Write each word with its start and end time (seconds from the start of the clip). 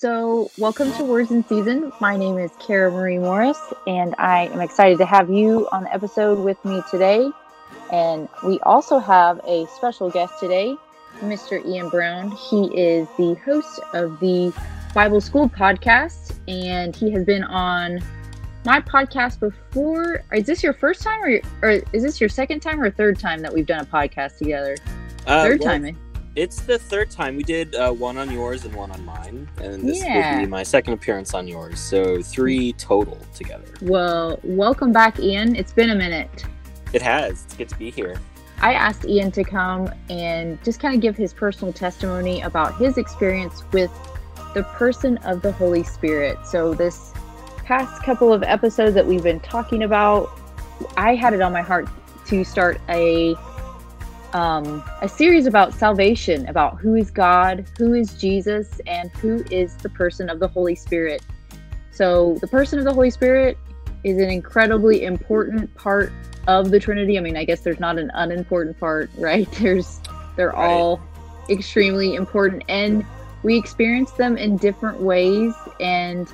So, 0.00 0.50
welcome 0.56 0.90
to 0.94 1.04
Words 1.04 1.30
in 1.30 1.44
Season. 1.46 1.92
My 2.00 2.16
name 2.16 2.38
is 2.38 2.50
Kara 2.58 2.90
Marie 2.90 3.18
Morris, 3.18 3.58
and 3.86 4.14
I 4.16 4.46
am 4.46 4.62
excited 4.62 4.96
to 4.96 5.04
have 5.04 5.28
you 5.28 5.68
on 5.72 5.82
the 5.82 5.92
episode 5.92 6.38
with 6.38 6.56
me 6.64 6.80
today. 6.90 7.30
And 7.92 8.26
we 8.42 8.58
also 8.60 8.98
have 8.98 9.42
a 9.46 9.66
special 9.66 10.08
guest 10.08 10.32
today, 10.40 10.74
Mr. 11.18 11.62
Ian 11.66 11.90
Brown. 11.90 12.30
He 12.30 12.74
is 12.74 13.08
the 13.18 13.34
host 13.44 13.78
of 13.92 14.18
the 14.20 14.54
Bible 14.94 15.20
School 15.20 15.50
podcast, 15.50 16.32
and 16.48 16.96
he 16.96 17.10
has 17.10 17.26
been 17.26 17.44
on 17.44 18.00
my 18.64 18.80
podcast 18.80 19.38
before. 19.38 20.24
Is 20.32 20.46
this 20.46 20.62
your 20.62 20.72
first 20.72 21.02
time, 21.02 21.22
or, 21.22 21.40
or 21.60 21.70
is 21.92 22.02
this 22.02 22.22
your 22.22 22.30
second 22.30 22.60
time, 22.60 22.80
or 22.80 22.90
third 22.90 23.18
time 23.18 23.40
that 23.40 23.52
we've 23.52 23.66
done 23.66 23.80
a 23.82 23.84
podcast 23.84 24.38
together? 24.38 24.78
Uh, 25.26 25.42
third 25.42 25.60
well, 25.60 25.68
time. 25.68 26.09
It's 26.36 26.60
the 26.60 26.78
third 26.78 27.10
time 27.10 27.34
we 27.36 27.42
did 27.42 27.74
uh, 27.74 27.90
one 27.92 28.16
on 28.16 28.30
yours 28.30 28.64
and 28.64 28.72
one 28.74 28.92
on 28.92 29.04
mine, 29.04 29.48
and 29.60 29.82
this 29.88 30.00
Yeah. 30.00 30.36
will 30.36 30.44
be 30.44 30.46
my 30.48 30.62
second 30.62 30.92
appearance 30.94 31.34
on 31.34 31.48
yours. 31.48 31.80
So 31.80 32.22
three 32.22 32.72
total 32.74 33.18
together. 33.34 33.64
Well, 33.82 34.38
welcome 34.44 34.92
back, 34.92 35.18
Ian. 35.18 35.56
It's 35.56 35.72
been 35.72 35.90
a 35.90 35.94
minute. 35.94 36.44
It 36.92 37.02
has. 37.02 37.42
It's 37.44 37.54
good 37.56 37.68
to 37.70 37.78
be 37.78 37.90
here. 37.90 38.16
I 38.62 38.74
asked 38.74 39.06
Ian 39.06 39.32
to 39.32 39.42
come 39.42 39.90
and 40.08 40.62
just 40.62 40.78
kind 40.78 40.94
of 40.94 41.00
give 41.00 41.16
his 41.16 41.32
personal 41.32 41.72
testimony 41.72 42.42
about 42.42 42.76
his 42.76 42.96
experience 42.96 43.64
with 43.72 43.90
the 44.54 44.62
person 44.62 45.16
of 45.18 45.42
the 45.42 45.50
Holy 45.50 45.82
Spirit. 45.82 46.38
So, 46.46 46.74
this 46.74 47.12
past 47.64 48.04
couple 48.04 48.32
of 48.32 48.44
episodes 48.44 48.94
that 48.94 49.06
we've 49.06 49.22
been 49.22 49.40
talking 49.40 49.82
about, 49.82 50.28
I 50.96 51.16
had 51.16 51.34
it 51.34 51.40
on 51.40 51.52
my 51.52 51.62
heart 51.62 51.88
to 52.26 52.44
start 52.44 52.80
a 52.88 53.34
um, 54.32 54.82
a 55.02 55.08
series 55.08 55.46
about 55.46 55.74
salvation, 55.74 56.46
about 56.48 56.78
who 56.80 56.94
is 56.94 57.10
God, 57.10 57.66
who 57.78 57.94
is 57.94 58.14
Jesus, 58.14 58.80
and 58.86 59.10
who 59.12 59.44
is 59.50 59.76
the 59.76 59.88
person 59.88 60.28
of 60.28 60.38
the 60.40 60.48
Holy 60.48 60.74
Spirit. 60.74 61.22
So, 61.90 62.36
the 62.40 62.48
person 62.48 62.78
of 62.78 62.84
the 62.84 62.94
Holy 62.94 63.10
Spirit 63.10 63.58
is 64.04 64.18
an 64.18 64.30
incredibly 64.30 65.04
important 65.04 65.74
part 65.74 66.12
of 66.46 66.70
the 66.70 66.80
Trinity. 66.80 67.18
I 67.18 67.20
mean, 67.20 67.36
I 67.36 67.44
guess 67.44 67.60
there's 67.60 67.80
not 67.80 67.98
an 67.98 68.10
unimportant 68.14 68.78
part, 68.78 69.10
right? 69.18 69.50
There's 69.52 70.00
they're 70.36 70.50
Right. 70.50 70.70
all 70.70 71.00
extremely 71.50 72.14
important 72.14 72.62
and 72.68 73.04
we 73.42 73.58
experience 73.58 74.12
them 74.12 74.36
in 74.36 74.56
different 74.56 75.00
ways 75.00 75.52
and 75.80 76.32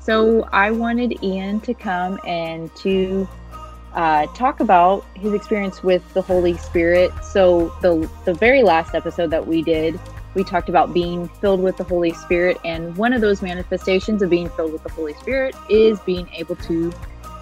so 0.00 0.42
I 0.52 0.70
wanted 0.72 1.22
Ian 1.22 1.60
to 1.62 1.72
come 1.74 2.18
and 2.26 2.74
to 2.76 3.28
uh, 3.96 4.26
talk 4.34 4.60
about 4.60 5.04
his 5.14 5.32
experience 5.32 5.82
with 5.82 6.02
the 6.12 6.22
Holy 6.22 6.56
Spirit. 6.58 7.10
So 7.24 7.74
the 7.82 8.08
the 8.24 8.34
very 8.34 8.62
last 8.62 8.94
episode 8.94 9.30
that 9.30 9.46
we 9.46 9.62
did, 9.62 9.98
we 10.34 10.44
talked 10.44 10.68
about 10.68 10.92
being 10.92 11.28
filled 11.40 11.62
with 11.62 11.78
the 11.78 11.84
Holy 11.84 12.12
Spirit, 12.12 12.58
and 12.64 12.94
one 12.96 13.12
of 13.14 13.20
those 13.22 13.40
manifestations 13.42 14.20
of 14.22 14.28
being 14.30 14.50
filled 14.50 14.72
with 14.72 14.82
the 14.82 14.90
Holy 14.90 15.14
Spirit 15.14 15.54
is 15.70 15.98
being 16.00 16.28
able 16.34 16.56
to 16.56 16.92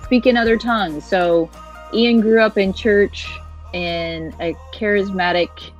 speak 0.04 0.26
in 0.26 0.36
other 0.36 0.56
tongues. 0.56 1.04
So 1.04 1.50
Ian 1.92 2.20
grew 2.20 2.40
up 2.40 2.56
in 2.56 2.72
church 2.72 3.28
in 3.72 4.32
a 4.40 4.54
charismatic, 4.72 5.72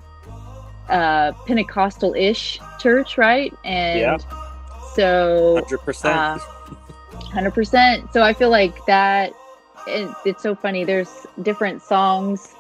uh, 0.89 1.33
Pentecostal-ish 1.47 2.59
church, 2.81 3.17
right? 3.17 3.55
And 3.65 4.01
Yeah. 4.01 4.19
so 4.95 5.55
Hundred 5.55 5.79
percent. 5.79 6.17
uh, 6.17 6.39
Hundred 7.33 7.55
percent. 7.55 8.13
So 8.13 8.23
I 8.23 8.33
feel 8.33 8.51
like 8.51 8.85
that. 8.87 9.33
It, 9.87 10.11
it's 10.25 10.43
so 10.43 10.55
funny. 10.55 10.85
There's 10.85 11.27
different 11.43 11.83
songs 11.83 12.55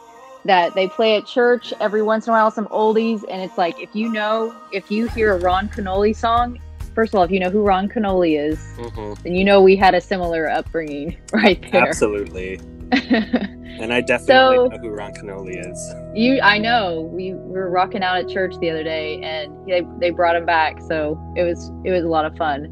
that 0.44 0.74
they 0.74 0.88
play 0.88 1.16
at 1.16 1.26
church 1.26 1.72
every 1.80 2.02
once 2.02 2.26
in 2.26 2.30
a 2.32 2.36
while, 2.36 2.50
some 2.50 2.66
oldies, 2.66 3.24
and 3.30 3.40
it's 3.42 3.56
like 3.56 3.80
if 3.80 3.94
you 3.94 4.10
know, 4.12 4.54
if 4.72 4.90
you 4.90 5.08
hear 5.08 5.34
a 5.34 5.38
Ron 5.38 5.68
Kenoly 5.68 6.14
song, 6.14 6.58
first 6.94 7.14
of 7.14 7.18
all, 7.18 7.24
if 7.24 7.30
you 7.30 7.40
know 7.40 7.50
who 7.50 7.62
Ron 7.62 7.88
Kenoly 7.88 8.38
is, 8.38 8.58
hmm 8.76 9.14
then 9.22 9.34
you 9.34 9.44
know 9.44 9.62
we 9.62 9.74
had 9.74 9.94
a 9.94 10.00
similar 10.00 10.50
upbringing 10.50 11.16
right 11.32 11.60
there. 11.72 11.88
Absolutely. 11.88 12.60
And 13.76 13.92
I 13.92 14.02
definitely 14.02 14.26
So- 14.56 14.66
know 14.68 14.78
who 14.78 14.90
Ron 14.90 15.12
Kenoly 15.14 15.56
is. 15.68 15.94
you, 16.14 16.38
I 16.40 16.58
know 16.58 17.00
we 17.12 17.34
were 17.34 17.68
rocking 17.70 18.04
out 18.04 18.16
at 18.18 18.28
church 18.28 18.54
the 18.60 18.70
other 18.70 18.84
day, 18.84 19.20
and 19.20 19.52
they 19.66 19.82
they 19.98 20.10
brought 20.10 20.36
him 20.36 20.46
back, 20.46 20.80
so 20.80 21.18
it 21.36 21.42
was 21.42 21.72
it 21.84 21.90
was 21.90 22.04
a 22.04 22.08
lot 22.08 22.24
of 22.24 22.36
fun. 22.36 22.66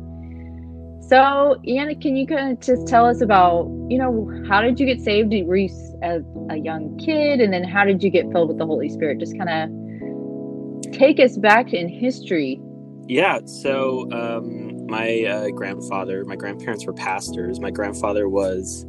So, 1.09 1.61
Ian, 1.67 2.01
can 2.01 2.17
you 2.17 2.27
kind 2.27 2.53
of 2.53 2.61
just 2.61 2.87
tell 2.87 3.05
us 3.05 3.21
about, 3.21 3.67
you 3.89 3.99
know, 3.99 4.31
how 4.49 4.63
did 4.63 4.81
you 4.81 4.87
get 4.87 5.01
saved? 5.01 5.35
Were 5.45 5.57
you 5.57 5.69
a 6.03 6.57
young 6.57 6.97
kid, 6.99 7.41
and 7.41 7.53
then 7.53 7.65
how 7.65 7.85
did 7.85 8.03
you 8.03 8.11
get 8.11 8.31
filled 8.33 8.49
with 8.49 8.59
the 8.59 8.67
Holy 8.67 8.89
Spirit? 8.89 9.19
Just 9.19 9.37
kind 9.37 9.51
of 9.51 10.93
take 10.93 11.21
us 11.21 11.37
back 11.37 11.73
in 11.73 11.89
history. 11.89 12.61
Yeah. 13.09 13.41
So 13.45 14.11
um, 14.13 14.87
my 14.87 15.25
uh, 15.25 15.49
grandfather, 15.51 16.25
my 16.25 16.37
grandparents 16.37 16.87
were 16.87 16.93
pastors. 16.93 17.61
My 17.61 17.71
grandfather 17.71 18.29
was. 18.29 18.87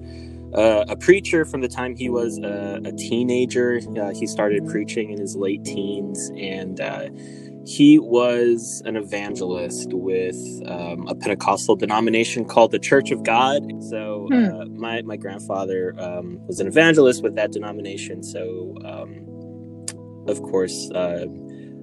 Uh, 0.53 0.85
a 0.87 0.95
preacher 0.95 1.45
from 1.45 1.61
the 1.61 1.67
time 1.67 1.95
he 1.95 2.09
was 2.09 2.37
a, 2.37 2.79
a 2.85 2.91
teenager. 2.91 3.81
Uh, 3.99 4.13
he 4.13 4.27
started 4.27 4.63
preaching 4.67 5.09
in 5.09 5.19
his 5.19 5.35
late 5.35 5.65
teens, 5.65 6.29
and 6.37 6.79
uh, 6.79 7.09
he 7.65 7.97
was 7.99 8.81
an 8.85 8.95
evangelist 8.97 9.93
with 9.93 10.35
um, 10.67 11.07
a 11.07 11.15
Pentecostal 11.15 11.75
denomination 11.75 12.45
called 12.45 12.71
the 12.71 12.79
Church 12.79 13.11
of 13.11 13.23
God. 13.23 13.63
So 13.89 14.27
Hmm. 14.31 14.45
uh, 14.45 14.65
my 14.65 15.01
my 15.03 15.17
grandfather 15.17 15.93
um, 15.97 16.39
was 16.47 16.59
an 16.59 16.67
evangelist 16.67 17.23
with 17.23 17.35
that 17.35 17.51
denomination. 17.51 18.23
So 18.23 18.75
um, 18.85 19.25
of 20.27 20.41
course, 20.41 20.89
uh, 20.91 21.25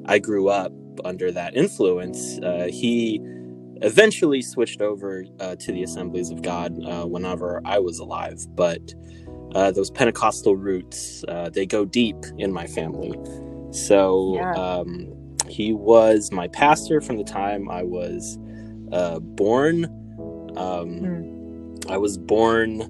I 0.07 0.19
grew 0.19 0.49
up 0.49 0.73
under 1.05 1.31
that 1.33 1.57
influence. 1.57 2.39
Uh, 2.43 2.69
he 2.71 3.21
eventually 3.83 4.43
switched 4.43 4.83
over 4.83 5.25
uh, 5.41 5.57
to 5.57 5.73
the 5.73 5.83
Assemblies 5.83 6.31
of 6.31 6.43
God 6.43 6.79
uh, 6.85 7.07
whenever 7.07 7.63
I 7.65 7.79
was 7.79 7.99
alive, 7.99 8.39
but 8.55 8.81
uh, 9.55 9.71
those 9.73 9.91
Pentecostal 9.91 10.57
roots 10.57 11.25
uh, 11.29 11.49
they 11.51 11.67
go 11.67 11.85
deep 11.85 12.17
in 12.39 12.53
my 12.53 12.67
family. 12.67 13.13
So 13.73 14.35
Yeah. 14.35 14.55
He 15.51 15.73
was 15.73 16.33
my 16.33 16.49
pastor 16.49 17.01
from 17.01 17.17
the 17.19 17.25
time 17.25 17.71
I 17.71 17.83
was 17.83 18.39
uh, 18.93 19.21
born. 19.21 19.87
Um, 20.57 21.27
I 21.89 21.97
was 21.99 22.19
born 22.19 22.83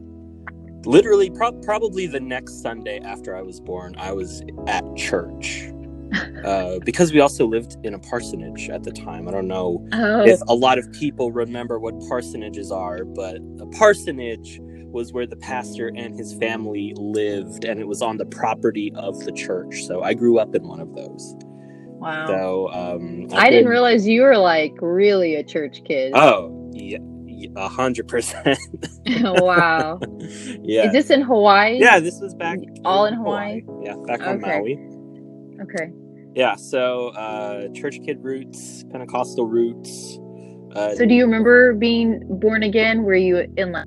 literally 0.86 1.30
pro- 1.30 1.52
probably 1.62 2.06
the 2.06 2.20
next 2.20 2.62
Sunday 2.62 3.00
after 3.04 3.36
I 3.36 3.42
was 3.42 3.60
born. 3.60 3.94
I 3.98 4.12
was 4.12 4.42
at 4.66 4.84
church 4.96 5.70
uh, 6.44 6.78
because 6.84 7.12
we 7.12 7.20
also 7.20 7.46
lived 7.46 7.76
in 7.84 7.94
a 7.94 7.98
parsonage 7.98 8.70
at 8.70 8.82
the 8.84 8.92
time. 8.92 9.28
I 9.28 9.32
don't 9.32 9.48
know 9.48 9.86
Oh, 9.92 10.24
if 10.24 10.40
a 10.48 10.54
lot 10.54 10.78
of 10.78 10.90
people 10.92 11.32
remember 11.32 11.78
what 11.78 11.94
parsonages 12.00 12.70
are, 12.72 13.04
but 13.04 13.36
a 13.60 13.66
parsonage 13.78 14.60
was 14.62 15.12
where 15.12 15.26
the 15.26 15.36
pastor 15.36 15.92
and 15.94 16.16
his 16.18 16.34
family 16.34 16.94
lived, 16.96 17.64
and 17.64 17.80
it 17.80 17.86
was 17.86 18.02
on 18.02 18.16
the 18.16 18.26
property 18.26 18.92
of 18.96 19.18
the 19.24 19.32
church. 19.32 19.84
So 19.84 20.02
I 20.02 20.14
grew 20.14 20.38
up 20.38 20.54
in 20.54 20.66
one 20.66 20.80
of 20.80 20.94
those. 20.94 21.36
Wow. 22.00 22.26
So 22.26 22.68
um, 22.72 23.26
I 23.32 23.36
I've 23.36 23.50
didn't 23.50 23.64
been- 23.64 23.68
realize 23.70 24.06
you 24.06 24.22
were 24.22 24.36
like 24.38 24.72
really 24.80 25.36
a 25.36 25.44
church 25.44 25.82
kid. 25.86 26.12
Oh, 26.14 26.70
yeah, 26.72 26.98
a 27.56 27.68
hundred 27.68 28.08
percent. 28.08 28.58
wow. 29.22 29.98
Yeah, 30.62 30.86
Is 30.86 30.92
this 30.92 31.10
in 31.10 31.22
Hawaii? 31.22 31.78
yeah. 31.80 31.98
This 32.00 32.20
was 32.20 32.34
back 32.34 32.58
All 32.84 33.06
in 33.06 33.14
Hawaii? 33.14 33.62
Yeah, 33.82 33.94
back 34.06 34.20
on 34.20 34.36
Okay. 34.42 34.58
Maui. 34.58 34.78
Okay. 35.62 35.90
Yeah, 36.34 36.54
so 36.54 37.08
uh, 37.08 37.68
church 37.74 37.98
kid 38.04 38.22
roots, 38.22 38.84
Pentecostal 38.92 39.46
roots. 39.46 40.18
Uh, 40.76 40.94
So 40.94 41.04
do 41.06 41.14
you 41.14 41.24
remember 41.24 41.72
being 41.74 42.20
born 42.38 42.62
again? 42.62 43.02
Were 43.02 43.16
you 43.16 43.38
in 43.56 43.72
la- 43.72 43.84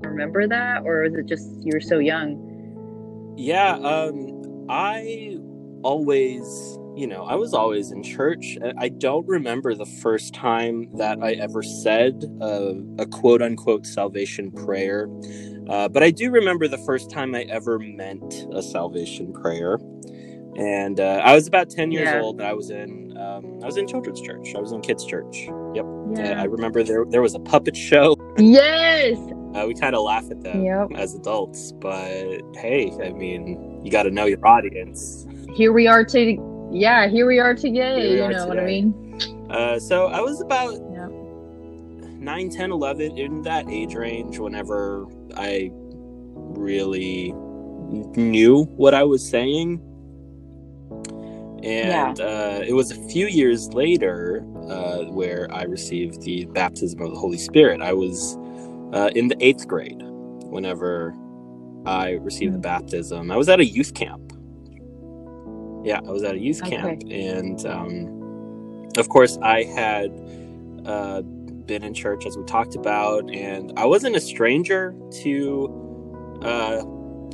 remember 0.00 0.46
that 0.48 0.82
or 0.86 1.02
was 1.02 1.14
it 1.14 1.26
just 1.26 1.46
you 1.62 1.72
were 1.74 1.80
so 1.80 1.98
young? 1.98 3.34
Yeah, 3.36 3.72
um, 3.74 4.66
I 4.70 5.36
always, 5.82 6.42
you 6.96 7.06
know, 7.06 7.24
I 7.24 7.34
was 7.34 7.52
always 7.54 7.90
in 7.92 8.02
church. 8.02 8.56
I- 8.64 8.72
I 8.86 8.88
don't 8.88 9.26
remember 9.28 9.74
the 9.74 9.84
first 9.86 10.34
time 10.34 10.88
that 10.96 11.18
I 11.22 11.32
ever 11.34 11.62
said 11.62 12.24
uh, 12.40 12.72
a 12.98 13.06
quote 13.06 13.42
unquote 13.42 13.86
salvation 13.86 14.50
prayer, 14.50 15.08
uh, 15.68 15.88
but 15.88 16.02
I 16.02 16.10
do 16.10 16.30
remember 16.30 16.66
the 16.68 16.78
first 16.78 17.10
time 17.10 17.34
I 17.34 17.42
ever 17.44 17.78
meant 17.78 18.46
a 18.52 18.62
salvation 18.62 19.32
prayer. 19.32 19.78
And 20.56 20.98
uh, 21.00 21.20
I 21.22 21.34
was 21.34 21.46
about 21.46 21.68
ten 21.68 21.92
years 21.92 22.08
Yeah. 22.08 22.22
old. 22.22 22.40
And 22.40 22.48
I 22.48 22.54
was 22.54 22.70
in 22.70 23.14
um, 23.18 23.60
I 23.62 23.66
was 23.66 23.76
in 23.76 23.86
children's 23.86 24.22
church. 24.22 24.54
I 24.56 24.58
was 24.60 24.72
in 24.72 24.80
kids' 24.80 25.04
church. 25.04 25.48
Yep. 25.74 25.84
Uh, 26.18 26.22
I 26.22 26.44
remember 26.44 26.82
there 26.82 27.04
there 27.10 27.20
was 27.20 27.34
a 27.34 27.40
puppet 27.40 27.76
show. 27.76 28.16
Yes. 28.38 29.18
Uh, 29.54 29.64
we 29.66 29.74
kind 29.74 29.94
of 29.94 30.02
laugh 30.02 30.24
at 30.30 30.40
them 30.42 30.64
Yep. 30.64 30.88
as 30.96 31.14
adults, 31.14 31.72
but 31.72 32.40
hey, 32.54 32.90
I 33.02 33.10
mean, 33.12 33.80
you 33.84 33.90
got 33.90 34.04
to 34.04 34.10
know 34.10 34.24
your 34.24 34.46
audience. 34.46 35.26
Here 35.54 35.72
we 35.72 35.86
are 35.86 36.04
to 36.06 36.55
yeah, 36.76 37.08
here 37.08 37.26
we 37.26 37.38
are 37.38 37.54
today, 37.54 38.10
we 38.10 38.16
you 38.16 38.22
are 38.24 38.32
know 38.32 38.46
what 38.46 38.58
I 38.58 38.64
mean? 38.64 39.18
Uh, 39.50 39.78
so 39.78 40.06
I 40.06 40.20
was 40.20 40.40
about 40.40 40.72
Yep. 40.74 41.10
9, 42.18 42.50
10, 42.50 42.72
11 42.72 43.18
in 43.18 43.42
that 43.42 43.68
age 43.68 43.94
range 43.94 44.38
whenever 44.38 45.06
I 45.36 45.70
really 45.72 47.32
knew 47.32 48.64
what 48.76 48.94
I 48.94 49.04
was 49.04 49.26
saying. 49.26 49.80
And 51.62 52.20
uh, 52.20 52.62
it 52.66 52.72
was 52.74 52.90
a 52.90 53.08
few 53.08 53.26
years 53.26 53.72
later 53.72 54.44
uh, 54.68 55.04
where 55.04 55.48
I 55.52 55.62
received 55.62 56.22
the 56.22 56.44
baptism 56.46 57.00
of 57.00 57.10
the 57.12 57.18
Holy 57.18 57.38
Spirit. 57.38 57.80
I 57.80 57.92
was 57.92 58.36
uh, 58.92 59.10
in 59.14 59.28
the 59.28 59.36
eighth 59.40 59.66
grade 59.66 60.02
whenever 60.02 61.14
I 61.86 62.12
received 62.22 62.54
the 62.54 62.58
baptism. 62.58 63.30
I 63.30 63.36
was 63.36 63.48
at 63.48 63.60
a 63.60 63.64
youth 63.64 63.94
camp. 63.94 64.25
Yeah, 65.86 66.00
I 66.00 66.12
was 66.12 66.24
at 66.24 66.36
a 66.36 66.40
youth 66.40 66.64
Okay. 66.64 66.76
camp. 66.76 67.04
And 67.10 67.66
um, 67.66 68.24
of 68.98 69.08
course, 69.08 69.38
I 69.42 69.64
had 69.64 70.12
uh, 70.86 71.22
been 71.22 71.84
in 71.84 71.94
church 71.94 72.26
as 72.26 72.36
we 72.38 72.44
talked 72.44 72.76
about, 72.76 73.30
and 73.34 73.72
I 73.78 73.86
wasn't 73.86 74.16
a 74.16 74.20
stranger 74.20 74.94
to, 75.22 75.86
uh, 76.42 76.82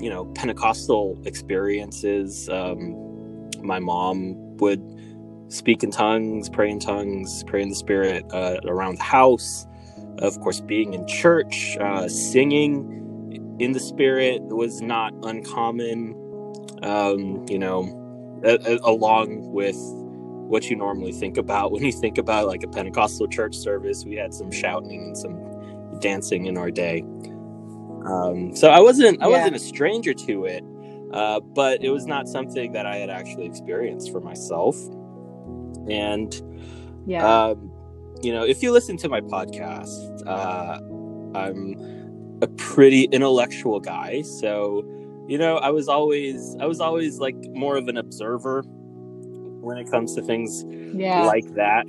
you 0.01 0.11
know, 0.11 0.27
Pentecostal 0.37 1.21
experiences. 1.27 2.49
Um, 2.51 3.11
my 3.63 3.81
mom 3.81 4.37
would 4.59 4.83
speak 5.49 5.83
in 5.85 5.91
tongues, 5.93 6.51
pray 6.51 6.71
in 6.71 6.81
tongues, 6.81 7.45
pray 7.47 7.63
in 7.63 7.71
the 7.71 7.77
Spirit 7.77 8.25
uh, 8.33 8.59
around 8.67 8.99
the 8.99 9.05
house. 9.05 9.67
Of 10.19 10.41
course, 10.41 10.61
being 10.61 10.95
in 10.95 11.07
church, 11.09 11.77
uh, 11.81 12.09
singing 12.09 13.57
in 13.61 13.73
the 13.73 13.81
Spirit 13.81 14.43
was 14.43 14.83
not 14.83 15.15
uncommon. 15.25 16.17
Um, 16.83 17.47
you 17.49 17.59
know, 17.59 18.02
a- 18.45 18.75
a- 18.75 18.81
along 18.91 19.53
with 19.53 19.77
what 20.49 20.69
you 20.69 20.77
normally 20.77 21.13
think 21.13 21.37
about 21.39 21.73
when 21.73 21.83
you 21.85 21.93
think 21.93 22.19
about 22.19 22.47
like 22.47 22.63
a 22.63 22.69
Pentecostal 22.69 23.27
church 23.29 23.55
service. 23.55 24.05
We 24.05 24.17
had 24.17 24.35
some 24.35 24.51
shouting 24.51 25.01
and 25.03 25.17
some 25.17 25.39
dancing 26.01 26.47
in 26.47 26.59
our 26.59 26.71
day. 26.71 27.05
Um, 28.05 28.55
so 28.57 28.69
I 28.69 28.81
wasn't 28.81 29.23
I 29.23 29.29
Yeah. 29.29 29.39
wasn't 29.39 29.57
a 29.57 29.61
stranger 29.61 30.13
to 30.15 30.45
it, 30.45 30.65
uh, 31.13 31.41
but 31.41 31.83
it 31.85 31.91
was 31.91 32.07
not 32.07 32.29
something 32.29 32.73
that 32.73 32.85
I 32.87 32.97
had 32.97 33.11
actually 33.11 33.47
experienced 33.47 34.11
for 34.11 34.21
myself. 34.21 34.77
And 35.89 36.35
Yeah. 37.07 37.47
um, 37.49 37.71
you 38.23 38.33
know, 38.33 38.45
if 38.45 38.63
you 38.63 38.73
listen 38.73 38.97
to 38.99 39.09
my 39.09 39.21
podcast, 39.21 40.23
uh, 40.27 40.79
I'm 41.35 42.39
a 42.43 42.47
pretty 42.49 43.05
intellectual 43.05 43.81
guy, 43.81 44.23
so 44.23 44.85
you 45.29 45.39
know, 45.39 45.57
I 45.57 45.71
was 45.71 45.89
always 45.89 46.57
I 46.61 46.67
was 46.67 46.81
always 46.81 47.19
like 47.19 47.37
more 47.51 47.77
of 47.77 47.89
an 47.89 47.97
observer 47.97 48.63
when 49.63 49.79
it 49.79 49.91
comes 49.91 50.15
to 50.17 50.23
things 50.23 50.65
yeah. 50.95 51.23
like 51.23 51.47
that. 51.55 51.87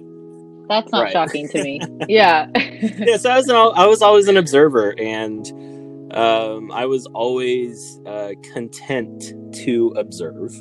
That's 0.70 0.92
not 0.92 1.04
right. 1.04 1.12
shocking 1.12 1.50
to 1.50 1.64
me. 1.64 1.82
yeah. 2.08 2.50
yeah, 2.56 3.18
so 3.18 3.30
I 3.30 3.38
was 3.38 3.50
an, 3.50 3.56
I 3.56 3.86
was 3.86 4.02
always 4.02 4.28
an 4.28 4.38
observer, 4.38 4.94
and 4.98 5.46
um, 6.14 6.72
I 6.72 6.86
was 6.86 7.06
always 7.08 8.00
uh, 8.06 8.32
content 8.54 9.34
to 9.64 9.94
observe. 9.98 10.54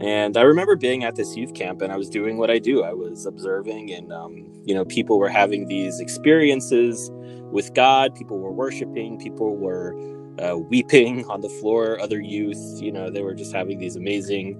And 0.00 0.36
I 0.36 0.42
remember 0.42 0.74
being 0.74 1.04
at 1.04 1.14
this 1.14 1.36
youth 1.36 1.54
camp, 1.54 1.82
and 1.82 1.92
I 1.92 1.96
was 1.96 2.08
doing 2.08 2.36
what 2.38 2.50
I 2.50 2.58
do. 2.58 2.82
I 2.82 2.92
was 2.92 3.26
observing, 3.26 3.92
and 3.92 4.12
um, 4.12 4.52
you 4.64 4.74
know, 4.74 4.84
people 4.84 5.18
were 5.18 5.28
having 5.28 5.68
these 5.68 6.00
experiences 6.00 7.10
with 7.52 7.72
God. 7.74 8.14
People 8.14 8.38
were 8.38 8.52
worshiping. 8.52 9.18
People 9.18 9.56
were 9.56 9.94
uh, 10.38 10.58
weeping 10.58 11.24
on 11.30 11.40
the 11.42 11.48
floor. 11.48 12.00
Other 12.00 12.20
youth, 12.20 12.58
you 12.80 12.92
know, 12.92 13.10
they 13.10 13.22
were 13.22 13.34
just 13.34 13.54
having 13.54 13.78
these 13.78 13.96
amazing, 13.96 14.56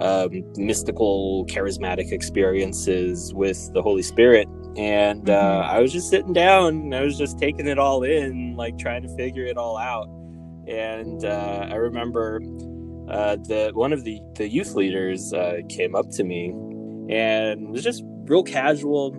um, 0.00 0.44
mystical, 0.56 1.46
charismatic 1.46 2.12
experiences 2.12 3.34
with 3.34 3.72
the 3.74 3.82
Holy 3.82 4.02
Spirit 4.02 4.48
and 4.76 5.28
uh, 5.30 5.64
Mhm. 5.64 5.68
I 5.68 5.80
was 5.80 5.92
just 5.92 6.08
sitting 6.10 6.32
down 6.32 6.74
and 6.76 6.94
I 6.94 7.02
was 7.02 7.18
just 7.18 7.38
taking 7.38 7.66
it 7.66 7.78
all 7.78 8.02
in, 8.04 8.56
like 8.56 8.78
trying 8.78 9.02
to 9.02 9.08
figure 9.16 9.44
it 9.44 9.56
all 9.58 9.76
out. 9.78 10.08
And 10.66 11.24
uh, 11.24 11.66
I 11.70 11.74
remember 11.76 12.40
uh, 13.08 13.36
the 13.36 13.72
one 13.74 13.92
of 13.92 14.04
the 14.04 14.20
the 14.36 14.48
youth 14.48 14.74
leaders 14.74 15.32
uh, 15.32 15.58
came 15.68 15.94
up 15.96 16.10
to 16.12 16.24
me 16.24 16.54
and 17.10 17.70
was 17.70 17.82
just 17.84 18.04
real 18.26 18.42
casual, 18.44 19.14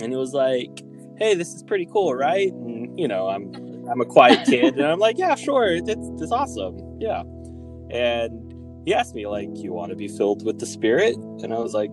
and 0.00 0.12
it 0.12 0.16
was 0.16 0.34
like, 0.34 0.82
"Hey, 1.18 1.34
this 1.34 1.54
is 1.54 1.62
pretty 1.64 1.86
cool, 1.92 2.14
right?" 2.14 2.52
And 2.52 2.98
you 2.98 3.08
know, 3.08 3.28
I'm 3.28 3.52
I'm 3.90 4.00
a 4.00 4.06
quiet 4.06 4.44
kid, 4.44 4.76
and 4.78 4.86
I'm 4.86 5.00
like, 5.00 5.18
"Yeah, 5.18 5.34
sure, 5.36 5.66
it's 5.68 5.88
it's 6.20 6.32
awesome, 6.32 6.78
yeah." 7.00 7.22
And 7.90 8.84
he 8.86 8.94
asked 8.94 9.14
me 9.14 9.26
like, 9.26 9.50
"You 9.56 9.72
want 9.74 9.90
to 9.90 9.96
be 9.96 10.08
filled 10.08 10.44
with 10.44 10.58
the 10.60 10.66
Spirit?" 10.66 11.16
And 11.42 11.54
I 11.54 11.58
was 11.58 11.74
like, 11.74 11.90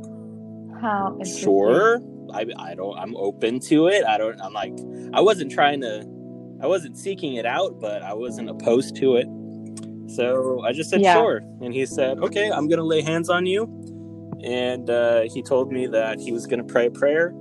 How 0.81 1.17
sure. 1.25 2.01
I, 2.33 2.45
I 2.59 2.75
don't 2.75 2.97
i'm 2.99 3.15
open 3.17 3.59
to 3.61 3.87
it. 3.87 4.05
I 4.05 4.17
don't 4.17 4.39
i'm 4.41 4.53
like 4.53 4.73
i 5.13 5.21
wasn't 5.21 5.51
trying 5.51 5.81
to 5.81 6.05
i 6.61 6.67
wasn't 6.67 6.97
seeking 6.97 7.35
it 7.35 7.45
out 7.45 7.79
but 7.81 8.03
i 8.03 8.13
wasn't 8.13 8.49
opposed 8.49 8.95
to 8.97 9.17
it. 9.17 9.27
So 10.07 10.61
i 10.65 10.73
just 10.73 10.89
said 10.91 11.01
Yeah. 11.01 11.13
sure. 11.13 11.41
And 11.61 11.73
he 11.73 11.85
said 11.85 12.19
okay 12.19 12.51
i'm 12.51 12.67
gonna 12.69 12.83
lay 12.83 13.01
hands 13.01 13.29
on 13.29 13.45
you. 13.47 13.69
And 14.43 14.89
uh, 14.89 15.23
he 15.33 15.43
told 15.43 15.71
me 15.71 15.87
that 15.87 16.19
he 16.19 16.31
was 16.33 16.47
gonna 16.47 16.63
pray 16.65 16.87
a 16.87 16.91
prayer 16.91 17.33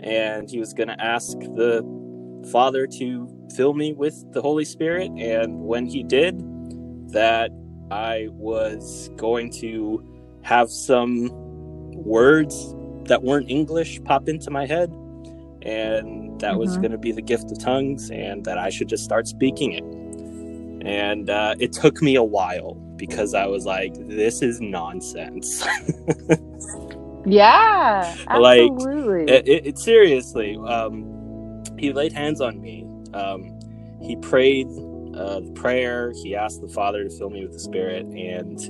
and 0.00 0.50
he 0.50 0.60
was 0.60 0.74
gonna 0.74 0.96
ask 1.00 1.38
the 1.38 1.82
father 2.52 2.86
to 2.98 3.33
fill 3.56 3.74
me 3.74 3.92
with 3.92 4.24
the 4.32 4.42
holy 4.42 4.64
spirit 4.64 5.10
and 5.18 5.60
when 5.60 5.86
he 5.86 6.02
did 6.02 6.38
that 7.12 7.50
i 7.90 8.28
was 8.32 9.10
going 9.16 9.50
to 9.50 10.02
have 10.42 10.70
some 10.70 11.30
words 11.94 12.74
that 13.04 13.22
weren't 13.22 13.50
English 13.50 14.02
pop 14.04 14.28
into 14.28 14.50
my 14.50 14.66
head, 14.66 14.90
and 15.62 16.38
that 16.40 16.58
was 16.58 16.76
Mhm. 16.76 16.80
going 16.82 16.92
to 16.92 16.98
be 16.98 17.12
the 17.12 17.22
gift 17.22 17.50
of 17.52 17.58
tongues, 17.58 18.10
and 18.10 18.44
that 18.44 18.58
I 18.58 18.70
should 18.70 18.88
just 18.88 19.04
start 19.04 19.26
speaking 19.28 19.72
it. 19.72 19.84
And 20.86 21.30
uh, 21.30 21.54
it 21.60 21.72
took 21.72 22.02
me 22.02 22.16
a 22.16 22.22
while 22.24 22.74
because 22.96 23.34
I 23.34 23.46
was 23.46 23.66
like, 23.66 23.94
"This 24.08 24.42
is 24.42 24.60
nonsense." 24.60 25.66
Yeah. 27.26 28.16
Like, 28.30 28.70
Absolutely. 28.72 29.30
it, 29.32 29.48
it, 29.48 29.66
it- 29.66 29.78
seriously. 29.78 30.56
Um, 30.66 31.62
he 31.78 31.92
laid 31.92 32.12
hands 32.12 32.40
on 32.40 32.60
me. 32.60 32.86
Um, 33.14 33.60
he 34.02 34.16
prayed 34.16 34.68
uh, 35.16 35.40
the 35.40 35.52
prayer. 35.56 36.12
He 36.22 36.36
asked 36.36 36.62
the 36.62 36.68
Father 36.68 37.04
to 37.04 37.10
fill 37.10 37.30
me 37.30 37.42
with 37.44 37.54
the 37.54 37.60
Spirit, 37.60 38.06
and 38.06 38.60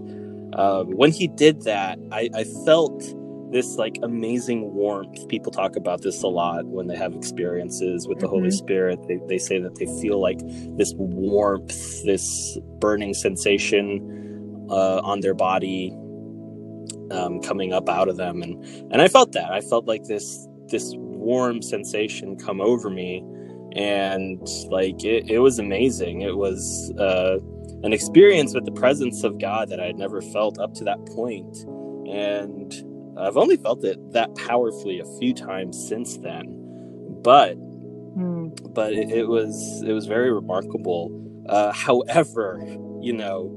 um, 0.56 0.92
when 0.96 1.12
he 1.12 1.28
did 1.28 1.62
that, 1.64 1.98
I, 2.12 2.30
I 2.34 2.44
felt 2.44 3.02
this 3.52 3.76
like 3.76 3.98
amazing 4.02 4.74
warmth. 4.74 5.28
People 5.28 5.52
talk 5.52 5.76
about 5.76 6.02
this 6.02 6.22
a 6.22 6.28
lot 6.28 6.66
when 6.66 6.88
they 6.88 6.96
have 6.96 7.14
experiences 7.14 8.08
with 8.08 8.20
the 8.20 8.28
Holy 8.28 8.50
Mhm. 8.50 8.52
Spirit. 8.52 9.00
They, 9.08 9.20
they 9.28 9.38
say 9.38 9.60
that 9.60 9.76
they 9.76 9.86
feel 10.02 10.20
like 10.20 10.40
this 10.76 10.94
warmth, 10.96 12.04
this 12.04 12.58
burning 12.80 13.14
sensation 13.14 14.18
uh, 14.70 15.00
on 15.04 15.20
their 15.20 15.34
body 15.34 15.94
um, 17.12 17.40
coming 17.40 17.72
up 17.74 17.88
out 17.90 18.08
of 18.08 18.16
them, 18.18 18.42
and 18.42 18.56
and 18.92 19.02
I 19.02 19.08
felt 19.08 19.32
that. 19.34 19.52
I 19.52 19.62
felt 19.62 19.86
like 19.86 20.04
this 20.04 20.48
this 20.70 20.94
warm 20.98 21.62
sensation 21.62 22.36
come 22.36 22.60
over 22.60 22.90
me, 22.90 23.24
and 23.74 24.40
like 24.70 25.04
it, 25.04 25.30
it 25.30 25.40
was 25.40 25.58
amazing. 25.58 26.22
It 26.22 26.36
was 26.36 26.92
uh, 26.98 27.38
an 27.84 27.92
experience 27.92 28.54
with 28.54 28.64
the 28.66 28.72
presence 28.72 29.24
of 29.24 29.38
God 29.40 29.70
that 29.70 29.80
I 29.80 29.86
had 29.86 29.98
never 29.98 30.22
felt 30.22 30.58
up 30.58 30.74
to 30.74 30.84
that 30.84 31.04
point, 31.06 31.56
and 32.08 32.72
I've 33.18 33.36
only 33.36 33.56
felt 33.58 33.84
it 33.84 33.98
that 34.12 34.34
powerfully 34.36 35.00
a 35.00 35.18
few 35.18 35.34
times 35.34 35.78
since 35.88 36.18
then. 36.18 36.60
But 37.22 37.56
Hmm. 38.14 38.48
but 38.74 38.92
it, 38.94 39.10
it 39.10 39.28
was 39.28 39.82
it 39.86 39.92
was 39.92 40.06
very 40.06 40.32
remarkable. 40.32 41.12
Uh, 41.48 41.72
however, 41.72 42.60
you 43.00 43.12
know, 43.12 43.52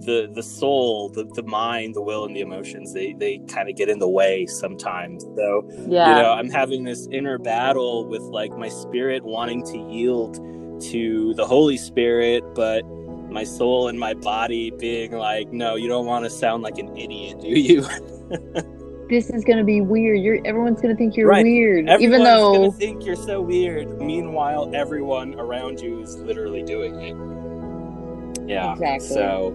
the 0.00 0.30
the 0.34 0.42
soul, 0.42 1.08
the, 1.10 1.24
the 1.34 1.42
mind, 1.42 1.94
the 1.94 2.02
will, 2.02 2.24
and 2.24 2.34
the 2.34 2.40
emotions 2.40 2.92
they 2.94 3.14
they 3.18 3.38
kind 3.48 3.68
of 3.68 3.76
get 3.76 3.88
in 3.88 3.98
the 3.98 4.08
way 4.08 4.46
sometimes. 4.46 5.24
So 5.36 5.68
Yeah. 5.88 6.08
you 6.16 6.22
know, 6.22 6.32
I'm 6.32 6.50
having 6.50 6.84
this 6.84 7.06
inner 7.12 7.38
battle 7.38 8.06
with 8.06 8.22
like 8.22 8.52
my 8.56 8.68
spirit 8.68 9.24
wanting 9.24 9.64
to 9.66 9.78
yield 9.78 10.36
to 10.90 11.34
the 11.34 11.46
Holy 11.46 11.76
Spirit, 11.76 12.42
but 12.54 12.82
my 13.30 13.44
soul 13.44 13.88
and 13.88 13.98
my 13.98 14.14
body 14.14 14.70
being 14.72 15.12
like, 15.12 15.52
no, 15.52 15.76
you 15.76 15.88
don't 15.88 16.06
want 16.06 16.24
to 16.24 16.30
sound 16.30 16.62
like 16.62 16.78
an 16.78 16.96
idiot, 16.96 17.40
do 17.40 17.48
you? 17.48 17.82
this 19.10 19.28
is 19.30 19.44
gonna 19.44 19.64
be 19.64 19.80
weird. 19.80 20.20
You're 20.20 20.40
everyone's 20.46 20.80
gonna 20.80 20.96
think 20.96 21.16
you're 21.16 21.28
Right. 21.28 21.44
weird, 21.44 21.88
Everyone's 21.88 22.02
even 22.02 22.24
though 22.24 22.70
think 22.72 23.04
you're 23.04 23.16
so 23.16 23.40
weird. 23.40 24.00
Meanwhile, 24.00 24.70
everyone 24.74 25.34
around 25.34 25.80
you 25.80 26.00
is 26.00 26.16
literally 26.16 26.62
doing 26.62 26.94
it. 27.00 27.16
Yeah. 28.48 28.72
Exactly. 28.72 29.08
So, 29.08 29.54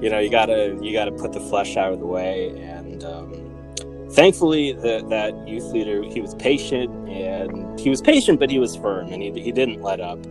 you 0.00 0.10
know, 0.10 0.18
you 0.18 0.30
gotta 0.30 0.78
you 0.82 0.92
gotta 0.92 1.12
put 1.12 1.32
the 1.32 1.40
flesh 1.40 1.76
out 1.76 1.92
of 1.92 2.00
the 2.00 2.06
way, 2.06 2.48
and 2.58 3.04
um, 3.04 4.08
thankfully, 4.10 4.72
the, 4.72 5.04
that 5.08 5.48
youth 5.48 5.64
leader 5.72 6.02
he 6.02 6.20
was 6.20 6.34
patient, 6.34 6.90
and 7.08 7.78
he 7.78 7.90
was 7.90 8.00
patient, 8.00 8.38
but 8.38 8.50
he 8.50 8.58
was 8.58 8.76
firm, 8.76 9.08
and 9.08 9.22
he 9.22 9.30
he 9.40 9.52
didn't 9.52 9.82
let 9.82 10.00
up. 10.00 10.24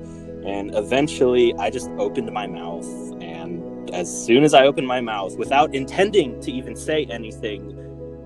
And 0.46 0.76
eventually, 0.76 1.54
I 1.56 1.70
just 1.70 1.90
opened 1.98 2.32
my 2.32 2.48
mouth, 2.48 2.86
and 3.22 3.90
as 3.94 4.26
soon 4.26 4.44
as 4.44 4.54
I 4.54 4.66
opened 4.66 4.88
my 4.88 5.02
mouth, 5.02 5.38
without 5.38 5.74
intending 5.74 6.40
to 6.42 6.52
even 6.52 6.76
say 6.76 7.06
anything, 7.10 7.76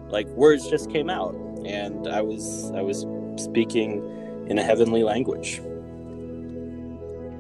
like 0.09 0.27
words 0.29 0.69
just 0.69 0.89
came 0.91 1.09
out 1.09 1.35
and 1.65 2.07
i 2.07 2.21
was 2.21 2.71
i 2.71 2.81
was 2.81 3.05
speaking 3.37 4.03
in 4.49 4.57
a 4.57 4.63
heavenly 4.63 5.03
language 5.03 5.61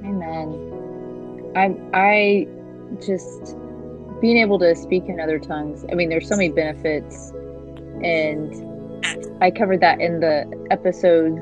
Amen. 0.03 1.51
I 1.55 1.75
I 1.93 2.47
just 3.05 3.55
being 4.21 4.37
able 4.37 4.59
to 4.59 4.75
speak 4.75 5.05
in 5.07 5.19
other 5.19 5.39
tongues. 5.39 5.85
I 5.91 5.95
mean, 5.95 6.09
there's 6.09 6.27
so 6.27 6.35
many 6.35 6.49
benefits, 6.49 7.31
and 8.03 8.51
I 9.41 9.51
covered 9.51 9.81
that 9.81 9.99
in 9.99 10.19
the 10.19 10.45
episode, 10.71 11.37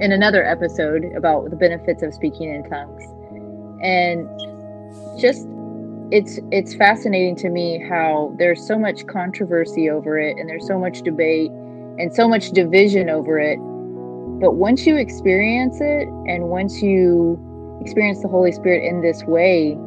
in 0.00 0.12
another 0.12 0.44
episode 0.44 1.04
about 1.16 1.50
the 1.50 1.56
benefits 1.56 2.02
of 2.02 2.14
speaking 2.14 2.54
in 2.54 2.68
tongues, 2.68 3.02
and 3.82 4.28
just 5.20 5.46
it's 6.10 6.38
it's 6.50 6.74
fascinating 6.74 7.36
to 7.36 7.48
me 7.48 7.84
how 7.88 8.34
there's 8.38 8.64
so 8.66 8.78
much 8.78 9.06
controversy 9.06 9.90
over 9.90 10.18
it, 10.18 10.36
and 10.38 10.48
there's 10.48 10.66
so 10.66 10.78
much 10.78 11.02
debate 11.02 11.50
and 11.98 12.12
so 12.14 12.28
much 12.28 12.50
division 12.50 13.08
over 13.08 13.38
it. 13.38 13.58
But 14.40 14.56
once 14.56 14.86
you 14.86 14.96
experience 14.96 15.80
it, 15.80 16.08
and 16.26 16.48
once 16.48 16.82
you 16.82 17.38
experience 17.80 18.20
the 18.22 18.28
Holy 18.28 18.52
Spirit 18.52 18.84
in 18.84 19.00
this 19.00 19.22
way, 19.24 19.78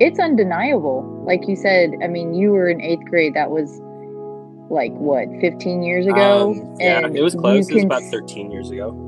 it's 0.00 0.18
undeniable. 0.18 1.02
Like 1.26 1.48
you 1.48 1.56
said, 1.56 1.92
I 2.02 2.08
mean, 2.08 2.34
you 2.34 2.50
were 2.50 2.68
in 2.68 2.80
eighth 2.80 3.04
grade. 3.06 3.34
That 3.34 3.50
was 3.50 3.80
like 4.70 4.92
what, 4.92 5.28
15 5.40 5.82
years 5.82 6.06
ago? 6.06 6.52
Um, 6.52 6.76
yeah, 6.80 6.98
and 6.98 7.16
it 7.16 7.22
was 7.22 7.34
close. 7.34 7.68
It 7.70 7.74
was 7.74 7.84
about 7.84 8.02
13 8.02 8.50
years 8.50 8.70
ago. 8.70 9.02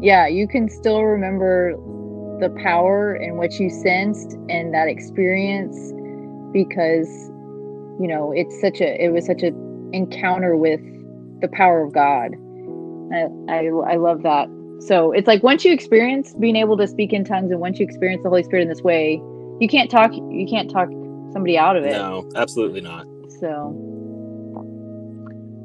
Yeah, 0.00 0.26
you 0.26 0.48
can 0.48 0.68
still 0.68 1.04
remember 1.04 1.76
the 2.40 2.50
power 2.62 3.14
and 3.14 3.38
what 3.38 3.54
you 3.54 3.70
sensed 3.70 4.36
and 4.48 4.74
that 4.74 4.88
experience 4.88 5.92
because 6.52 7.08
you 8.00 8.08
know 8.08 8.32
it's 8.34 8.60
such 8.60 8.80
a 8.80 9.02
it 9.02 9.12
was 9.12 9.24
such 9.24 9.42
a 9.42 9.52
encounter 9.92 10.56
with 10.56 10.80
the 11.40 11.48
power 11.48 11.82
of 11.84 11.92
God. 11.92 12.34
I, 13.14 13.28
I 13.48 13.66
I 13.92 13.96
love 13.96 14.22
that. 14.24 14.48
So 14.80 15.12
it's 15.12 15.28
like 15.28 15.42
once 15.42 15.64
you 15.64 15.72
experience 15.72 16.34
being 16.34 16.56
able 16.56 16.76
to 16.76 16.88
speak 16.88 17.12
in 17.12 17.24
tongues 17.24 17.52
and 17.52 17.60
once 17.60 17.78
you 17.78 17.84
experience 17.84 18.22
the 18.24 18.28
Holy 18.28 18.42
Spirit 18.42 18.62
in 18.62 18.68
this 18.68 18.82
way, 18.82 19.22
you 19.60 19.68
can't 19.68 19.90
talk 19.90 20.12
you 20.12 20.46
can't 20.48 20.70
talk 20.70 20.88
somebody 21.32 21.58
out 21.58 21.76
of 21.76 21.84
it. 21.84 21.92
No, 21.92 22.28
absolutely 22.36 22.80
not. 22.80 23.06
So 23.40 23.80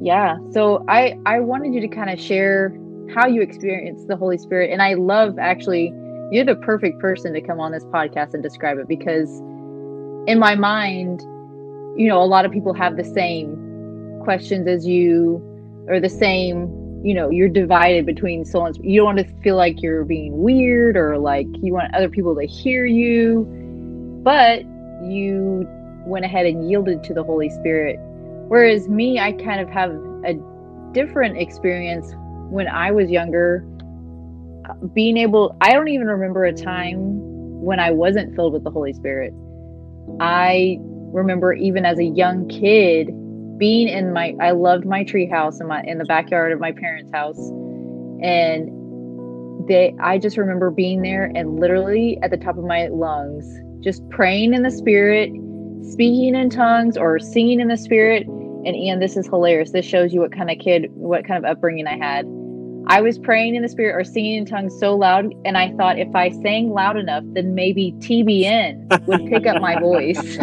yeah, 0.01 0.37
so 0.51 0.85
I 0.87 1.17
I 1.25 1.39
wanted 1.39 1.73
you 1.73 1.81
to 1.81 1.87
kind 1.87 2.09
of 2.09 2.19
share 2.19 2.77
how 3.13 3.27
you 3.27 3.41
experience 3.41 4.05
the 4.07 4.15
Holy 4.15 4.37
Spirit 4.37 4.71
and 4.71 4.81
I 4.81 4.93
love 4.93 5.39
actually 5.39 5.93
you're 6.31 6.45
the 6.45 6.55
perfect 6.55 6.99
person 6.99 7.33
to 7.33 7.41
come 7.41 7.59
on 7.59 7.71
this 7.71 7.83
podcast 7.85 8.33
and 8.33 8.43
describe 8.43 8.77
it 8.77 8.87
because 8.87 9.39
in 10.27 10.37
my 10.37 10.53
mind, 10.53 11.21
you 11.99 12.07
know, 12.07 12.21
a 12.21 12.25
lot 12.25 12.45
of 12.45 12.51
people 12.51 12.73
have 12.73 12.97
the 12.97 13.03
same 13.03 14.19
questions 14.23 14.67
as 14.67 14.85
you 14.85 15.41
or 15.87 15.99
the 15.99 16.09
same 16.09 16.75
you 17.03 17.13
know 17.13 17.29
you're 17.29 17.49
divided 17.49 18.05
between 18.05 18.43
soul 18.43 18.65
and 18.65 18.77
you 18.83 18.97
don't 18.97 19.15
want 19.15 19.17
to 19.17 19.41
feel 19.41 19.55
like 19.55 19.81
you're 19.81 20.03
being 20.03 20.37
weird 20.37 20.97
or 20.97 21.17
like 21.17 21.47
you 21.61 21.73
want 21.73 21.93
other 21.95 22.09
people 22.09 22.35
to 22.35 22.45
hear 22.45 22.85
you 22.85 23.58
but 24.29 24.61
you 25.01 25.67
went 26.05 26.23
ahead 26.23 26.45
and 26.45 26.69
yielded 26.69 27.03
to 27.03 27.15
the 27.15 27.23
holy 27.23 27.49
spirit. 27.49 27.97
Whereas 28.47 28.87
me 28.87 29.19
i 29.19 29.31
kind 29.31 29.59
of 29.59 29.67
have 29.69 29.89
a 30.23 30.35
different 30.91 31.35
experience 31.37 32.13
when 32.51 32.67
i 32.67 32.91
was 32.91 33.09
younger 33.09 33.65
being 34.93 35.17
able 35.17 35.57
i 35.61 35.73
don't 35.73 35.87
even 35.87 36.05
remember 36.05 36.45
a 36.45 36.53
time 36.53 36.97
when 37.63 37.79
i 37.79 37.89
wasn't 37.89 38.35
filled 38.35 38.53
with 38.53 38.63
the 38.63 38.69
holy 38.69 38.93
spirit. 38.93 39.33
I 40.19 40.77
remember 41.11 41.53
even 41.53 41.83
as 41.83 41.97
a 41.97 42.05
young 42.05 42.47
kid 42.49 43.07
being 43.57 43.87
in 43.87 44.13
my 44.13 44.35
I 44.39 44.51
loved 44.51 44.85
my 44.85 45.03
tree 45.05 45.27
house 45.27 45.59
in 45.59 45.65
my 45.65 45.81
in 45.87 45.97
the 45.97 46.05
backyard 46.05 46.51
of 46.51 46.59
my 46.59 46.71
parents' 46.71 47.11
house. 47.11 47.39
And 48.21 49.67
they 49.67 49.95
I 49.99 50.19
just 50.19 50.37
remember 50.37 50.69
being 50.69 51.01
there 51.01 51.31
and 51.33 51.59
literally 51.59 52.19
at 52.21 52.29
the 52.29 52.37
top 52.37 52.59
of 52.59 52.63
my 52.63 52.89
lungs 52.89 53.59
just 53.81 54.07
praying 54.09 54.53
in 54.53 54.63
the 54.63 54.71
spirit 54.71 55.31
speaking 55.83 56.35
in 56.35 56.49
tongues 56.49 56.97
or 56.97 57.19
singing 57.19 57.59
in 57.59 57.67
the 57.67 57.77
spirit 57.77 58.25
and 58.27 58.75
Ian 58.75 58.99
this 58.99 59.15
is 59.17 59.25
hilarious 59.27 59.71
this 59.71 59.85
shows 59.85 60.13
you 60.13 60.19
what 60.21 60.31
kind 60.31 60.49
of 60.51 60.57
kid 60.59 60.87
what 60.93 61.25
kind 61.25 61.43
of 61.43 61.49
upbringing 61.49 61.87
I 61.87 61.97
had 61.97 62.25
I 62.87 63.01
was 63.01 63.19
praying 63.19 63.55
in 63.55 63.61
the 63.61 63.69
spirit 63.69 63.95
or 63.95 64.03
singing 64.03 64.35
in 64.35 64.45
tongues 64.45 64.77
so 64.79 64.95
loud 64.95 65.33
and 65.45 65.57
I 65.57 65.71
thought 65.73 65.99
if 65.99 66.13
I 66.15 66.29
sang 66.41 66.71
loud 66.71 66.97
enough 66.97 67.23
then 67.33 67.55
maybe 67.55 67.93
TBN 67.99 69.07
would 69.07 69.27
pick 69.27 69.45
up 69.47 69.61
my 69.61 69.79
voice 69.79 70.17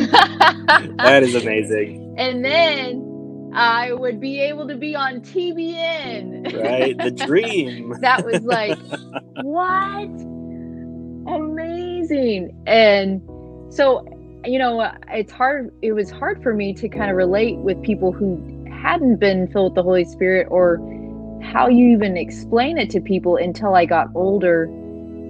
That 0.99 1.23
is 1.23 1.35
amazing. 1.35 2.15
and 2.19 2.45
then 2.45 3.03
I 3.55 3.93
would 3.95 4.21
be 4.21 4.39
able 4.41 4.69
to 4.69 4.77
be 4.77 4.95
on 4.95 5.23
TBN. 5.23 6.63
Right? 6.63 6.97
The 6.99 7.11
dream. 7.11 7.95
that 8.01 8.23
was 8.27 8.43
like, 8.43 8.79
what? 9.43 10.11
Amazing. 11.27 11.96
And 12.11 13.23
so, 13.73 14.05
you 14.45 14.59
know, 14.59 14.91
it's 15.09 15.33
hard, 15.33 15.73
it 15.83 15.93
was 15.93 16.11
hard 16.11 16.43
for 16.43 16.55
me 16.55 16.73
to 16.75 16.89
kind 16.89 17.11
of 17.11 17.17
relate 17.17 17.57
with 17.59 17.83
people 17.83 18.13
who 18.13 18.65
hadn't 18.71 19.17
been 19.17 19.49
filled 19.49 19.73
with 19.73 19.75
the 19.77 19.83
Holy 19.83 20.05
Spirit 20.05 20.49
or 20.51 20.77
how 21.43 21.69
you 21.69 21.89
even 21.89 22.17
explain 22.17 22.79
it 22.79 22.91
to 22.91 23.01
people 23.01 23.37
until 23.37 23.75
I 23.75 23.85
got 23.85 24.09
older. 24.15 24.65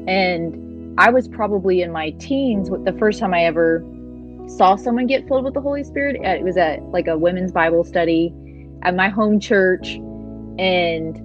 And 0.08 0.98
I 0.98 1.10
was 1.10 1.28
probably 1.28 1.82
in 1.82 1.92
my 1.92 2.10
teens 2.10 2.70
the 2.70 2.96
first 2.98 3.18
time 3.20 3.34
I 3.34 3.44
ever 3.44 3.84
saw 4.48 4.76
someone 4.76 5.06
get 5.06 5.26
filled 5.26 5.44
with 5.44 5.54
the 5.54 5.60
Holy 5.60 5.84
Spirit. 5.84 6.16
It 6.22 6.42
was 6.42 6.56
at 6.56 6.82
like 6.84 7.06
a 7.06 7.18
women's 7.18 7.52
Bible 7.52 7.84
study 7.84 8.34
at 8.82 8.94
my 8.94 9.08
home 9.08 9.40
church. 9.40 9.94
And 10.58 11.16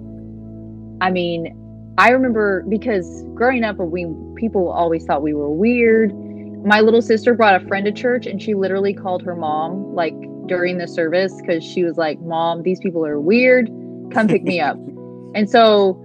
I 1.02 1.10
mean, 1.10 1.94
I 1.98 2.10
remember 2.10 2.64
because 2.68 3.24
growing 3.34 3.64
up, 3.64 3.76
we 3.78 4.06
people 4.42 4.68
always 4.70 5.04
thought 5.04 5.22
we 5.22 5.32
were 5.34 5.48
weird. 5.50 6.12
My 6.66 6.80
little 6.80 7.00
sister 7.00 7.32
brought 7.34 7.62
a 7.62 7.64
friend 7.68 7.86
to 7.86 7.92
church 7.92 8.26
and 8.26 8.42
she 8.42 8.54
literally 8.54 8.92
called 8.92 9.22
her 9.22 9.36
mom 9.36 9.94
like 9.94 10.14
during 10.48 10.78
the 10.78 10.88
service 10.88 11.32
because 11.40 11.62
she 11.62 11.84
was 11.84 11.96
like, 11.96 12.20
Mom, 12.20 12.64
these 12.64 12.80
people 12.80 13.06
are 13.06 13.20
weird. 13.20 13.68
Come 14.12 14.26
pick 14.28 14.42
me 14.42 14.60
up. 14.60 14.76
And 15.34 15.48
so, 15.48 15.98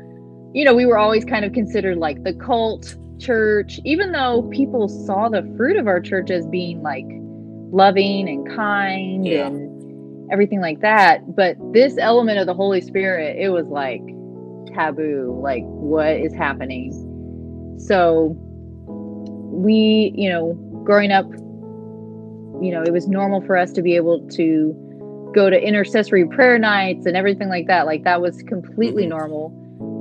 you 0.53 0.63
know, 0.63 0.73
we 0.73 0.85
were 0.85 0.97
always 0.97 1.25
kind 1.25 1.43
of 1.43 1.51
considered 1.51 1.97
like 1.97 2.23
the 2.23 2.31
cult 2.33 2.95
church, 3.19 3.77
even 3.83 4.13
though 4.13 4.43
people 4.53 4.87
saw 4.87 5.27
the 5.27 5.41
fruit 5.57 5.75
of 5.75 5.85
our 5.85 5.99
church 5.99 6.29
as 6.31 6.47
being 6.47 6.81
like 6.81 7.03
loving 7.73 8.29
and 8.29 8.47
kind 8.55 9.25
Yeah. 9.25 9.47
and 9.47 10.31
everything 10.31 10.61
like 10.61 10.79
that. 10.79 11.35
But 11.35 11.57
this 11.73 11.97
element 11.97 12.39
of 12.39 12.45
the 12.45 12.53
Holy 12.53 12.79
Spirit, 12.79 13.35
it 13.37 13.49
was 13.49 13.67
like 13.67 14.01
taboo. 14.73 15.37
Like, 15.43 15.63
what 15.65 16.11
is 16.15 16.33
happening? 16.33 16.93
So, 17.77 18.35
we, 18.87 20.13
you 20.15 20.29
know, 20.29 20.53
growing 20.83 21.11
up, 21.11 21.29
you 22.61 22.71
know, 22.71 22.83
it 22.83 22.91
was 22.91 23.07
normal 23.07 23.41
for 23.41 23.55
us 23.57 23.71
to 23.73 23.81
be 23.81 23.95
able 23.95 24.27
to 24.29 24.75
go 25.33 25.49
to 25.49 25.61
intercessory 25.61 26.27
prayer 26.27 26.57
nights 26.57 27.05
and 27.05 27.15
everything 27.15 27.49
like 27.49 27.67
that. 27.67 27.85
Like, 27.85 28.03
that 28.03 28.21
was 28.21 28.41
completely 28.43 29.05
Mhm. 29.05 29.09
normal. 29.09 29.49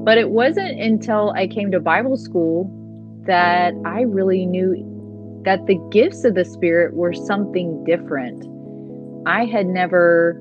But 0.04 0.18
it 0.18 0.30
wasn't 0.30 0.78
until 0.80 1.30
I 1.30 1.47
came 1.47 1.71
to 1.73 1.80
Bible 1.80 2.16
school 2.16 2.71
that 3.26 3.75
I 3.85 4.02
really 4.02 4.47
knew 4.47 4.76
that 5.45 5.66
the 5.66 5.78
gifts 5.90 6.25
of 6.25 6.35
the 6.35 6.45
Spirit 6.45 6.95
were 6.95 7.12
something 7.12 7.83
different. 7.85 8.47
I 9.26 9.45
had 9.45 9.66
never 9.66 10.40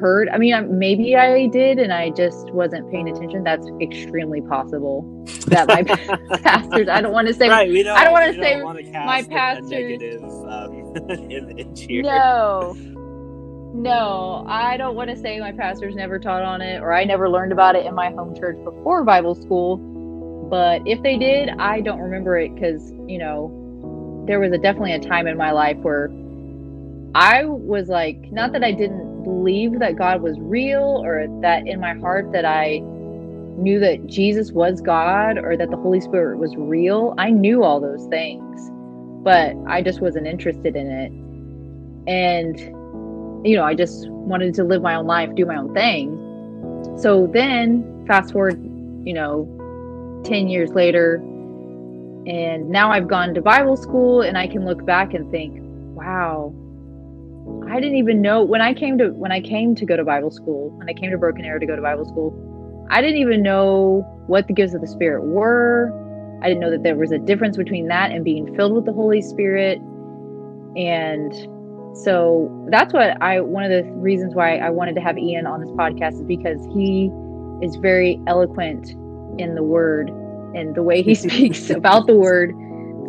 heard, 0.00 0.28
I 0.30 0.38
mean, 0.38 0.78
maybe 0.78 1.16
I 1.16 1.46
did 1.46 1.78
and 1.78 1.92
I 1.92 2.10
just 2.10 2.50
wasn't 2.50 2.90
paying 2.90 3.08
attention. 3.08 3.44
That's 3.44 3.66
extremely 3.80 4.40
possible. 4.40 5.04
That 5.46 5.68
my 5.68 5.82
pastors, 6.42 6.88
I 6.88 7.00
don't 7.00 7.12
want 7.12 7.28
to 7.28 7.34
say, 7.34 7.48
right. 7.48 7.68
We 7.70 7.82
don't. 7.82 7.96
I 7.96 8.04
don't 8.04 8.12
wanna 8.12 8.34
say 8.34 8.62
wanna 8.62 8.82
cast 8.82 9.06
my 9.06 9.22
pastors- 9.34 9.70
negative 9.70 10.22
um, 10.22 10.96
image 11.30 11.80
here. 11.80 12.02
no. 12.02 12.76
No, 13.74 14.44
I 14.48 14.76
don't 14.78 14.96
want 14.96 15.10
to 15.10 15.16
say 15.16 15.38
my 15.38 15.52
pastors 15.52 15.94
never 15.94 16.18
taught 16.18 16.42
on 16.42 16.62
it 16.62 16.80
or 16.80 16.92
I 16.92 17.04
never 17.04 17.28
learned 17.28 17.52
about 17.52 17.76
it 17.76 17.84
in 17.84 17.94
my 17.94 18.10
home 18.10 18.34
church 18.34 18.56
before 18.64 19.04
Bible 19.04 19.34
school. 19.34 19.76
But 20.48 20.80
if 20.86 21.02
they 21.02 21.18
did, 21.18 21.50
I 21.50 21.82
don't 21.82 22.00
remember 22.00 22.38
it 22.38 22.54
because, 22.54 22.90
you 23.06 23.18
know, 23.18 24.24
there 24.26 24.40
was 24.40 24.52
a, 24.52 24.58
definitely 24.58 24.94
a 24.94 24.98
time 24.98 25.26
in 25.26 25.36
my 25.36 25.52
life 25.52 25.76
where 25.78 26.10
I 27.14 27.44
was 27.44 27.88
like, 27.88 28.32
not 28.32 28.52
that 28.52 28.64
I 28.64 28.72
didn't 28.72 29.07
believe 29.28 29.78
that 29.78 29.96
God 29.96 30.22
was 30.22 30.36
real 30.40 31.02
or 31.04 31.26
that 31.42 31.66
in 31.66 31.80
my 31.80 31.92
heart 31.94 32.32
that 32.32 32.46
I 32.46 32.78
knew 33.58 33.78
that 33.80 34.06
Jesus 34.06 34.52
was 34.52 34.80
God 34.80 35.36
or 35.36 35.54
that 35.56 35.70
the 35.70 35.76
Holy 35.76 36.00
Spirit 36.00 36.38
was 36.38 36.56
real. 36.56 37.14
I 37.18 37.30
knew 37.30 37.62
all 37.62 37.78
those 37.78 38.06
things, 38.06 38.70
but 39.22 39.54
I 39.66 39.82
just 39.82 40.00
wasn't 40.00 40.26
interested 40.26 40.76
in 40.76 40.90
it. 40.90 41.12
And, 42.10 42.58
you 43.46 43.56
know, 43.56 43.64
I 43.64 43.74
just 43.74 44.08
wanted 44.08 44.54
to 44.54 44.64
live 44.64 44.80
my 44.80 44.94
own 44.94 45.06
life, 45.06 45.34
do 45.34 45.44
my 45.44 45.56
own 45.56 45.74
thing. 45.74 46.16
So 46.96 47.26
then, 47.26 48.04
fast 48.06 48.32
forward, 48.32 48.58
you 49.04 49.12
know, 49.12 50.22
10 50.24 50.48
years 50.48 50.70
later, 50.70 51.16
and 52.26 52.70
now 52.70 52.90
I've 52.92 53.08
gone 53.08 53.34
to 53.34 53.42
Bible 53.42 53.76
school 53.76 54.22
and 54.22 54.38
I 54.38 54.46
can 54.46 54.64
look 54.64 54.86
back 54.86 55.12
and 55.12 55.30
think, 55.30 55.58
wow, 55.94 56.54
I 57.70 57.80
didn't 57.80 57.96
even 57.96 58.22
know 58.22 58.42
when 58.42 58.62
I 58.62 58.72
came 58.72 58.96
to 58.98 59.10
when 59.10 59.32
I 59.32 59.40
came 59.40 59.74
to 59.74 59.84
go 59.84 59.96
to 59.96 60.04
Bible 60.04 60.30
school, 60.30 60.70
when 60.70 60.88
I 60.88 60.94
came 60.94 61.10
to 61.10 61.18
Broken 61.18 61.44
Arrow 61.44 61.58
to 61.58 61.66
go 61.66 61.76
to 61.76 61.82
Bible 61.82 62.04
school, 62.06 62.86
I 62.90 63.02
didn't 63.02 63.18
even 63.18 63.42
know 63.42 64.06
what 64.26 64.46
the 64.46 64.54
gifts 64.54 64.74
of 64.74 64.80
the 64.80 64.86
Spirit 64.86 65.24
were. 65.24 65.92
I 66.42 66.48
didn't 66.48 66.60
know 66.60 66.70
that 66.70 66.82
there 66.82 66.96
was 66.96 67.12
a 67.12 67.18
difference 67.18 67.56
between 67.56 67.88
that 67.88 68.10
and 68.10 68.24
being 68.24 68.54
filled 68.56 68.74
with 68.74 68.84
the 68.84 68.92
Holy 68.92 69.20
Spirit. 69.20 69.78
and 70.76 71.32
so 71.94 72.48
that's 72.70 72.92
what 72.92 73.20
I 73.20 73.40
one 73.40 73.64
of 73.64 73.70
the 73.70 73.90
reasons 73.92 74.34
why 74.34 74.58
I 74.58 74.70
wanted 74.70 74.94
to 74.94 75.00
have 75.00 75.18
Ian 75.18 75.46
on 75.46 75.60
this 75.60 75.70
podcast 75.70 76.14
is 76.14 76.22
because 76.22 76.64
he 76.72 77.10
is 77.62 77.76
very 77.76 78.20
eloquent 78.26 78.90
in 79.38 79.54
the 79.54 79.62
word 79.62 80.08
and 80.54 80.74
the 80.74 80.82
way 80.82 81.02
he 81.02 81.14
speaks 81.26 81.70
about 81.70 82.06
the 82.06 82.14
word. 82.14 82.54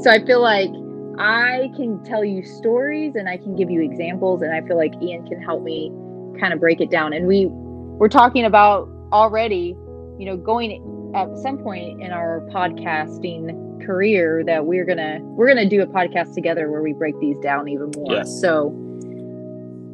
So 0.01 0.09
I 0.09 0.25
feel 0.25 0.41
like 0.41 0.71
I 1.19 1.69
can 1.75 2.01
tell 2.03 2.23
you 2.23 2.43
stories 2.43 3.15
and 3.15 3.27
I 3.27 3.37
can 3.37 3.55
give 3.55 3.69
you 3.69 3.81
examples 3.81 4.41
and 4.41 4.53
I 4.53 4.65
feel 4.65 4.77
like 4.77 4.93
Ian 5.01 5.27
can 5.27 5.41
help 5.41 5.63
me 5.63 5.91
kind 6.39 6.53
of 6.53 6.59
break 6.59 6.79
it 6.79 6.89
down. 6.89 7.11
And 7.13 7.27
we 7.27 7.47
we're 7.47 8.07
talking 8.07 8.45
about 8.45 8.89
already, 9.11 9.75
you 10.17 10.25
know, 10.25 10.37
going 10.37 11.11
at 11.15 11.37
some 11.39 11.57
point 11.57 12.01
in 12.01 12.11
our 12.11 12.47
podcasting 12.51 13.85
career 13.85 14.43
that 14.45 14.65
we're 14.65 14.85
gonna 14.85 15.19
we're 15.21 15.47
gonna 15.47 15.67
do 15.67 15.81
a 15.81 15.87
podcast 15.87 16.33
together 16.33 16.71
where 16.71 16.81
we 16.81 16.93
break 16.93 17.19
these 17.19 17.37
down 17.39 17.67
even 17.67 17.91
more. 17.95 18.15
Yes. 18.15 18.39
So 18.39 18.69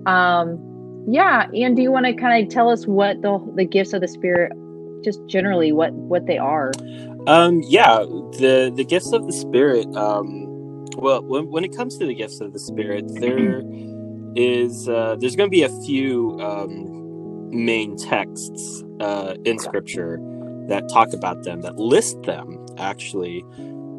um 0.05 0.61
yeah, 1.07 1.47
Ian, 1.53 1.75
do 1.75 1.81
you 1.81 1.91
want 1.91 2.05
to 2.05 2.13
kind 2.13 2.43
of 2.43 2.51
tell 2.51 2.69
us 2.69 2.85
what 2.85 3.21
the 3.21 3.39
the 3.55 3.65
gifts 3.65 3.93
of 3.93 4.01
the 4.01 4.07
spirit 4.07 4.51
just 5.03 5.25
generally 5.27 5.71
what 5.71 5.93
what 5.93 6.25
they 6.27 6.37
are? 6.37 6.71
Um, 7.27 7.61
yeah, 7.65 7.99
the 8.39 8.71
the 8.75 8.83
gifts 8.83 9.11
of 9.13 9.25
the 9.25 9.33
spirit. 9.33 9.87
Um, 9.95 10.44
well, 10.97 11.23
when, 11.23 11.49
when 11.49 11.63
it 11.63 11.75
comes 11.75 11.97
to 11.97 12.05
the 12.05 12.15
gifts 12.15 12.41
of 12.41 12.53
the 12.53 12.59
spirit, 12.59 13.05
there 13.19 13.63
is 14.35 14.87
uh, 14.89 15.15
there's 15.19 15.35
going 15.35 15.49
to 15.49 15.51
be 15.51 15.63
a 15.63 15.81
few 15.85 16.37
um, 16.41 17.49
main 17.51 17.97
texts 17.97 18.83
uh, 18.99 19.35
in 19.45 19.59
Scripture 19.59 20.19
that 20.69 20.89
talk 20.89 21.13
about 21.13 21.43
them, 21.43 21.61
that 21.61 21.77
list 21.77 22.21
them. 22.23 22.59
Actually, 22.77 23.43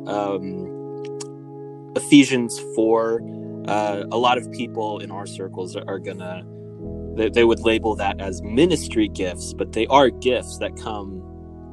um, 0.07 0.83
Ephesians 1.97 2.59
four. 2.75 3.23
Uh, 3.69 4.05
a 4.13 4.19
lot 4.19 4.39
of 4.39 4.51
people 4.53 5.01
in 5.01 5.11
our 5.11 5.27
circles 5.27 5.77
are, 5.77 5.85
are 5.89 5.99
gonna 5.99 6.45
they, 7.17 7.31
they 7.31 7.45
would 7.45 7.61
label 7.61 7.97
that 7.97 8.21
as 8.21 8.43
ministry 8.43 9.09
gifts, 9.09 9.55
but 9.55 9.73
they 9.73 9.87
are 9.89 10.11
gifts 10.11 10.59
that 10.59 10.73
come, 10.77 11.23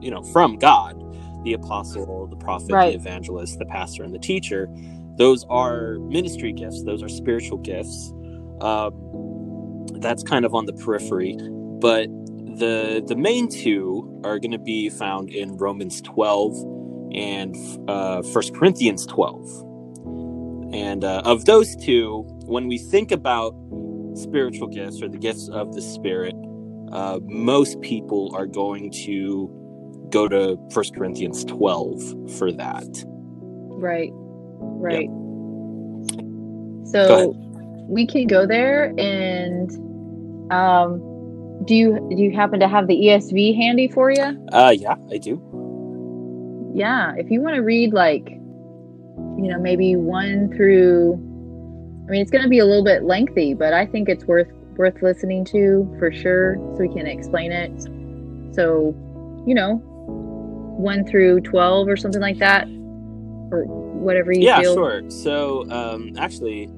you 0.01 0.11
know, 0.11 0.23
from 0.23 0.57
God 0.57 0.95
the 1.43 1.53
apostle, 1.53 2.27
the 2.27 2.37
prophet, 2.37 2.71
Right. 2.71 2.93
the 2.93 2.99
evangelist, 2.99 3.59
the 3.59 3.65
pastor, 3.65 4.03
and 4.03 4.13
the 4.13 4.19
teacher. 4.19 4.69
Those 5.17 5.45
are 5.49 5.99
ministry 5.99 6.53
gifts. 6.53 6.83
Those 6.83 7.03
are 7.03 7.09
spiritual 7.09 7.57
gifts. 7.59 8.13
Um, 8.61 9.85
that's 9.99 10.23
kind 10.23 10.45
of 10.45 10.53
on 10.53 10.65
the 10.65 10.73
periphery, 10.73 11.37
but 11.79 12.07
the 12.57 13.03
the 13.05 13.15
main 13.15 13.49
two 13.49 14.21
are 14.23 14.39
going 14.39 14.51
to 14.51 14.59
be 14.59 14.89
found 14.89 15.29
in 15.29 15.57
Romans 15.57 16.01
twelve 16.01 16.53
and 17.13 17.55
uh, 17.89 18.21
First 18.21 18.55
Corinthians 18.55 19.05
twelve. 19.05 19.45
And 20.73 21.03
uh, 21.03 21.21
of 21.23 21.45
those 21.45 21.75
two, 21.75 22.25
when 22.45 22.67
we 22.67 22.79
think 22.79 23.11
about 23.11 23.53
spiritual 24.15 24.67
gifts 24.67 25.01
or 25.01 25.07
the 25.07 25.19
gifts 25.19 25.47
of 25.49 25.73
the 25.73 25.81
Spirit, 25.81 26.33
uh, 26.91 27.19
most 27.23 27.79
people 27.81 28.31
are 28.35 28.47
going 28.47 28.91
to 29.05 29.49
go 30.09 30.27
to 30.27 30.57
First 30.71 30.95
Corinthians 30.95 31.43
12 31.45 32.31
for 32.37 32.51
that. 32.51 32.87
Right. 33.05 34.11
Right. 34.79 35.09
So 36.87 37.35
we 37.87 38.07
can 38.07 38.27
go 38.27 38.45
there 38.45 38.93
and 38.97 39.71
um 40.51 41.09
do 41.65 41.75
you 41.75 42.07
do 42.15 42.21
you 42.21 42.31
happen 42.31 42.59
to 42.59 42.67
have 42.67 42.87
the 42.87 42.95
ESV 42.95 43.55
handy 43.55 43.87
for 43.87 44.11
you? 44.11 44.47
Uh, 44.51 44.73
yeah, 44.77 44.95
I 45.11 45.17
do. 45.17 45.41
Yeah, 46.75 47.13
if 47.17 47.29
you 47.31 47.41
want 47.41 47.55
to 47.55 47.61
read 47.61 47.93
like 47.93 48.27
you 49.37 49.49
know, 49.49 49.59
maybe 49.59 49.95
1 49.95 50.55
through 50.55 51.13
I 52.07 52.11
mean, 52.11 52.21
it's 52.21 52.31
going 52.31 52.43
to 52.43 52.49
be 52.49 52.59
a 52.59 52.65
little 52.65 52.83
bit 52.83 53.03
lengthy, 53.03 53.53
but 53.53 53.73
I 53.73 53.85
think 53.85 54.09
it's 54.09 54.25
worth 54.25 54.51
worth 54.75 55.01
listening 55.01 55.45
to 55.45 55.95
for 55.99 56.11
sure 56.11 56.55
so 56.75 56.81
we 56.81 56.89
can 56.89 57.05
explain 57.05 57.51
it. 57.51 57.71
So, 58.55 58.93
you 59.47 59.53
know, 59.53 59.81
1 60.77 61.05
through 61.05 61.41
12 61.41 61.87
or 61.87 61.95
something 61.95 62.21
like 62.21 62.39
that 62.39 62.67
or 63.51 63.82
whatever 64.03 64.31
you 64.33 64.41
yeah, 64.41 64.61
feel. 64.61 64.73
sure. 64.75 65.09
So, 65.09 65.69
um, 65.71 66.13
actually, 66.17 66.69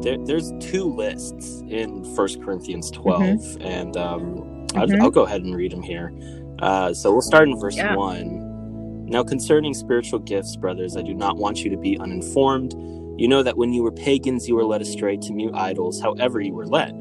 there, 0.00 0.16
there's 0.24 0.52
two 0.60 0.84
lists 0.84 1.62
in 1.68 2.04
First 2.14 2.42
Corinthians 2.42 2.90
12, 2.90 3.58
and 3.60 3.96
um, 3.96 4.66
I'll, 4.74 4.86
Mhm. 4.86 5.00
I'll 5.02 5.10
go 5.10 5.24
ahead 5.24 5.42
and 5.42 5.54
read 5.54 5.72
them 5.72 5.82
here. 5.82 6.12
Uh, 6.60 6.92
so 6.94 7.10
we'll 7.12 7.20
start 7.22 7.48
in 7.48 7.58
verse 7.58 7.76
Yeah. 7.76 7.94
1. 7.96 9.06
Now, 9.06 9.24
concerning 9.24 9.74
spiritual 9.74 10.20
gifts, 10.20 10.56
brothers, 10.56 10.96
I 10.96 11.02
do 11.02 11.14
not 11.14 11.36
want 11.36 11.64
you 11.64 11.70
to 11.70 11.76
be 11.76 11.98
uninformed. 11.98 12.74
You 13.18 13.28
know 13.28 13.42
that 13.42 13.56
when 13.56 13.72
you 13.72 13.82
were 13.82 13.90
pagans, 13.92 14.48
you 14.48 14.54
were 14.54 14.64
led 14.64 14.80
astray 14.80 15.16
to 15.18 15.32
mute 15.32 15.54
idols, 15.54 16.00
however, 16.00 16.40
you 16.40 16.54
were 16.54 16.66
led. 16.66 16.94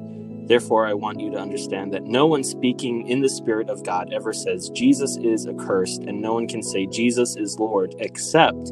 Therefore, 0.47 0.88
I 0.88 0.95
want 0.95 1.19
you 1.19 1.29
to 1.32 1.38
understand 1.38 1.93
that 1.93 2.05
no 2.05 2.25
one 2.25 2.43
speaking 2.43 3.08
in 3.08 3.21
the 3.21 3.29
Spirit 3.29 3.69
of 3.69 3.84
God 3.84 4.12
ever 4.12 4.34
says 4.34 4.69
Jesus 4.71 5.15
is 5.17 5.45
accursed, 5.47 6.01
and 6.03 6.19
no 6.21 6.34
one 6.34 6.47
can 6.47 6.63
say 6.63 6.88
Jesus 6.88 7.36
is 7.38 7.60
Lord 7.60 7.93
except 7.99 8.71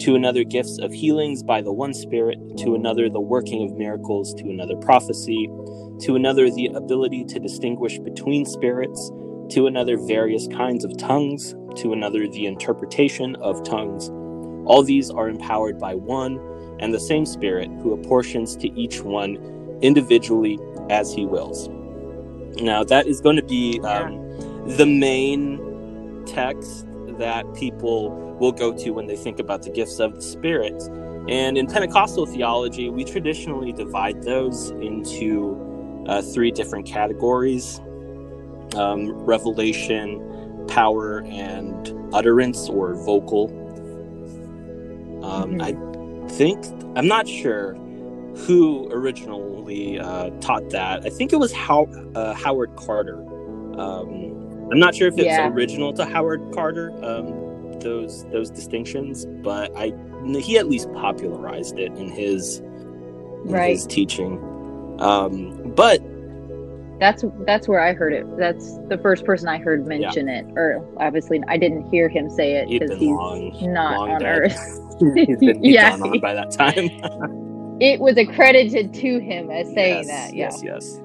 to 0.00 0.14
another 0.14 0.44
gifts 0.44 0.78
of 0.78 0.92
healings 0.92 1.42
by 1.42 1.60
the 1.60 1.72
one 1.72 1.94
Spirit, 1.94 2.38
to 2.58 2.74
another 2.74 3.08
the 3.08 3.20
working 3.20 3.70
of 3.70 3.76
miracles, 3.76 4.34
to 4.34 4.44
another 4.48 4.76
prophecy, 4.76 5.48
to 6.00 6.16
another 6.16 6.50
the 6.50 6.66
ability 6.74 7.24
to 7.24 7.38
distinguish 7.38 7.98
between 7.98 8.46
spirits, 8.46 9.10
to 9.50 9.66
another 9.66 9.98
various 9.98 10.48
kinds 10.48 10.84
of 10.84 10.96
tongues, 10.96 11.54
to 11.76 11.92
another 11.92 12.26
the 12.28 12.46
interpretation 12.46 13.36
of 13.36 13.62
tongues. 13.62 14.08
All 14.66 14.82
these 14.82 15.10
are 15.10 15.28
empowered 15.28 15.78
by 15.78 15.94
one 15.94 16.38
and 16.80 16.94
the 16.94 17.00
same 17.00 17.26
Spirit 17.26 17.68
who 17.82 17.92
apportions 17.92 18.56
to 18.56 18.68
each 18.72 19.02
one 19.02 19.36
individually 19.82 20.58
as 20.88 21.12
he 21.12 21.26
wills. 21.26 21.68
Now, 22.62 22.84
that 22.84 23.06
is 23.06 23.20
going 23.20 23.36
to 23.36 23.42
be 23.44 23.80
um, 23.80 24.16
the 24.76 24.86
main 24.86 26.24
text 26.26 26.86
that 27.20 27.54
people 27.54 28.10
will 28.40 28.52
go 28.52 28.76
to 28.76 28.90
when 28.90 29.06
they 29.06 29.16
think 29.16 29.38
about 29.38 29.62
the 29.62 29.70
gifts 29.70 30.00
of 30.00 30.16
the 30.16 30.22
Spirit. 30.22 30.82
And 31.28 31.56
in 31.56 31.66
Pentecostal 31.66 32.26
theology, 32.26 32.90
we 32.90 33.04
traditionally 33.04 33.72
divide 33.72 34.22
those 34.24 34.70
into 34.70 36.04
uh, 36.08 36.22
three 36.22 36.50
different 36.50 36.86
categories 36.86 37.80
um, 38.76 39.10
revelation, 39.24 40.66
power, 40.68 41.22
and 41.24 41.92
utterance 42.12 42.68
or 42.68 42.94
vocal. 42.94 43.48
Um, 45.24 45.60
I 45.60 45.72
think, 46.30 46.64
I'm 46.96 47.08
not 47.08 47.28
sure 47.28 47.74
who 48.46 48.88
originally 48.92 49.98
uh, 49.98 50.30
taught 50.40 50.70
that. 50.70 51.04
I 51.04 51.10
think 51.10 51.32
it 51.32 51.38
was 51.38 51.52
How, 51.52 51.84
uh, 52.14 52.32
Howard 52.34 52.74
Carter. 52.76 53.20
Um, 53.78 54.29
I'm 54.72 54.78
not 54.78 54.94
sure 54.94 55.08
if 55.08 55.14
it's 55.14 55.24
Yeah. 55.24 55.48
original 55.48 55.92
to 55.94 56.04
Howard 56.04 56.42
Carter, 56.54 56.92
um, 57.02 57.78
those 57.80 58.24
those 58.26 58.50
distinctions, 58.50 59.26
but 59.42 59.72
I 59.76 59.92
he 60.38 60.58
at 60.58 60.68
least 60.68 60.92
popularized 60.92 61.78
it 61.78 61.92
in 61.96 62.08
his 62.08 62.58
in 62.58 63.52
Right. 63.52 63.70
his 63.72 63.86
teaching. 63.86 64.38
Um, 65.00 65.72
but 65.74 66.00
That's 67.00 67.24
that's 67.46 67.66
where 67.66 67.80
I 67.80 67.94
heard 67.94 68.12
it. 68.12 68.26
That's 68.36 68.76
the 68.88 68.98
first 68.98 69.24
person 69.24 69.48
I 69.48 69.56
heard 69.56 69.86
mention 69.86 70.28
it. 70.28 70.44
Or 70.54 70.84
obviously, 70.98 71.40
I 71.48 71.56
didn't 71.56 71.88
hear 71.90 72.08
him 72.10 72.28
say 72.28 72.56
it 72.56 72.68
because 72.68 72.98
he's 72.98 73.08
long, 73.08 73.52
not 73.72 73.96
long 73.98 74.10
on 74.10 74.20
dead. 74.20 74.38
Earth. 74.42 74.80
he's 75.14 75.38
been 75.38 75.64
Yeah. 75.64 75.96
gone 75.98 76.10
on 76.12 76.20
by 76.20 76.34
that 76.34 76.50
time. 76.50 76.90
It 77.80 77.98
was 77.98 78.18
accredited 78.18 78.92
to 78.92 79.18
him 79.20 79.50
as 79.50 79.66
saying 79.72 80.04
yes, 80.04 80.06
that. 80.08 80.34
Yeah. 80.36 80.50
Yes, 80.50 80.62
yes. 80.62 81.00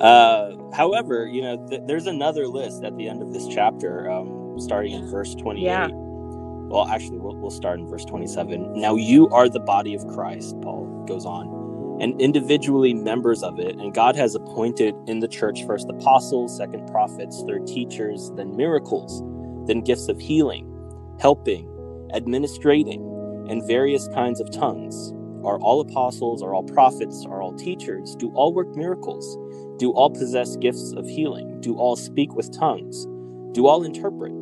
Uh, 0.00 0.52
however, 0.74 1.26
you 1.26 1.42
know, 1.42 1.66
th- 1.68 1.82
there's 1.86 2.06
another 2.06 2.46
list 2.46 2.84
at 2.84 2.96
the 2.96 3.08
end 3.08 3.22
of 3.22 3.32
this 3.32 3.46
chapter, 3.48 4.10
um, 4.10 4.58
starting 4.58 4.92
in 4.92 5.10
verse 5.10 5.34
28. 5.34 5.64
Yeah. 5.64 5.88
Well, 5.90 6.86
actually, 6.88 7.18
we'll, 7.18 7.36
we'll 7.36 7.50
start 7.50 7.80
in 7.80 7.88
verse 7.88 8.04
27. 8.04 8.74
Now 8.78 8.94
you 8.96 9.28
are 9.30 9.48
the 9.48 9.60
body 9.60 9.94
of 9.94 10.06
Christ, 10.08 10.54
Paul 10.60 11.04
goes 11.06 11.24
on, 11.24 11.98
and 12.00 12.20
individually 12.20 12.92
members 12.92 13.42
of 13.42 13.58
it. 13.58 13.76
And 13.76 13.94
God 13.94 14.16
has 14.16 14.34
appointed 14.34 14.94
in 15.06 15.20
the 15.20 15.28
church 15.28 15.64
first 15.64 15.88
apostles, 15.88 16.56
second 16.56 16.86
prophets, 16.88 17.42
third 17.46 17.66
teachers, 17.66 18.30
then 18.36 18.54
miracles, 18.56 19.22
then 19.66 19.80
gifts 19.80 20.08
of 20.08 20.20
healing, 20.20 20.66
helping, 21.20 21.66
administrating, 22.12 23.02
and 23.48 23.66
various 23.66 24.06
kinds 24.08 24.40
of 24.40 24.50
tongues. 24.50 25.12
Are 25.44 25.58
all 25.60 25.80
apostles, 25.80 26.42
are 26.42 26.54
all 26.54 26.64
prophets, 26.64 27.24
are 27.26 27.40
all 27.42 27.52
teachers? 27.54 28.16
Do 28.16 28.30
all 28.34 28.52
work 28.52 28.74
miracles? 28.76 29.36
Do 29.78 29.92
all 29.92 30.10
possess 30.10 30.56
gifts 30.56 30.92
of 30.92 31.06
healing? 31.06 31.60
Do 31.60 31.76
all 31.76 31.96
speak 31.96 32.34
with 32.34 32.52
tongues? 32.56 33.06
Do 33.52 33.66
all 33.66 33.84
interpret? 33.84 34.32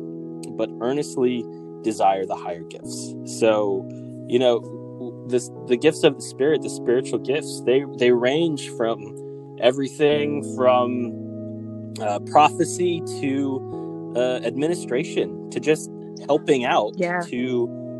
But 0.57 0.69
earnestly 0.81 1.45
desire 1.83 2.25
the 2.25 2.35
higher 2.35 2.63
gifts. 2.63 3.13
So, 3.39 3.87
you 4.27 4.39
know, 4.39 5.25
this 5.27 5.51
the 5.67 5.77
gifts 5.77 6.03
of 6.03 6.15
the 6.15 6.21
spirit, 6.21 6.61
the 6.63 6.69
spiritual 6.69 7.19
gifts, 7.19 7.61
they 7.65 7.85
they 7.97 8.11
range 8.11 8.69
from 8.71 9.57
everything 9.61 10.43
from 10.55 11.93
uh, 12.01 12.19
prophecy 12.31 13.01
to 13.21 14.13
uh, 14.15 14.39
administration 14.45 15.49
to 15.51 15.59
just 15.59 15.91
helping 16.27 16.65
out 16.65 16.93
Yeah. 16.97 17.21
to 17.21 17.37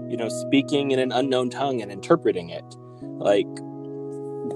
you 0.10 0.17
know 0.17 0.29
speaking 0.29 0.91
in 0.91 0.99
an 0.99 1.12
unknown 1.12 1.49
tongue 1.49 1.81
and 1.81 1.91
interpreting 1.91 2.49
it 2.49 2.63
like 3.01 3.47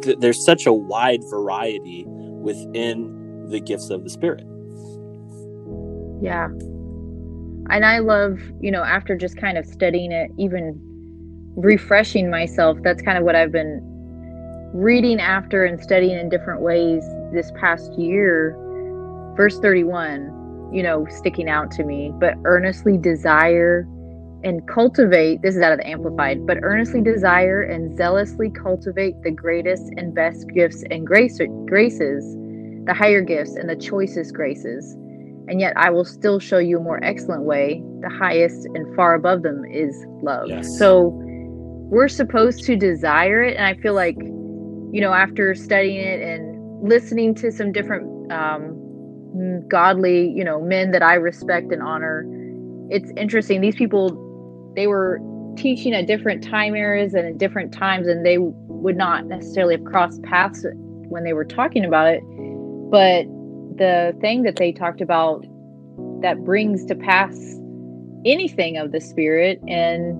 th- 0.03 0.17
there's 0.19 0.43
such 0.43 0.65
a 0.65 0.73
wide 0.73 1.21
variety 1.29 2.05
within 2.07 3.47
the 3.49 3.59
gifts 3.59 3.89
of 3.89 4.03
the 4.03 4.09
spirit 4.09 4.45
Yeah. 6.21 6.47
And 7.69 7.85
I 7.85 7.99
love, 7.99 8.39
you 8.59 8.71
know, 8.71 8.83
after 8.83 9.15
just 9.15 9.37
kind 9.37 9.57
of 9.57 9.65
studying 9.65 10.11
it, 10.11 10.31
even 10.37 10.79
refreshing 11.55 12.29
myself, 12.29 12.77
that's 12.83 13.01
kind 13.01 13.17
of 13.17 13.23
what 13.23 13.35
I've 13.35 13.51
been 13.51 13.81
reading 14.73 15.19
after 15.19 15.65
and 15.65 15.81
studying 15.81 16.17
in 16.17 16.29
different 16.29 16.61
ways 16.61 17.03
this 17.33 17.51
past 17.59 17.97
year. 17.97 18.55
Verse 19.35 19.57
31, 19.59 20.71
you 20.73 20.83
know, 20.83 21.05
sticking 21.09 21.49
out 21.49 21.71
to 21.71 21.83
me, 21.83 22.11
but 22.19 22.35
earnestly 22.43 22.97
desire 22.97 23.87
and 24.43 24.67
cultivate 24.67 25.41
this 25.41 25.55
is 25.55 25.61
out 25.61 25.71
of 25.71 25.77
the 25.77 25.87
Amplified, 25.87 26.45
but 26.47 26.57
earnestly 26.61 27.01
desire 27.01 27.61
and 27.61 27.95
zealously 27.95 28.49
cultivate 28.49 29.21
the 29.23 29.31
greatest 29.31 29.91
and 29.97 30.13
best 30.13 30.47
gifts 30.49 30.83
and 30.89 31.05
grace, 31.05 31.39
graces, 31.65 32.35
the 32.85 32.93
higher 32.93 33.21
gifts 33.21 33.55
and 33.55 33.69
the 33.69 33.75
choicest 33.75 34.33
graces 34.33 34.95
and 35.47 35.59
yet 35.59 35.73
I 35.75 35.89
will 35.89 36.05
still 36.05 36.39
show 36.39 36.59
you 36.59 36.77
a 36.77 36.81
more 36.81 37.03
excellent 37.03 37.43
way. 37.43 37.83
The 38.01 38.09
highest 38.09 38.65
and 38.73 38.95
far 38.95 39.15
above 39.15 39.43
them 39.43 39.65
is 39.65 40.05
love. 40.21 40.47
Yes. 40.47 40.77
So 40.77 41.11
we're 41.91 42.07
supposed 42.07 42.63
to 42.65 42.77
desire 42.77 43.43
it, 43.43 43.57
and 43.57 43.65
I 43.65 43.73
feel 43.81 43.93
like, 43.93 44.15
you 44.17 45.01
know, 45.01 45.13
after 45.13 45.53
studying 45.53 45.99
it 45.99 46.21
and 46.21 46.87
listening 46.87 47.35
to 47.35 47.51
some 47.51 47.73
different 47.73 48.31
um, 48.31 49.67
godly, 49.67 50.29
you 50.29 50.43
know, 50.43 50.61
men 50.61 50.91
that 50.91 51.03
I 51.03 51.15
respect 51.15 51.71
and 51.73 51.81
honor, 51.81 52.25
it's 52.89 53.11
interesting. 53.17 53.59
These 53.59 53.75
people, 53.75 54.09
they 54.75 54.87
were 54.87 55.19
teaching 55.57 55.93
at 55.93 56.07
different 56.07 56.43
time 56.43 56.75
eras 56.75 57.13
and 57.13 57.27
at 57.27 57.37
different 57.37 57.73
times, 57.73 58.07
and 58.07 58.25
they 58.25 58.37
would 58.37 58.97
not 58.97 59.25
necessarily 59.25 59.75
have 59.75 59.85
crossed 59.85 60.21
paths 60.23 60.65
when 61.09 61.23
they 61.23 61.33
were 61.33 61.45
talking 61.45 61.85
about 61.85 62.07
it, 62.07 62.21
but 62.89 63.25
the 63.77 64.15
thing 64.21 64.43
that 64.43 64.55
they 64.55 64.71
talked 64.71 65.01
about 65.01 65.45
that 66.21 66.43
brings 66.43 66.85
to 66.85 66.95
pass 66.95 67.35
anything 68.25 68.77
of 68.77 68.91
the 68.91 69.01
spirit 69.01 69.59
and 69.67 70.11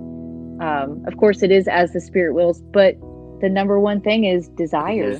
um, 0.61 1.03
of 1.05 1.17
course 1.17 1.43
it 1.43 1.51
is 1.51 1.67
as 1.67 1.93
the 1.93 2.01
spirit 2.01 2.33
wills 2.33 2.61
but 2.71 2.95
the 3.41 3.49
number 3.49 3.79
one 3.79 4.01
thing 4.01 4.23
is 4.23 4.47
desire 4.49 5.19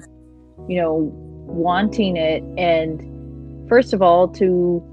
you 0.68 0.82
know 0.82 1.12
wanting 1.52 2.18
it. 2.18 2.44
And 2.58 3.70
first 3.70 3.94
of 3.94 4.02
all 4.02 4.28
to 4.30 4.88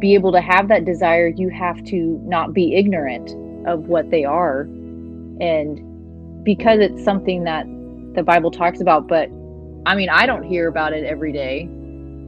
be 0.00 0.14
able 0.14 0.32
to 0.32 0.40
have 0.40 0.68
that 0.68 0.84
desire 0.84 1.28
you 1.28 1.48
have 1.48 1.82
to 1.84 2.20
not 2.24 2.52
be 2.52 2.74
ignorant 2.74 3.30
of 3.66 3.86
what 3.88 4.10
they 4.10 4.24
are. 4.24 4.62
And 5.40 6.44
because 6.44 6.80
it's 6.80 7.02
something 7.04 7.44
that 7.44 7.66
the 8.14 8.22
bible 8.22 8.50
talks 8.50 8.80
about 8.80 9.08
but 9.08 9.28
i 9.86 9.94
mean 9.94 10.08
i 10.10 10.26
don't 10.26 10.42
hear 10.42 10.68
about 10.68 10.92
it 10.92 11.04
every 11.04 11.32
day. 11.32 11.68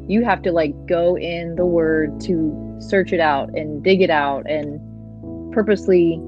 You 0.07 0.23
have 0.23 0.43
to 0.43 0.53
like 0.53 0.75
go 0.87 1.17
in 1.17 1.57
the 1.57 1.65
word 1.65 2.21
to 2.23 2.77
search 2.79 3.13
it 3.13 3.21
out 3.21 3.49
and 3.51 3.83
dig 3.83 4.03
it 4.03 4.11
out 4.11 4.49
and 4.49 4.79
purposely 5.53 6.21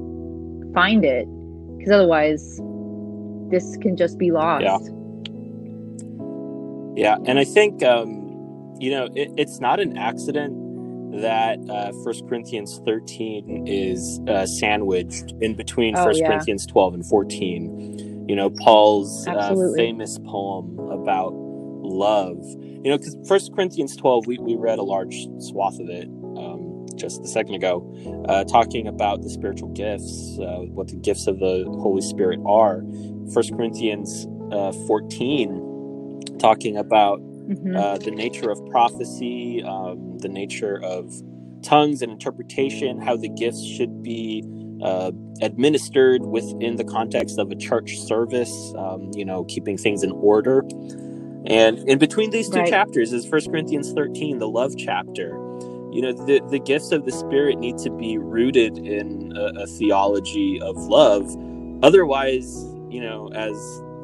find 0.73 1.05
it 1.05 1.27
because 1.77 1.93
otherwise 1.93 2.59
this 3.51 3.77
can 3.79 3.97
just 3.97 4.19
be 4.19 4.31
lost. 4.31 4.65
Yeah. 4.65 4.79
Yeah, 6.97 7.19
and 7.27 7.39
I 7.39 7.45
think 7.45 7.83
um, 7.83 8.75
you 8.81 8.91
know 8.91 9.09
it, 9.15 9.31
it's 9.37 9.61
not 9.61 9.79
an 9.79 9.99
accident 9.99 10.55
that 11.21 11.59
uh, 11.71 11.93
First 12.05 12.27
Corinthians 12.29 12.81
thirteen 12.85 13.65
is 13.67 14.21
uh, 14.29 14.47
sandwiched 14.47 15.33
in 15.41 15.55
between 15.55 15.97
Oh, 15.97 16.05
First 16.05 16.21
yeah. 16.21 16.29
Corinthians 16.29 16.67
twelve 16.67 16.95
and 16.95 17.05
fourteen. 17.07 18.27
You 18.29 18.35
know, 18.35 18.51
Paul's 18.51 19.27
uh, 19.29 19.55
famous 19.77 20.19
poem 20.27 20.79
about 20.91 21.33
love. 21.35 22.39
You 22.61 22.91
know, 22.91 22.99
because 22.99 23.17
First 23.27 23.55
Corinthians 23.55 23.97
twelve, 23.97 24.27
we 24.27 24.39
we 24.39 24.57
read 24.57 24.79
a 24.79 24.83
large 24.83 25.15
swath 25.39 25.79
of 25.79 25.89
it 25.89 26.09
um, 26.37 26.87
just 26.97 27.23
a 27.23 27.29
second 27.29 27.55
ago, 27.55 28.25
uh, 28.29 28.45
talking 28.45 28.87
about 28.87 29.23
the 29.23 29.31
spiritual 29.31 29.69
gifts, 29.71 30.39
uh, 30.41 30.59
what 30.73 30.89
the 30.89 30.97
gifts 30.97 31.27
of 31.27 31.39
the 31.39 31.65
Holy 31.83 32.03
Spirit 32.03 32.41
are. 32.47 32.83
First 33.33 33.53
Corinthians 33.55 34.27
uh, 34.53 34.73
fourteen 34.87 35.63
talking 36.39 36.77
about 36.77 37.21
Mhm. 37.49 37.77
uh, 37.77 37.99
the 37.99 38.11
nature 38.13 38.51
of 38.51 38.65
prophecy, 38.67 39.63
um, 39.65 40.19
the 40.19 40.29
nature 40.29 40.81
of 40.83 41.13
tongues 41.63 42.03
and 42.03 42.13
interpretation, 42.13 43.01
how 43.01 43.17
the 43.17 43.29
gifts 43.31 43.65
should 43.65 44.03
be 44.03 44.45
uh, 44.83 45.13
administered 45.43 46.23
within 46.27 46.77
the 46.77 46.85
context 46.85 47.39
of 47.39 47.51
a 47.51 47.57
church 47.57 47.99
service, 47.99 48.75
um, 48.79 49.11
you 49.15 49.25
know, 49.25 49.45
keeping 49.45 49.77
things 49.79 50.03
in 50.05 50.13
order. 50.13 50.65
And 51.47 51.79
in 51.89 51.99
between 51.99 52.31
these 52.31 52.51
two 52.51 52.63
Right. 52.63 52.71
chapters 52.71 53.13
is 53.13 53.27
First 53.27 53.51
Corinthians 53.51 53.93
13, 53.93 54.39
the 54.39 54.49
love 54.49 54.75
chapter. 54.79 55.41
You 55.93 56.03
know, 56.03 56.13
the, 56.13 56.43
the 56.51 56.61
gifts 56.61 56.93
of 56.93 57.05
the 57.07 57.13
Spirit 57.13 57.59
need 57.59 57.79
to 57.79 57.91
be 57.91 58.19
rooted 58.19 58.79
in 58.79 59.33
a, 59.37 59.63
a 59.63 59.67
theology 59.69 60.61
of 60.63 60.77
love. 60.77 61.37
Otherwise, 61.83 62.47
you 62.91 63.01
know, 63.03 63.31
as 63.35 63.57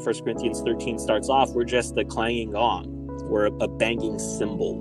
First 0.04 0.24
Corinthians 0.24 0.62
13 0.66 0.98
starts 0.98 1.28
off, 1.30 1.50
we're 1.52 1.64
just 1.64 1.96
a 1.98 2.04
clanging 2.04 2.52
gong. 2.52 2.91
We're 3.32 3.46
a, 3.46 3.52
a 3.62 3.68
banging 3.68 4.18
cymbal. 4.18 4.74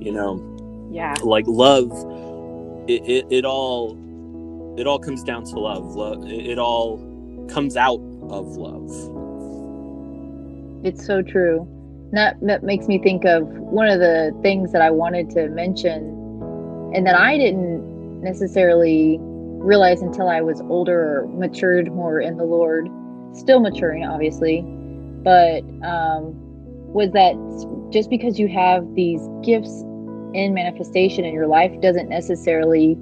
You 0.00 0.12
know, 0.12 0.88
yeah 0.92 1.14
like 1.24 1.44
love, 1.48 1.90
it, 2.88 3.02
it, 3.04 3.26
it 3.30 3.44
all 3.44 3.98
it 4.78 4.86
all 4.86 5.00
comes 5.00 5.24
down 5.24 5.42
to 5.46 5.58
love. 5.58 5.96
Love 5.96 6.24
it, 6.24 6.46
it 6.46 6.58
all 6.60 6.98
comes 7.50 7.76
out 7.76 8.00
of 8.30 8.56
love. 8.56 8.88
It's 10.84 11.04
so 11.04 11.20
true. 11.20 11.66
That 12.12 12.36
that 12.42 12.62
makes 12.62 12.86
me 12.86 12.98
think 13.02 13.24
of 13.24 13.42
one 13.48 13.88
of 13.88 13.98
the 13.98 14.38
things 14.40 14.70
that 14.70 14.80
I 14.80 14.90
wanted 14.90 15.28
to 15.30 15.48
mention, 15.48 15.96
and 16.94 17.04
that 17.08 17.16
I 17.16 17.36
didn't 17.36 18.22
necessarily 18.22 19.18
realize 19.20 20.00
until 20.00 20.28
I 20.28 20.42
was 20.42 20.60
older 20.60 21.22
or 21.22 21.26
matured 21.26 21.92
more 21.92 22.20
in 22.20 22.36
the 22.36 22.44
Lord. 22.44 22.88
Still 23.32 23.58
maturing, 23.58 24.06
obviously, 24.06 24.62
but 25.24 25.64
um, 25.84 26.47
was 26.92 27.10
that 27.12 27.34
just 27.92 28.10
because 28.10 28.38
you 28.38 28.48
have 28.48 28.84
these 28.94 29.20
gifts 29.42 29.82
in 30.34 30.52
manifestation 30.54 31.24
in 31.24 31.32
your 31.34 31.46
life 31.46 31.72
doesn't 31.80 32.08
necessarily 32.08 32.96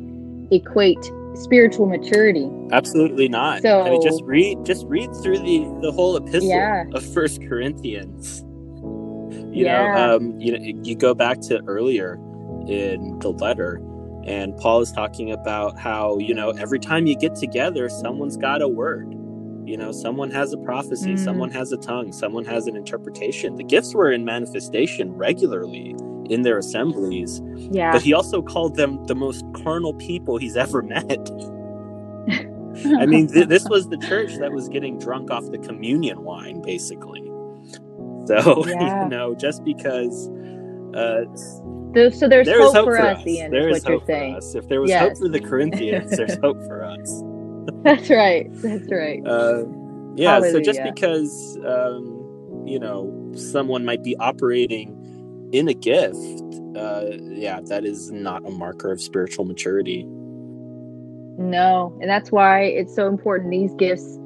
equate 0.50 0.98
spiritual 1.34 1.86
maturity. 1.86 2.48
Absolutely 2.72 3.28
not. 3.28 3.62
So 3.62 3.82
I 3.82 3.90
mean, 3.90 4.02
just 4.02 4.22
read 4.24 4.64
just 4.64 4.84
read 4.86 5.10
through 5.22 5.38
the 5.38 5.78
the 5.82 5.92
whole 5.92 6.16
epistle 6.16 6.48
Yeah. 6.48 6.84
of 6.94 7.04
First 7.14 7.42
Corinthians. 7.48 8.42
You 9.54 9.64
Yeah. 9.64 9.86
know, 9.86 10.16
um, 10.16 10.40
you 10.40 10.52
know, 10.52 10.58
you 10.82 10.94
go 10.96 11.14
back 11.14 11.40
to 11.42 11.62
earlier 11.66 12.14
in 12.68 13.18
the 13.20 13.30
letter, 13.32 13.80
and 14.24 14.56
Paul 14.56 14.80
is 14.80 14.92
talking 14.92 15.30
about 15.32 15.78
how 15.78 16.18
you 16.18 16.34
know 16.34 16.50
every 16.50 16.78
time 16.78 17.06
you 17.06 17.16
get 17.16 17.34
together, 17.34 17.88
someone's 17.88 18.36
got 18.36 18.62
a 18.62 18.68
word. 18.68 19.12
You 19.66 19.76
know, 19.76 19.90
someone 19.90 20.30
has 20.30 20.52
a 20.52 20.56
prophecy, 20.58 21.14
Mm. 21.14 21.18
someone 21.18 21.50
has 21.50 21.72
a 21.72 21.76
tongue, 21.76 22.12
someone 22.12 22.44
has 22.44 22.66
an 22.68 22.76
interpretation. 22.76 23.56
The 23.56 23.64
gifts 23.64 23.94
were 23.94 24.10
in 24.12 24.24
manifestation 24.24 25.12
regularly 25.16 25.94
in 26.30 26.42
their 26.42 26.58
assemblies, 26.58 27.42
Yeah. 27.70 27.92
but 27.92 28.02
he 28.02 28.12
also 28.12 28.42
called 28.42 28.76
them 28.76 29.04
the 29.06 29.14
most 29.16 29.44
carnal 29.54 29.92
people 29.94 30.38
he's 30.38 30.56
ever 30.66 30.82
met. 30.82 31.28
I 32.98 33.06
mean, 33.06 33.26
th- 33.28 33.48
this 33.48 33.66
was 33.68 33.88
the 33.88 33.96
church 33.96 34.36
that 34.36 34.52
was 34.52 34.68
getting 34.68 34.98
drunk 34.98 35.30
off 35.30 35.50
the 35.50 35.58
communion 35.58 36.22
wine, 36.24 36.60
basically. 36.62 37.22
So, 38.26 38.64
Yeah. 38.68 39.04
you 39.04 39.08
know, 39.10 39.34
just 39.34 39.64
because 39.64 40.28
uh, 40.94 41.24
so 42.12 42.28
there's 42.28 42.46
there 42.46 42.60
hope, 42.60 42.74
hope 42.74 42.84
for 42.84 42.98
us, 43.00 43.18
us, 43.18 43.26
Ian, 43.26 43.50
there 43.50 43.68
is 43.70 43.78
is 43.78 43.84
what 43.84 43.90
you're 43.90 43.98
hope 44.00 44.06
saying. 44.06 44.32
for 44.34 44.38
us. 44.38 44.54
If 44.54 44.68
there 44.68 44.80
was 44.80 44.92
hope 44.92 45.16
for 45.18 45.28
the 45.28 45.40
Corinthians, 45.40 46.16
there's 46.16 46.36
hope 46.42 46.58
for 46.66 46.84
us. 46.84 47.22
That's 47.82 48.10
right. 48.10 48.48
That's 48.62 48.90
right. 48.90 49.26
Uh, 49.26 49.64
yeah, 50.16 50.40
so 50.40 50.60
just 50.60 50.82
because, 50.82 51.58
um, 51.66 52.64
you 52.66 52.78
know, 52.78 53.32
someone 53.34 53.84
might 53.84 54.02
be 54.02 54.16
operating 54.16 54.92
in 55.52 55.68
a 55.68 55.74
gift, 55.74 56.16
uh, 56.76 57.04
yeah, 57.20 57.60
that 57.66 57.84
is 57.84 58.10
not 58.10 58.46
a 58.46 58.50
marker 58.50 58.90
of 58.90 59.00
spiritual 59.00 59.44
maturity. 59.44 60.04
No, 61.38 61.96
and 62.00 62.08
that's 62.08 62.32
why 62.32 62.62
it's 62.62 62.94
so 62.94 63.08
important. 63.08 63.50
These 63.50 63.74
gifts, 63.74 64.18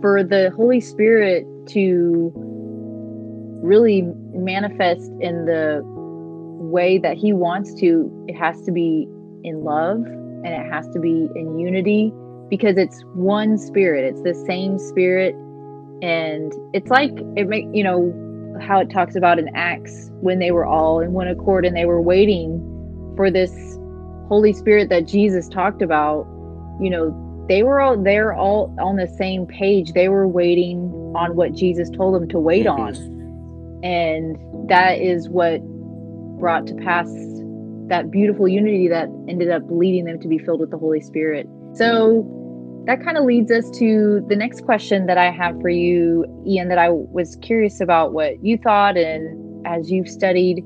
for 0.00 0.22
the 0.22 0.50
Holy 0.56 0.80
Spirit 0.80 1.46
to 1.68 2.32
really 3.62 4.02
manifest 4.32 5.10
in 5.20 5.46
the 5.46 5.82
way 5.84 6.98
that 6.98 7.16
He 7.16 7.32
wants 7.32 7.74
to, 7.80 8.10
it 8.28 8.34
has 8.34 8.60
to 8.62 8.72
be 8.72 9.06
in 9.44 9.62
love 9.62 9.98
and 9.98 10.46
it 10.46 10.72
has 10.72 10.88
to 10.90 11.00
be 11.00 11.28
in 11.34 11.58
unity 11.58 12.12
because 12.48 12.76
it's 12.76 13.02
one 13.14 13.58
spirit. 13.58 14.04
It's 14.04 14.22
the 14.22 14.34
same 14.46 14.78
spirit. 14.78 15.34
And 16.02 16.52
it's 16.72 16.90
like 16.90 17.12
it 17.36 17.48
make 17.48 17.66
you 17.72 17.84
know 17.84 18.58
how 18.60 18.80
it 18.80 18.90
talks 18.90 19.16
about 19.16 19.38
in 19.38 19.48
Acts 19.54 20.10
when 20.20 20.38
they 20.38 20.50
were 20.50 20.64
all 20.64 21.00
in 21.00 21.12
one 21.12 21.28
accord 21.28 21.64
and 21.64 21.76
they 21.76 21.86
were 21.86 22.00
waiting 22.00 22.60
for 23.16 23.30
this 23.30 23.52
Holy 24.28 24.52
Spirit 24.52 24.88
that 24.88 25.06
Jesus 25.06 25.48
talked 25.48 25.82
about, 25.82 26.26
you 26.80 26.90
know, 26.90 27.20
they 27.48 27.62
were 27.62 27.80
all 27.80 28.02
they're 28.02 28.32
all 28.32 28.74
on 28.80 28.96
the 28.96 29.06
same 29.06 29.46
page. 29.46 29.92
They 29.92 30.08
were 30.08 30.26
waiting 30.26 30.90
on 31.14 31.36
what 31.36 31.52
Jesus 31.52 31.90
told 31.90 32.14
them 32.14 32.28
to 32.28 32.38
wait 32.38 32.66
mm-hmm. 32.66 32.80
on. 32.80 33.80
And 33.84 34.68
that 34.68 34.98
is 34.98 35.28
what 35.28 35.60
brought 36.38 36.66
to 36.66 36.74
pass 36.76 37.08
that 37.88 38.10
beautiful 38.10 38.48
unity 38.48 38.88
that 38.88 39.08
ended 39.28 39.50
up 39.50 39.62
leading 39.68 40.04
them 40.04 40.18
to 40.20 40.28
be 40.28 40.38
filled 40.38 40.60
with 40.60 40.70
the 40.70 40.78
Holy 40.78 41.00
Spirit. 41.00 41.46
So 41.74 42.24
that 42.86 43.02
kind 43.02 43.16
of 43.16 43.24
leads 43.24 43.50
us 43.50 43.70
to 43.78 44.24
the 44.28 44.36
next 44.36 44.64
question 44.64 45.06
that 45.06 45.18
I 45.18 45.30
have 45.30 45.60
for 45.60 45.70
you, 45.70 46.24
Ian, 46.46 46.68
that 46.68 46.78
I 46.78 46.90
was 46.90 47.36
curious 47.36 47.80
about 47.80 48.12
what 48.12 48.44
you 48.44 48.58
thought 48.58 48.96
and 48.96 49.66
as 49.66 49.90
you've 49.90 50.08
studied. 50.08 50.62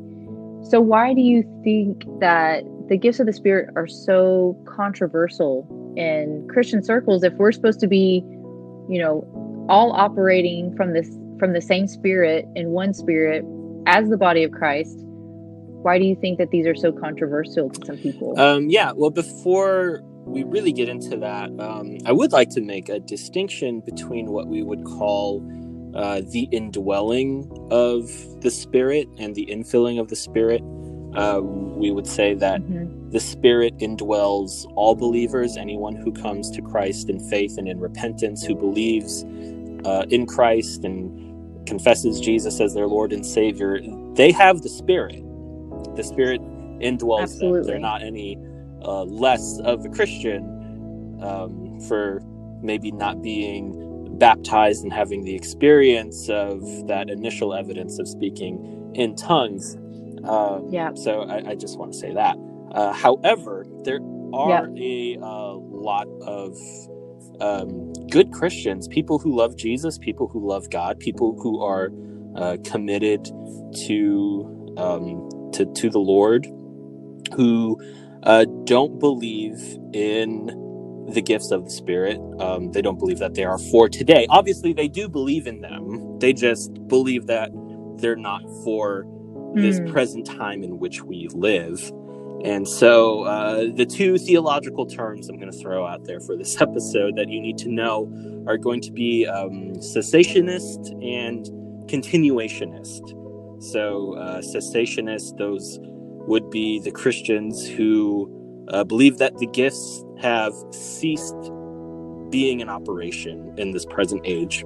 So, 0.63 0.81
why 0.81 1.15
do 1.15 1.21
you 1.21 1.45
think 1.63 2.05
that 2.21 2.65
the 2.89 2.97
gifts 2.97 3.21
of 3.21 3.27
the 3.27 3.33
Spirit 3.33 3.71
are 3.77 3.87
so 3.87 4.61
controversial 4.67 5.67
in 5.97 6.47
Christian 6.53 6.83
circles 6.83 7.23
if 7.23 7.33
we're 7.35 7.53
supposed 7.53 7.81
to 7.81 7.87
be, 7.87 8.23
you 8.89 8.99
know, 8.99 9.25
all 9.69 9.93
operating 9.93 10.75
from 10.77 10.93
this 10.95 11.09
from 11.39 11.53
the 11.53 11.61
same 11.61 11.87
spirit 11.87 12.45
in 12.57 12.71
one 12.71 12.93
spirit 12.93 13.45
as 13.87 14.09
the 14.09 14.17
body 14.17 14.43
of 14.43 14.51
Christ? 14.51 14.99
Why 15.83 15.99
do 15.99 16.05
you 16.05 16.17
think 16.21 16.39
that 16.39 16.51
these 16.51 16.67
are 16.67 16.75
so 16.75 16.91
controversial 16.91 17.71
to 17.71 17.87
some 17.87 17.97
people? 17.99 18.39
Um, 18.39 18.69
yeah, 18.69 18.91
well, 18.97 19.11
before 19.11 20.03
we 20.29 20.45
really 20.45 20.73
get 20.73 20.89
into 20.89 21.17
that, 21.17 21.51
um, 21.59 21.99
I 22.05 22.13
would 22.13 22.33
like 22.33 22.51
to 22.51 22.61
make 22.61 22.89
a 22.89 23.01
distinction 23.01 23.81
between 23.81 24.27
what 24.31 24.47
we 24.47 24.63
would 24.63 24.85
call 24.85 25.43
uh, 25.95 26.21
the 26.25 26.49
indwelling 26.53 27.51
of 27.71 28.09
the 28.41 28.51
Spirit 28.51 29.09
and 29.19 29.35
the 29.35 29.47
infilling 29.47 29.99
of 29.99 30.09
the 30.09 30.17
Spirit. 30.17 30.63
Uh, 31.15 31.41
we 31.43 31.91
would 31.91 32.07
say 32.07 32.35
that 32.35 32.61
mm-hmm. 32.61 33.11
the 33.11 33.21
Spirit 33.21 33.77
indwells 33.79 34.71
all 34.77 34.95
believers, 34.95 35.57
anyone 35.57 35.97
who 35.97 36.13
comes 36.13 36.51
to 36.51 36.63
Christ 36.63 37.09
in 37.09 37.19
faith 37.29 37.57
and 37.57 37.67
in 37.67 37.81
repentance, 37.81 38.45
who 38.45 38.55
believes 38.55 39.25
uh, 39.85 40.05
in 40.11 40.27
Christ 40.27 40.85
and 40.85 41.67
confesses 41.67 42.21
Jesus 42.21 42.61
as 42.61 42.75
their 42.75 42.87
Lord 42.87 43.13
and 43.13 43.25
Savior. 43.25 43.81
They 44.15 44.31
have 44.33 44.63
the 44.63 44.69
Spirit. 44.69 45.23
The 45.97 46.05
Spirit 46.05 46.43
indwells 46.81 47.23
Absolutely. 47.23 47.61
them. 47.61 47.67
They're 47.67 47.79
not 47.79 48.03
any 48.03 48.39
uh, 48.89 49.05
less 49.05 49.61
of 49.65 49.85
a 49.85 49.89
Christian 49.91 51.19
um, 51.23 51.79
for 51.89 52.23
maybe 52.63 52.91
not 52.91 53.23
being 53.23 54.17
baptized 54.19 54.83
and 54.83 54.93
having 54.93 55.25
the 55.25 55.35
experience 55.35 56.29
of 56.31 56.63
that 56.87 57.11
initial 57.11 57.55
evidence 57.55 57.99
of 57.99 58.09
speaking 58.09 58.93
in 58.95 59.15
tongues. 59.15 59.77
Uh, 60.25 60.61
yeah. 60.71 60.93
So 60.95 61.23
I, 61.23 61.51
I, 61.51 61.55
just 61.55 61.79
want 61.79 61.93
to 61.93 61.99
say 61.99 62.15
that. 62.15 62.37
Uh, 62.73 62.93
however, 62.93 63.67
there 63.85 64.01
are 64.33 64.69
yeah. 64.75 65.17
a 65.17 65.19
uh, 65.23 65.55
lot 65.55 66.09
of 66.23 66.57
um, 67.41 67.93
good 68.11 68.33
Christians, 68.33 68.89
people 68.89 69.19
who 69.19 69.37
love 69.37 69.57
Jesus, 69.57 69.99
people 69.99 70.29
who 70.29 70.47
love 70.47 70.71
God, 70.71 70.99
people 70.99 71.39
who 71.41 71.63
are 71.63 71.91
uh, 72.37 72.57
committed 72.65 73.25
to 73.87 74.75
um, 74.77 75.51
to 75.53 75.67
to 75.75 75.91
the 75.91 76.01
Lord, 76.01 76.47
who 77.35 77.79
uh, 78.25 78.45
don't 78.65 78.99
believe 78.99 79.79
in 79.93 80.47
the 81.13 81.23
gifts 81.23 81.51
of 81.51 81.65
the 81.65 81.71
Spirit. 81.71 82.21
Um, 82.39 82.73
they 82.73 82.83
don't 82.83 82.99
believe 82.99 83.19
that 83.19 83.35
they 83.35 83.45
are 83.45 83.59
for 83.59 83.89
today. 83.89 84.27
Obviously, 84.31 84.73
they 84.73 84.89
do 84.89 85.09
believe 85.09 85.47
in 85.47 85.61
them. 85.61 86.19
They 86.19 86.33
just 86.33 86.75
believe 86.89 87.27
that 87.27 87.51
they're 87.97 88.17
not 88.17 88.43
for 88.65 89.05
mm. 89.05 89.61
this 89.61 89.79
hmm. 89.79 89.91
present 89.91 90.27
time 90.27 90.63
in 90.63 90.79
which 90.79 91.03
we 91.03 91.29
live. 91.33 91.93
And 92.45 92.69
so, 92.69 93.23
uh, 93.23 93.67
the 93.75 93.85
two 93.85 94.17
theological 94.17 94.87
terms 94.87 95.29
I'm 95.29 95.39
going 95.39 95.51
to 95.51 95.59
throw 95.59 95.87
out 95.87 96.05
there 96.05 96.21
for 96.21 96.37
this 96.37 96.61
episode 96.61 97.17
that 97.17 97.29
you 97.29 97.41
need 97.41 97.59
to 97.59 97.69
know 97.69 98.13
are 98.47 98.59
going 98.59 98.81
to 98.83 98.93
be 98.93 99.27
um, 99.27 99.75
cessationist 99.77 100.91
and 101.03 101.47
continuationist. 101.89 103.15
So, 103.61 104.15
uh, 104.15 104.41
cessationist, 104.41 105.37
those 105.37 105.81
would 106.29 106.51
be 106.51 106.79
the 106.79 106.91
Christians 106.91 107.67
who 107.67 108.31
uh, 108.69 108.85
believe 108.85 109.19
that 109.19 109.37
the 109.39 109.47
gifts 109.47 110.05
have 110.21 110.53
ceased 110.71 111.37
being 112.31 112.61
in 112.61 112.69
operation 112.69 113.55
in 113.57 113.73
this 113.73 113.87
present 113.87 114.21
age. 114.25 114.63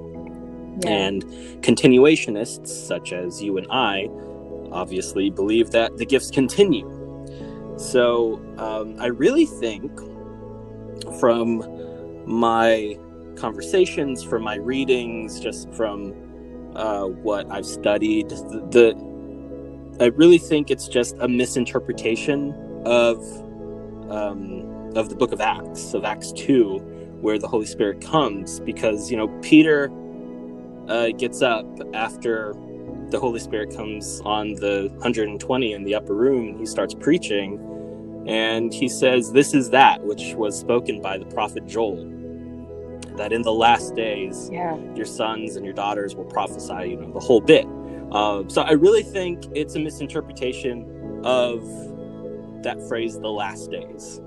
Yeah. 0.83 0.89
And 0.89 1.23
continuationists, 1.61 2.67
such 2.67 3.13
as 3.13 3.41
you 3.41 3.57
and 3.57 3.67
I, 3.71 4.09
obviously 4.71 5.29
believe 5.29 5.71
that 5.71 5.97
the 5.97 6.05
gifts 6.05 6.29
continue. 6.31 6.89
So 7.77 8.41
um, 8.57 8.95
I 8.99 9.07
really 9.07 9.45
think 9.45 9.91
from 11.19 11.63
my 12.25 12.97
conversations, 13.35 14.21
from 14.23 14.43
my 14.43 14.55
readings, 14.55 15.39
just 15.39 15.73
from 15.73 16.13
uh, 16.75 17.05
what 17.05 17.49
I've 17.51 17.65
studied, 17.65 18.29
the, 18.29 18.67
the 18.69 19.12
I 19.99 20.05
really 20.05 20.39
think 20.39 20.71
it's 20.71 20.87
just 20.87 21.15
a 21.19 21.27
misinterpretation 21.27 22.53
of 22.85 23.19
um, 24.09 24.91
of 24.95 25.09
the 25.09 25.15
book 25.15 25.31
of 25.31 25.41
Acts, 25.41 25.93
of 25.93 26.03
Acts 26.03 26.31
two, 26.31 26.79
where 27.21 27.37
the 27.37 27.47
Holy 27.47 27.65
Spirit 27.65 28.01
comes, 28.01 28.59
because 28.59 29.11
you 29.11 29.17
know 29.17 29.27
Peter 29.41 29.91
uh, 30.87 31.09
gets 31.09 31.41
up 31.41 31.65
after 31.93 32.53
the 33.09 33.19
Holy 33.19 33.39
Spirit 33.39 33.75
comes 33.75 34.21
on 34.25 34.55
the 34.55 34.89
120 34.93 35.73
in 35.73 35.83
the 35.83 35.93
upper 35.93 36.15
room, 36.15 36.57
he 36.57 36.65
starts 36.65 36.95
preaching, 36.95 37.59
and 38.27 38.73
he 38.73 38.89
says, 38.89 39.31
"This 39.31 39.53
is 39.53 39.69
that 39.69 40.03
which 40.03 40.33
was 40.33 40.57
spoken 40.59 41.01
by 41.01 41.19
the 41.19 41.25
prophet 41.25 41.67
Joel." 41.67 42.09
That 43.15 43.31
in 43.31 43.43
the 43.43 43.53
last 43.53 43.93
days, 43.93 44.49
yeah. 44.51 44.75
your 44.95 45.05
sons 45.05 45.55
and 45.55 45.63
your 45.63 45.75
daughters 45.75 46.15
will 46.15 46.25
prophesy, 46.25 46.89
you 46.89 46.95
know, 46.95 47.11
the 47.13 47.19
whole 47.19 47.41
bit. 47.41 47.67
Uh, 48.13 48.43
so 48.47 48.61
I 48.61 48.73
really 48.73 49.03
think 49.03 49.43
it's 49.55 49.75
a 49.75 49.79
misinterpretation 49.79 51.21
of 51.23 51.61
that 52.63 52.81
phrase, 52.87 53.19
the 53.19 53.29
last 53.29 53.71
days. 53.71 54.21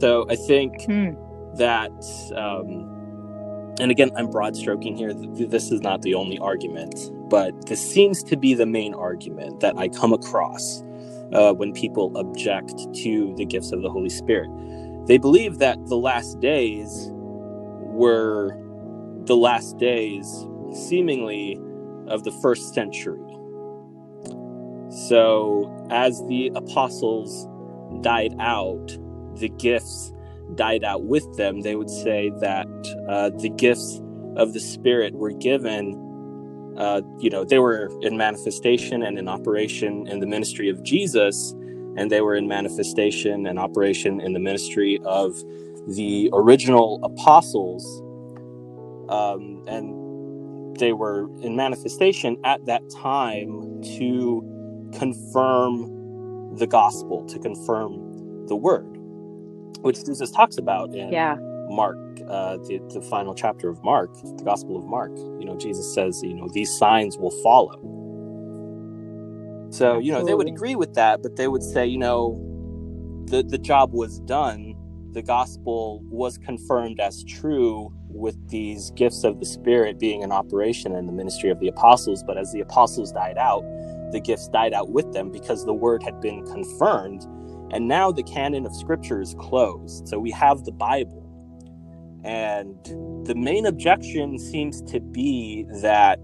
So 0.00 0.26
I 0.28 0.36
think 0.36 0.82
hmm. 0.84 1.12
that, 1.56 1.90
um, 2.36 3.74
and 3.80 3.90
again, 3.90 4.10
I'm 4.16 4.28
broad 4.28 4.54
stroking 4.56 4.96
here. 4.96 5.14
This 5.14 5.70
is 5.70 5.80
not 5.80 6.02
the 6.02 6.14
only 6.14 6.38
argument, 6.38 7.10
but 7.30 7.66
this 7.66 7.80
seems 7.80 8.22
to 8.24 8.36
be 8.36 8.54
the 8.54 8.66
main 8.66 8.94
argument 8.94 9.60
that 9.60 9.76
I 9.78 9.88
come 9.88 10.12
across 10.12 10.82
uh, 11.32 11.52
when 11.52 11.72
people 11.72 12.16
object 12.16 12.74
to 12.96 13.34
the 13.36 13.44
gifts 13.46 13.72
of 13.72 13.82
the 13.82 13.90
Holy 13.90 14.10
Spirit. 14.10 14.50
They 15.06 15.18
believe 15.18 15.58
that 15.58 15.78
the 15.86 15.96
last 15.96 16.38
days 16.40 17.08
were 17.12 18.56
the 19.24 19.36
last 19.36 19.78
days, 19.78 20.26
seemingly 20.72 21.58
of 22.10 22.24
the 22.24 22.32
first 22.42 22.74
century. 22.74 23.20
So, 24.90 25.72
as 25.90 26.22
the 26.26 26.50
apostles 26.54 27.46
died 28.02 28.34
out, 28.40 28.88
the 29.36 29.48
gifts 29.48 30.12
died 30.56 30.84
out 30.84 31.04
with 31.04 31.36
them. 31.36 31.60
They 31.60 31.76
would 31.76 31.90
say 31.90 32.30
that 32.40 32.66
uh, 33.08 33.30
the 33.30 33.50
gifts 33.50 34.00
of 34.36 34.52
the 34.52 34.60
Spirit 34.60 35.14
were 35.14 35.30
given, 35.30 35.94
uh, 36.76 37.02
you 37.18 37.30
know, 37.30 37.44
they 37.44 37.58
were 37.58 37.90
in 38.00 38.16
manifestation 38.16 39.02
and 39.02 39.18
in 39.18 39.28
operation 39.28 40.08
in 40.08 40.20
the 40.20 40.26
ministry 40.26 40.68
of 40.68 40.82
Jesus, 40.82 41.52
and 41.96 42.10
they 42.10 42.20
were 42.20 42.34
in 42.34 42.48
manifestation 42.48 43.46
and 43.46 43.58
operation 43.58 44.20
in 44.20 44.32
the 44.32 44.40
ministry 44.40 45.00
of 45.04 45.36
the 45.86 46.30
original 46.32 47.00
apostles. 47.04 47.84
Um, 49.08 49.64
and 49.66 49.99
they 50.80 50.92
were 50.92 51.28
in 51.42 51.54
manifestation 51.54 52.36
at 52.44 52.64
that 52.66 52.82
time 52.90 53.80
to 53.82 54.42
confirm 54.98 56.56
the 56.56 56.66
gospel, 56.66 57.24
to 57.26 57.38
confirm 57.38 58.46
the 58.48 58.56
word, 58.56 58.96
which 59.82 60.04
Jesus 60.04 60.30
talks 60.30 60.58
about 60.58 60.92
in 60.94 61.12
yeah. 61.12 61.36
Mark, 61.68 61.96
uh, 62.28 62.56
the, 62.56 62.80
the 62.92 63.00
final 63.02 63.34
chapter 63.34 63.68
of 63.68 63.82
Mark, 63.84 64.12
the 64.14 64.42
Gospel 64.44 64.76
of 64.76 64.84
Mark. 64.86 65.16
You 65.16 65.44
know, 65.44 65.56
Jesus 65.56 65.94
says, 65.94 66.20
you 66.24 66.34
know, 66.34 66.48
these 66.52 66.76
signs 66.76 67.16
will 67.16 67.30
follow. 67.42 67.78
So, 69.70 70.00
you 70.00 70.10
know, 70.10 70.24
they 70.24 70.34
would 70.34 70.48
agree 70.48 70.74
with 70.74 70.94
that, 70.94 71.22
but 71.22 71.36
they 71.36 71.46
would 71.46 71.62
say, 71.62 71.86
you 71.86 71.98
know, 71.98 72.36
the, 73.26 73.44
the 73.44 73.58
job 73.58 73.92
was 73.92 74.18
done 74.20 74.74
the 75.12 75.22
gospel 75.22 76.02
was 76.04 76.38
confirmed 76.38 77.00
as 77.00 77.24
true 77.24 77.92
with 78.12 78.36
these 78.48 78.90
gifts 78.92 79.24
of 79.24 79.40
the 79.40 79.46
Spirit 79.46 79.98
being 79.98 80.22
in 80.22 80.32
operation 80.32 80.94
in 80.94 81.06
the 81.06 81.12
ministry 81.12 81.50
of 81.50 81.60
the 81.60 81.68
apostles. 81.68 82.22
But 82.22 82.38
as 82.38 82.52
the 82.52 82.60
apostles 82.60 83.12
died 83.12 83.38
out, 83.38 83.62
the 84.12 84.20
gifts 84.20 84.48
died 84.48 84.72
out 84.72 84.90
with 84.90 85.12
them 85.12 85.30
because 85.30 85.64
the 85.64 85.74
word 85.74 86.02
had 86.02 86.20
been 86.20 86.44
confirmed. 86.46 87.22
And 87.72 87.88
now 87.88 88.10
the 88.10 88.24
canon 88.24 88.66
of 88.66 88.74
scripture 88.74 89.20
is 89.20 89.34
closed. 89.38 90.08
So 90.08 90.18
we 90.18 90.30
have 90.32 90.64
the 90.64 90.72
Bible. 90.72 91.26
And 92.24 92.76
the 93.26 93.34
main 93.34 93.66
objection 93.66 94.38
seems 94.38 94.82
to 94.92 95.00
be 95.00 95.66
that 95.80 96.20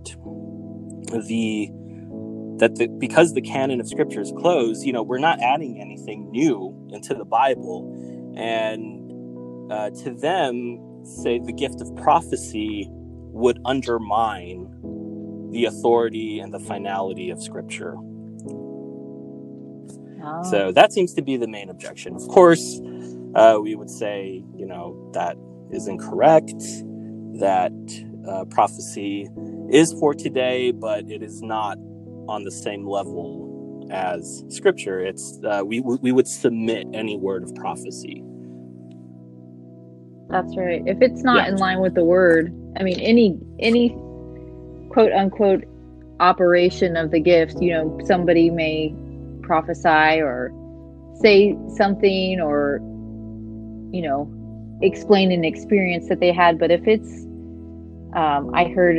the 1.29 1.71
that 2.59 2.77
the, 2.77 2.89
because 2.89 3.35
the 3.35 3.43
canon 3.43 3.81
of 3.81 3.89
scripture 3.89 4.21
is 4.21 4.33
closed, 4.39 4.85
you 4.87 4.93
know, 4.93 5.03
we're 5.03 5.19
not 5.19 5.41
adding 5.43 5.81
anything 5.81 6.31
new 6.31 6.75
into 6.91 7.15
the 7.15 7.25
Bible. 7.25 8.35
And 8.37 9.71
uh, 9.71 9.91
to 9.91 10.15
them, 10.15 10.79
say 11.07 11.39
the 11.39 11.53
gift 11.53 11.81
of 11.81 11.95
prophecy 11.97 12.89
would 12.91 13.59
undermine 13.65 14.69
the 15.53 15.65
authority 15.65 16.41
and 16.41 16.53
the 16.53 16.61
finality 16.61 17.31
of 17.31 17.43
scripture. 17.43 17.95
Oh. 20.23 20.43
So 20.51 20.73
that 20.73 20.93
seems 20.93 21.15
to 21.15 21.23
be 21.23 21.37
the 21.37 21.47
main 21.47 21.71
objection. 21.71 22.15
Of 22.17 22.27
course, 22.29 22.81
uh, 23.35 23.59
we 23.63 23.75
would 23.75 23.91
say, 23.91 24.43
you 24.57 24.67
know, 24.67 25.11
that 25.15 25.37
is 25.71 25.87
incorrect, 25.87 26.59
that 27.39 27.73
uh, 28.29 28.45
prophecy 28.47 29.29
is 29.71 29.93
for 30.01 30.15
today, 30.15 30.73
but 30.73 31.09
it 31.11 31.23
is 31.23 31.43
not 31.43 31.79
on 32.29 32.45
the 32.45 32.51
same 32.51 32.87
level 32.87 33.89
as 33.91 34.45
scripture. 34.49 35.01
It's 35.01 35.39
uh, 35.45 35.63
we 35.65 35.81
we 35.81 36.13
would 36.13 36.27
submit 36.27 36.87
any 36.93 37.17
word 37.17 37.45
of 37.45 37.55
prophecy. 37.55 38.23
That's 40.29 40.57
right. 40.57 40.83
If 40.87 41.01
it's 41.01 41.23
not 41.23 41.45
yeah. 41.45 41.49
in 41.49 41.57
line 41.57 41.81
with 41.81 41.95
the 41.95 42.05
word, 42.05 42.53
I 42.79 42.83
mean, 42.83 42.99
any 43.01 43.39
any 43.59 43.91
quote 44.91 45.13
unquote 45.13 45.65
operation 46.21 46.97
of 46.97 47.11
the 47.11 47.21
gift, 47.21 47.61
you 47.61 47.73
know, 47.73 48.01
somebody 48.05 48.51
may 48.51 48.95
prophesy 49.43 50.21
or 50.21 50.53
say 51.21 51.57
something 51.77 52.41
or 52.41 52.81
you 53.93 54.03
know 54.03 54.31
explain 54.83 55.33
an 55.33 55.45
experience 55.45 56.09
that 56.09 56.21
they 56.21 56.33
had. 56.33 56.59
But 56.59 56.71
if 56.71 56.87
it's, 56.87 57.25
um, 58.15 58.51
I 58.55 58.65
heard 58.75 58.99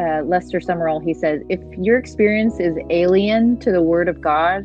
uh, 0.00 0.22
Lester 0.24 0.60
Sumrall, 0.60 1.02
he 1.02 1.14
says, 1.14 1.42
if 1.48 1.60
your 1.78 1.98
experience 1.98 2.58
is 2.58 2.76
alien 2.90 3.58
to 3.60 3.72
the 3.72 3.82
Word 3.82 4.08
of 4.08 4.20
God, 4.20 4.64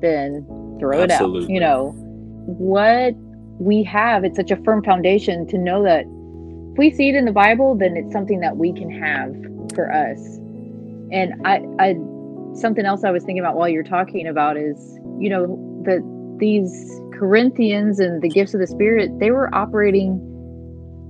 then 0.00 0.44
throw 0.80 1.02
Absolutely. 1.02 1.42
it 1.42 1.44
out. 1.44 1.50
You 1.50 1.60
know, 1.60 1.92
what 2.46 3.14
we 3.58 3.82
have, 3.84 4.24
it's 4.24 4.36
such 4.36 4.50
a 4.50 4.56
firm 4.56 4.82
foundation 4.82 5.46
to 5.48 5.58
know 5.58 5.82
that 5.84 6.04
if 6.72 6.78
we 6.78 6.90
see 6.90 7.08
it 7.08 7.14
in 7.14 7.24
the 7.24 7.32
Bible, 7.32 7.76
then 7.76 7.96
it's 7.96 8.12
something 8.12 8.40
that 8.40 8.56
we 8.56 8.72
can 8.72 8.90
have 8.90 9.32
for 9.74 9.92
us. 9.92 10.18
And 11.12 11.34
I, 11.46 11.62
I, 11.78 11.94
something 12.58 12.84
else 12.84 13.04
I 13.04 13.10
was 13.10 13.22
thinking 13.22 13.40
about 13.40 13.56
while 13.56 13.68
you're 13.68 13.84
talking 13.84 14.26
about 14.26 14.56
is, 14.56 14.98
you 15.18 15.28
know, 15.28 15.46
that 15.84 16.02
these 16.38 17.00
Corinthians 17.12 18.00
and 18.00 18.20
the 18.22 18.28
gifts 18.28 18.54
of 18.54 18.60
the 18.60 18.66
Spirit, 18.66 19.10
they 19.20 19.30
were 19.30 19.54
operating 19.54 20.18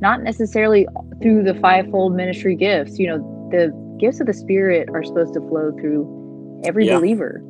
not 0.00 0.22
necessarily 0.22 0.86
through 1.22 1.44
the 1.44 1.54
fivefold 1.54 2.14
ministry 2.14 2.56
gifts. 2.56 2.98
You 2.98 3.06
know, 3.06 3.48
the 3.50 3.72
gifts 3.98 4.20
of 4.20 4.26
the 4.26 4.34
Spirit 4.34 4.90
are 4.92 5.02
supposed 5.02 5.32
to 5.34 5.40
flow 5.40 5.72
through 5.80 6.60
every 6.64 6.86
yeah. 6.86 6.98
believer. 6.98 7.42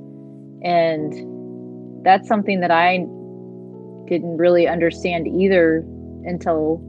And 0.63 2.05
that's 2.05 2.29
something 2.29 2.61
that 2.61 2.71
I 2.71 3.05
didn't 4.09 4.37
really 4.37 4.67
understand 4.69 5.27
either 5.27 5.79
until, 6.25 6.81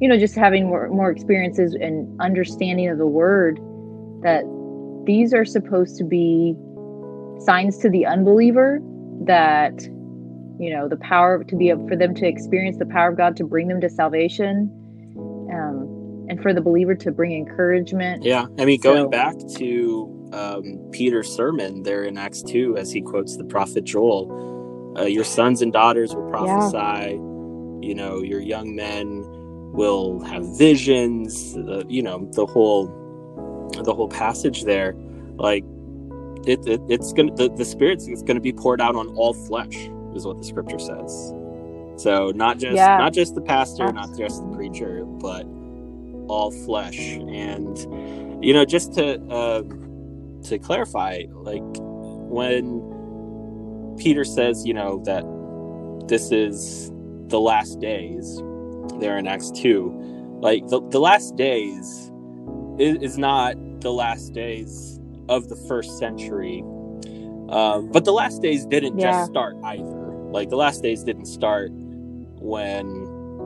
you 0.00 0.08
know, 0.08 0.18
just 0.18 0.34
having 0.34 0.66
more, 0.66 0.88
more 0.88 1.10
experiences 1.10 1.74
and 1.74 2.20
understanding 2.20 2.88
of 2.88 2.98
the 2.98 3.06
word 3.06 3.58
that 4.22 4.44
these 5.04 5.34
are 5.34 5.44
supposed 5.44 5.96
to 5.98 6.04
be 6.04 6.54
signs 7.40 7.78
to 7.78 7.90
the 7.90 8.06
unbeliever 8.06 8.80
that 9.26 9.82
you 10.58 10.70
know 10.70 10.88
the 10.88 10.96
power 10.96 11.42
to 11.44 11.56
be 11.56 11.70
able 11.70 11.86
for 11.88 11.96
them 11.96 12.14
to 12.14 12.26
experience 12.26 12.76
the 12.78 12.86
power 12.86 13.10
of 13.10 13.16
god 13.16 13.36
to 13.36 13.44
bring 13.44 13.68
them 13.68 13.80
to 13.80 13.88
salvation 13.88 14.70
um, 15.52 16.26
and 16.28 16.40
for 16.40 16.54
the 16.54 16.60
believer 16.60 16.94
to 16.94 17.10
bring 17.10 17.32
encouragement. 17.32 18.22
Yeah 18.22 18.46
i 18.58 18.64
mean 18.64 18.80
going 18.80 19.04
so, 19.04 19.08
back 19.08 19.34
to 19.56 20.30
um, 20.32 20.78
peter's 20.92 21.28
sermon 21.28 21.82
there 21.82 22.04
in 22.04 22.16
acts 22.16 22.42
2 22.42 22.76
as 22.76 22.92
he 22.92 23.00
quotes 23.00 23.36
the 23.36 23.44
prophet 23.44 23.84
joel 23.84 24.51
uh, 24.98 25.04
your 25.04 25.24
sons 25.24 25.62
and 25.62 25.72
daughters 25.72 26.14
will 26.14 26.28
prophesy 26.30 26.76
yeah. 26.76 27.08
you 27.80 27.94
know 27.94 28.22
your 28.22 28.40
young 28.40 28.74
men 28.74 29.24
will 29.72 30.20
have 30.22 30.44
visions 30.58 31.56
uh, 31.56 31.82
you 31.88 32.02
know 32.02 32.28
the 32.32 32.46
whole 32.46 32.86
the 33.84 33.94
whole 33.94 34.08
passage 34.08 34.64
there 34.64 34.94
like 35.36 35.64
it, 36.46 36.66
it 36.66 36.80
it's 36.88 37.12
gonna 37.12 37.34
the, 37.34 37.48
the 37.50 37.64
spirit's 37.64 38.06
is 38.08 38.22
gonna 38.22 38.40
be 38.40 38.52
poured 38.52 38.80
out 38.80 38.96
on 38.96 39.08
all 39.16 39.32
flesh 39.32 39.88
is 40.14 40.26
what 40.26 40.38
the 40.38 40.44
scripture 40.44 40.78
says. 40.78 41.32
So 41.96 42.32
not 42.34 42.58
just 42.58 42.76
yeah. 42.76 42.96
not 42.98 43.12
just 43.12 43.34
the 43.34 43.40
pastor, 43.40 43.92
not 43.92 44.16
just 44.16 44.42
the 44.42 44.54
preacher, 44.54 45.04
but 45.04 45.46
all 46.28 46.50
flesh. 46.50 46.98
And 46.98 48.44
you 48.44 48.52
know, 48.52 48.64
just 48.64 48.94
to 48.94 49.20
uh, 49.28 49.62
to 50.44 50.58
clarify, 50.58 51.24
like 51.30 51.62
when 51.78 52.80
Peter 53.98 54.24
says, 54.24 54.66
you 54.66 54.74
know, 54.74 55.02
that 55.04 55.24
this 56.08 56.32
is 56.32 56.90
the 57.28 57.40
last 57.40 57.80
days, 57.80 58.42
there 58.98 59.16
in 59.16 59.26
Acts 59.26 59.50
two, 59.50 59.92
like 60.40 60.66
the, 60.68 60.80
the 60.90 61.00
last 61.00 61.36
days 61.36 62.10
is, 62.78 62.96
is 63.00 63.18
not 63.18 63.54
the 63.80 63.92
last 63.92 64.32
days 64.32 65.00
of 65.28 65.48
the 65.48 65.56
first 65.56 65.98
century. 65.98 66.62
Um, 67.48 67.90
but 67.90 68.04
the 68.04 68.12
last 68.12 68.42
days 68.42 68.66
didn't 68.66 68.98
yeah. 68.98 69.10
just 69.12 69.30
start 69.30 69.56
either. 69.64 69.84
Like 70.30 70.48
the 70.48 70.56
last 70.56 70.82
days 70.82 71.04
didn't 71.04 71.26
start 71.26 71.70
when, 71.72 72.86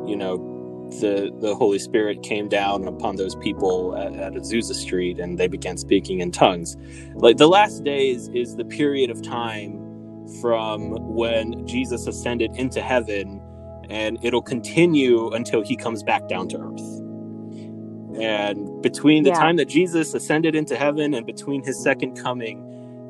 you 0.06 0.16
know, 0.16 0.54
the 1.00 1.37
the 1.40 1.54
Holy 1.54 1.80
Spirit 1.80 2.22
came 2.22 2.48
down 2.48 2.87
upon 2.87 3.16
those 3.16 3.35
people 3.37 3.96
at, 3.96 4.14
at 4.14 4.35
Azusa 4.35 4.74
Street 4.74 5.18
and 5.18 5.37
they 5.37 5.48
began 5.48 5.76
speaking 5.76 6.20
in 6.20 6.30
tongues. 6.30 6.76
Like 7.14 7.38
the 7.38 7.48
last 7.48 7.82
days 7.82 8.28
is 8.28 8.54
the 8.54 8.64
period 8.64 9.11
of 9.11 9.20
time 9.20 9.82
from 10.40 10.90
when 11.14 11.66
Jesus 11.66 12.06
ascended 12.06 12.56
into 12.56 12.80
heaven 12.80 13.40
and 13.88 14.18
it'll 14.22 14.42
continue 14.42 15.30
until 15.30 15.62
he 15.62 15.76
comes 15.76 16.02
back 16.02 16.28
down 16.28 16.48
to 16.48 16.58
earth. 16.58 18.20
And 18.20 18.82
between 18.82 19.24
the 19.24 19.30
yeah. 19.30 19.40
time 19.40 19.56
that 19.56 19.68
Jesus 19.68 20.14
ascended 20.14 20.54
into 20.54 20.76
heaven 20.76 21.14
and 21.14 21.26
between 21.26 21.62
his 21.62 21.80
second 21.82 22.16
coming, 22.16 22.62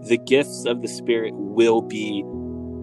the 0.07 0.19
gifts 0.19 0.65
of 0.67 0.83
the 0.83 0.89
Spirit 0.89 1.33
will 1.35 1.81
be 1.81 2.25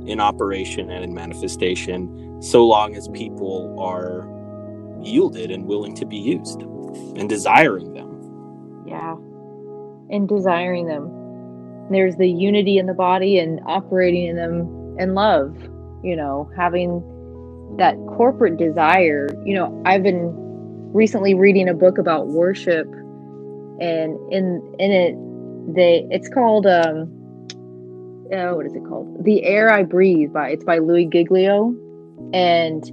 in 0.05 0.19
operation 0.19 0.89
and 0.89 1.03
in 1.03 1.13
manifestation 1.13 2.41
so 2.41 2.65
long 2.65 2.95
as 2.95 3.07
people 3.09 3.75
are 3.79 4.27
yielded 5.01 5.51
and 5.51 5.65
willing 5.65 5.95
to 5.95 6.05
be 6.05 6.17
used 6.17 6.61
and 7.15 7.29
desiring 7.29 7.93
them. 7.93 8.83
Yeah. 8.87 9.15
And 10.09 10.27
desiring 10.27 10.87
them. 10.87 11.22
There's 11.89 12.15
the 12.15 12.29
unity 12.29 12.77
in 12.77 12.85
the 12.85 12.93
body 12.93 13.39
and 13.39 13.59
operating 13.65 14.27
in 14.27 14.35
them 14.35 14.95
in 14.99 15.13
love, 15.13 15.55
you 16.03 16.15
know, 16.15 16.49
having 16.55 17.01
that 17.77 17.95
corporate 18.15 18.57
desire. 18.57 19.27
You 19.45 19.55
know, 19.55 19.83
I've 19.85 20.03
been 20.03 20.31
recently 20.93 21.33
reading 21.33 21.67
a 21.67 21.73
book 21.73 21.97
about 21.97 22.27
worship 22.27 22.87
and 23.79 24.17
in 24.31 24.75
in 24.79 24.91
it 24.91 25.75
they 25.75 26.07
it's 26.11 26.29
called 26.29 26.67
um 26.67 27.09
uh, 28.31 28.53
what 28.53 28.65
is 28.65 28.73
it 28.73 28.83
called? 28.87 29.23
The 29.23 29.43
Air 29.43 29.71
I 29.71 29.83
Breathe 29.83 30.33
by 30.33 30.49
it's 30.49 30.63
by 30.63 30.79
Louis 30.79 31.05
Giglio, 31.05 31.75
and 32.33 32.83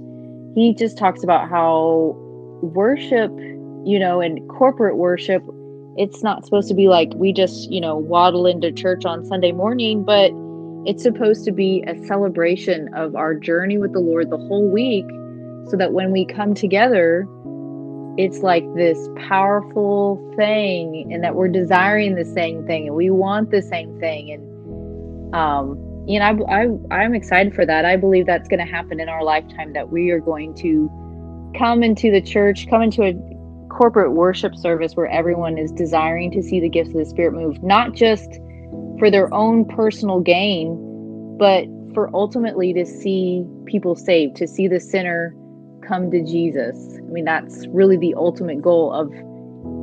he 0.55 0.75
just 0.77 0.97
talks 0.97 1.23
about 1.23 1.49
how 1.49 2.15
worship, 2.61 3.31
you 3.83 3.97
know, 3.97 4.21
and 4.21 4.47
corporate 4.49 4.97
worship, 4.97 5.41
it's 5.97 6.23
not 6.23 6.45
supposed 6.45 6.67
to 6.69 6.73
be 6.73 6.87
like 6.87 7.09
we 7.15 7.33
just 7.33 7.71
you 7.71 7.81
know 7.81 7.97
waddle 7.97 8.45
into 8.45 8.71
church 8.71 9.05
on 9.05 9.25
Sunday 9.25 9.51
morning, 9.51 10.03
but 10.03 10.31
it's 10.85 11.03
supposed 11.03 11.45
to 11.45 11.51
be 11.51 11.83
a 11.87 11.95
celebration 12.05 12.93
of 12.93 13.15
our 13.15 13.35
journey 13.35 13.77
with 13.77 13.93
the 13.93 13.99
Lord 13.99 14.29
the 14.29 14.37
whole 14.37 14.69
week, 14.69 15.05
so 15.69 15.77
that 15.77 15.93
when 15.93 16.11
we 16.11 16.25
come 16.25 16.53
together, 16.53 17.27
it's 18.17 18.39
like 18.39 18.63
this 18.75 19.09
powerful 19.27 20.19
thing 20.35 21.11
and 21.13 21.23
that 21.23 21.35
we're 21.35 21.47
desiring 21.47 22.15
the 22.15 22.25
same 22.25 22.65
thing 22.65 22.87
and 22.87 22.95
we 22.95 23.09
want 23.09 23.51
the 23.51 23.61
same 23.61 23.97
thing 23.99 24.31
and 24.31 25.33
um, 25.33 25.77
you 26.07 26.19
know, 26.19 26.45
I, 26.49 26.63
I, 26.93 27.03
I'm 27.03 27.13
excited 27.13 27.53
for 27.53 27.65
that. 27.65 27.85
I 27.85 27.95
believe 27.95 28.25
that's 28.25 28.47
going 28.47 28.59
to 28.59 28.69
happen 28.69 28.99
in 28.99 29.07
our 29.07 29.23
lifetime 29.23 29.73
that 29.73 29.89
we 29.89 30.09
are 30.09 30.19
going 30.19 30.53
to 30.55 30.89
come 31.57 31.83
into 31.83 32.11
the 32.11 32.21
church, 32.21 32.67
come 32.69 32.81
into 32.81 33.03
a 33.03 33.13
corporate 33.81 34.11
worship 34.11 34.55
service 34.55 34.95
where 34.95 35.07
everyone 35.07 35.57
is 35.57 35.71
desiring 35.71 36.29
to 36.29 36.43
see 36.43 36.59
the 36.59 36.69
gifts 36.69 36.91
of 36.91 36.97
the 36.97 37.05
Spirit 37.05 37.33
move, 37.33 37.63
not 37.63 37.93
just 37.93 38.29
for 38.99 39.09
their 39.09 39.33
own 39.33 39.65
personal 39.65 40.19
gain, 40.19 40.77
but 41.39 41.65
for 41.95 42.15
ultimately 42.15 42.73
to 42.73 42.85
see 42.85 43.43
people 43.65 43.95
saved, 43.95 44.35
to 44.35 44.47
see 44.47 44.67
the 44.67 44.79
sinner 44.79 45.35
come 45.81 46.11
to 46.11 46.23
Jesus. 46.23 46.77
I 46.95 47.11
mean, 47.11 47.25
that's 47.25 47.65
really 47.69 47.97
the 47.97 48.13
ultimate 48.13 48.61
goal 48.61 48.93
of 48.93 49.11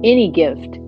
any 0.05 0.31
gift 0.31 0.79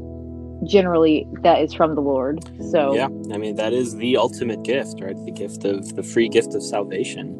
generally 0.64 1.26
that 1.42 1.60
is 1.60 1.74
from 1.74 1.96
the 1.96 2.00
Lord. 2.00 2.38
So 2.70 2.94
yeah, 2.94 3.06
I 3.34 3.38
mean 3.38 3.56
that 3.56 3.72
is 3.72 3.96
the 3.96 4.18
ultimate 4.18 4.62
gift, 4.62 5.00
right? 5.00 5.16
The 5.24 5.32
gift 5.32 5.64
of 5.64 5.96
the 5.96 6.04
free 6.04 6.28
gift 6.28 6.54
of 6.54 6.62
salvation. 6.62 7.34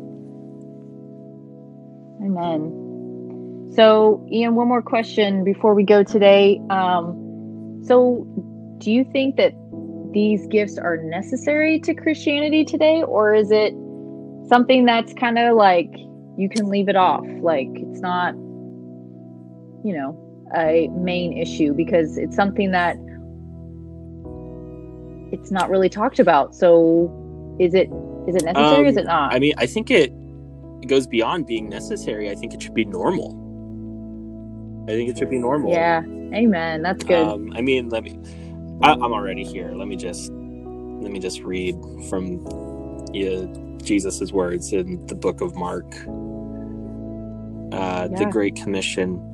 Amen. 2.25 2.80
So, 3.75 4.27
Ian, 4.33 4.57
one 4.57 4.67
more 4.67 4.83
question 4.83 5.45
before 5.45 5.75
we 5.75 5.85
go 5.85 6.03
today. 6.03 6.61
Um, 6.71 7.83
so, 7.85 8.27
do 8.79 8.91
you 8.91 9.05
think 9.05 9.37
that 9.37 9.53
these 10.13 10.47
gifts 10.49 10.77
are 10.77 10.97
necessary 10.97 11.79
to 11.81 11.95
Christianity 11.95 12.65
today, 12.65 13.03
or 13.03 13.33
is 13.33 13.53
it 13.53 13.73
something 14.49 14.87
that's 14.87 15.13
kind 15.15 15.39
of 15.39 15.57
like 15.57 15.91
you 16.37 16.49
can 16.49 16.69
leave 16.69 16.89
it 16.89 16.97
off? 16.97 17.25
Like 17.41 17.69
it's 17.75 18.01
not, 18.01 18.35
you 19.85 19.97
know, 19.97 20.49
a 20.57 20.89
main 20.89 21.39
issue 21.39 21.73
because 21.73 22.19
it's 22.19 22.35
something 22.35 22.73
that 22.73 22.97
it's 25.33 25.53
not 25.53 25.71
really 25.71 25.89
talked 25.89 26.19
about. 26.19 26.57
So, 26.57 27.57
is 27.61 27.75
it 27.75 27.89
is 28.27 28.35
it 28.35 28.45
necessary? 28.45 28.81
Um, 28.81 28.87
is 28.87 28.97
it 28.97 29.05
not? 29.05 29.33
I 29.33 29.39
mean, 29.39 29.55
I 29.59 29.67
think 29.67 29.93
it 29.93 30.13
it 30.83 30.89
goes 30.89 31.07
beyond 31.07 31.47
being 31.47 31.69
necessary. 31.69 32.31
I 32.31 32.35
think 32.35 32.53
it 32.53 32.61
should 32.61 32.75
be 32.75 32.85
normal. 32.85 33.50
I 34.91 34.95
think 34.95 35.11
it 35.11 35.19
should 35.19 35.31
be 35.31 35.39
normal. 35.39 35.73
Yeah. 35.73 36.03
Amen. 36.35 36.83
That's 36.83 37.05
good. 37.05 37.27
Um, 37.27 37.53
I 37.55 37.61
mean, 37.61 37.89
let 37.89 38.05
me. 38.05 38.19
I, 38.83 38.93
am 38.93 39.13
already 39.13 39.45
here. 39.45 39.73
Let 39.73 39.89
me 39.89 39.97
just 39.97 40.31
let 40.33 41.13
me 41.13 41.19
just 41.19 41.41
read 41.43 41.77
from 42.09 42.45
yeah, 43.13 43.47
Jesus's 43.83 44.33
words 44.33 44.73
in 44.73 45.05
the 45.07 45.15
book 45.15 45.41
of 45.41 45.55
Mark, 45.55 45.87
uh, 47.73 48.09
yeah. 48.11 48.19
the 48.19 48.29
Great 48.31 48.57
Commission. 48.57 49.27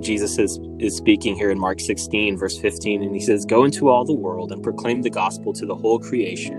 Jesus 0.00 0.38
is, 0.38 0.60
is 0.78 0.96
speaking 0.96 1.34
here 1.34 1.50
in 1.50 1.58
Mark 1.58 1.80
16, 1.80 2.36
verse 2.38 2.56
15, 2.56 3.02
and 3.02 3.14
he 3.14 3.20
says, 3.20 3.44
Go 3.44 3.64
into 3.64 3.88
all 3.88 4.04
the 4.04 4.14
world 4.14 4.52
and 4.52 4.62
proclaim 4.62 5.02
the 5.02 5.10
gospel 5.10 5.52
to 5.54 5.66
the 5.66 5.74
whole 5.74 5.98
creation. 5.98 6.56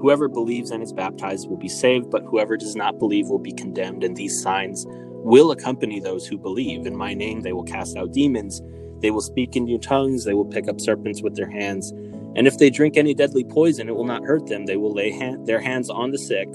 Whoever 0.00 0.26
believes 0.28 0.70
and 0.70 0.82
is 0.82 0.92
baptized 0.92 1.50
will 1.50 1.58
be 1.58 1.68
saved, 1.68 2.10
but 2.10 2.22
whoever 2.22 2.56
does 2.56 2.74
not 2.76 2.98
believe 2.98 3.28
will 3.28 3.38
be 3.38 3.52
condemned. 3.52 4.04
And 4.04 4.16
these 4.16 4.40
signs 4.40 4.86
will 5.28 5.50
accompany 5.50 6.00
those 6.00 6.26
who 6.26 6.38
believe. 6.38 6.86
In 6.86 6.96
my 6.96 7.14
name, 7.14 7.42
they 7.42 7.52
will 7.52 7.64
cast 7.64 7.96
out 7.96 8.12
demons. 8.12 8.62
They 9.00 9.10
will 9.10 9.20
speak 9.20 9.54
in 9.54 9.64
new 9.64 9.78
tongues. 9.78 10.24
They 10.24 10.34
will 10.34 10.46
pick 10.46 10.68
up 10.68 10.80
serpents 10.80 11.22
with 11.22 11.36
their 11.36 11.50
hands. 11.50 11.90
And 12.34 12.46
if 12.46 12.58
they 12.58 12.70
drink 12.70 12.96
any 12.96 13.14
deadly 13.14 13.44
poison, 13.44 13.88
it 13.88 13.94
will 13.94 14.06
not 14.06 14.24
hurt 14.24 14.46
them. 14.46 14.66
They 14.66 14.76
will 14.76 14.92
lay 14.92 15.10
hand, 15.10 15.46
their 15.46 15.60
hands 15.60 15.90
on 15.90 16.12
the 16.12 16.18
sick 16.18 16.48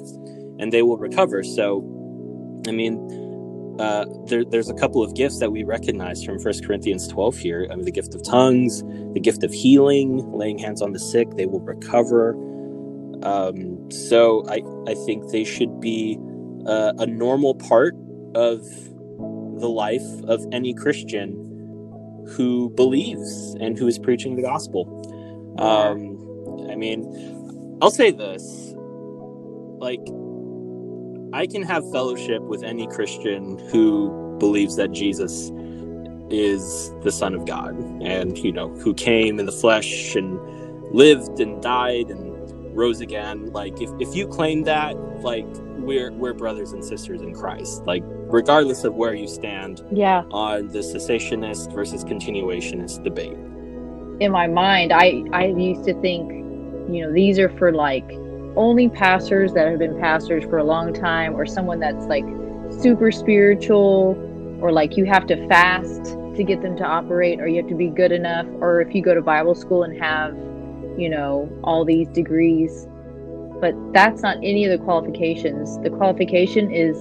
and 0.60 0.72
they 0.72 0.82
will 0.82 0.98
recover. 0.98 1.44
So, 1.44 1.84
I 2.68 2.72
mean, 2.72 2.98
uh, 3.80 4.06
there, 4.28 4.46
there's 4.46 4.70
a 4.70 4.74
couple 4.74 5.04
of 5.04 5.16
gifts 5.16 5.40
that 5.40 5.52
we 5.52 5.64
recognize 5.64 6.24
from 6.24 6.40
First 6.40 6.66
Corinthians 6.66 7.08
12 7.08 7.38
here. 7.38 7.68
I 7.72 7.76
mean, 7.76 7.86
the 7.86 7.92
gift 7.92 8.14
of 8.14 8.24
tongues, 8.24 8.84
the 9.14 9.20
gift 9.20 9.44
of 9.44 9.52
healing, 9.52 10.32
laying 10.32 10.58
hands 10.58 10.82
on 10.82 10.94
the 10.94 11.00
sick, 11.00 11.30
they 11.32 11.46
will 11.46 11.60
recover. 11.60 12.34
Um, 13.24 13.90
so 13.92 14.44
I, 14.48 14.62
I 14.90 14.96
think 15.06 15.32
they 15.32 15.44
should 15.44 15.80
be 15.80 16.20
uh, 16.68 16.94
a 17.00 17.06
normal 17.06 17.56
part 17.56 17.96
of 18.36 18.64
the 19.60 19.70
life 19.70 20.04
of 20.26 20.46
any 20.52 20.74
Christian 20.74 21.32
who 22.30 22.70
believes 22.72 23.56
and 23.60 23.78
who 23.78 23.88
is 23.88 24.00
preaching 24.00 24.36
the 24.36 24.42
gospel. 24.42 24.86
Um, 25.60 26.70
I 26.70 26.76
mean, 26.76 27.78
I'll 27.82 27.92
say 27.92 28.12
this. 28.12 28.74
Like, 29.80 30.02
I 31.34 31.48
can 31.48 31.64
have 31.64 31.90
fellowship 31.92 32.42
with 32.44 32.64
any 32.64 32.88
Christian 32.88 33.58
who 33.70 34.38
believes 34.40 34.76
that 34.78 34.92
Jesus 34.92 35.52
is 36.30 36.92
the 37.04 37.12
Son 37.12 37.34
of 37.34 37.46
God 37.46 37.76
and, 38.02 38.38
you 38.38 38.52
know, 38.52 38.70
who 38.70 38.94
came 38.94 39.40
in 39.40 39.46
the 39.46 39.52
flesh 39.52 40.16
and 40.16 40.40
lived 40.94 41.40
and 41.40 41.62
died 41.62 42.10
and 42.10 42.34
rose 42.76 43.02
again. 43.02 43.52
Like 43.52 43.82
if, 43.82 43.90
if 44.00 44.16
you 44.16 44.28
claim 44.28 44.64
that 44.64 44.96
like 45.22 45.46
we're 45.84 46.12
we're 46.14 46.34
brothers 46.34 46.72
and 46.72 46.84
sisters 46.84 47.22
in 47.22 47.34
christ. 47.34 47.84
Like 47.86 48.04
regardless 48.34 48.84
of 48.84 48.96
where 48.96 49.14
you 49.14 49.28
stand 49.28 49.82
yeah 49.92 50.24
on 50.32 50.68
the 50.70 50.80
cessationist 50.80 51.74
versus 51.74 52.04
continuationist 52.04 53.04
debate 53.04 53.38
in 54.20 54.32
my 54.32 54.48
mind 54.48 54.92
i 54.92 55.24
i 55.32 55.46
used 55.46 55.86
to 55.86 55.94
think 56.02 56.32
you 56.92 57.06
know 57.06 57.14
these 57.14 57.40
are 57.40 57.50
for 57.58 57.72
like 57.72 58.10
only 58.56 58.90
pastors 58.90 59.54
that 59.54 59.68
have 59.68 59.80
been 59.80 60.00
pastors 60.00 60.44
for 60.46 60.58
a 60.58 60.64
long 60.64 60.94
time 60.94 61.36
or 61.36 61.46
someone 61.46 61.80
that's 61.80 62.06
like 62.06 62.26
super 62.82 63.12
spiritual 63.12 64.18
or 64.62 64.72
like 64.72 64.98
you 64.98 65.06
have 65.06 65.26
to 65.26 65.48
fast 65.48 66.04
to 66.36 66.44
get 66.44 66.62
them 66.62 66.76
to 66.76 66.84
operate 66.84 67.40
or 67.40 67.48
you 67.48 67.58
have 67.58 67.70
to 67.70 67.76
be 67.76 67.88
good 67.88 68.12
enough 68.12 68.48
or 68.60 68.82
if 68.82 68.94
you 68.94 69.02
go 69.02 69.14
to 69.14 69.22
bible 69.22 69.56
school 69.56 69.84
and 69.84 70.00
have 70.02 70.36
you 70.98 71.10
know, 71.10 71.50
all 71.64 71.86
these 71.86 72.08
degrees. 72.10 72.88
But 73.60 73.74
that's 73.94 74.22
not 74.22 74.38
any 74.38 74.66
of 74.66 74.78
the 74.78 74.84
qualifications. 74.84 75.80
The 75.80 75.90
qualification 75.90 76.72
is 76.72 76.98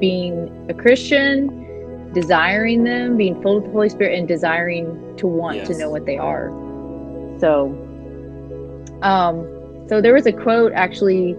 being 0.00 0.66
a 0.68 0.74
Christian, 0.74 2.12
desiring 2.12 2.84
them, 2.84 3.16
being 3.16 3.40
filled 3.42 3.62
with 3.62 3.64
the 3.66 3.72
Holy 3.72 3.88
Spirit, 3.88 4.18
and 4.18 4.26
desiring 4.26 5.16
to 5.16 5.26
want 5.26 5.58
yes. 5.58 5.68
to 5.68 5.78
know 5.78 5.90
what 5.90 6.06
they 6.06 6.16
are. 6.16 6.48
So, 7.38 7.68
um, 9.02 9.86
so 9.88 10.00
there 10.00 10.14
was 10.14 10.26
a 10.26 10.32
quote 10.32 10.72
actually 10.72 11.34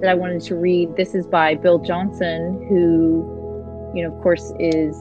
that 0.00 0.10
I 0.10 0.14
wanted 0.14 0.42
to 0.42 0.54
read. 0.54 0.96
This 0.96 1.14
is 1.14 1.26
by 1.26 1.54
Bill 1.54 1.78
Johnson, 1.78 2.66
who, 2.68 3.92
you 3.94 4.02
know, 4.02 4.14
of 4.14 4.22
course, 4.22 4.52
is 4.58 4.96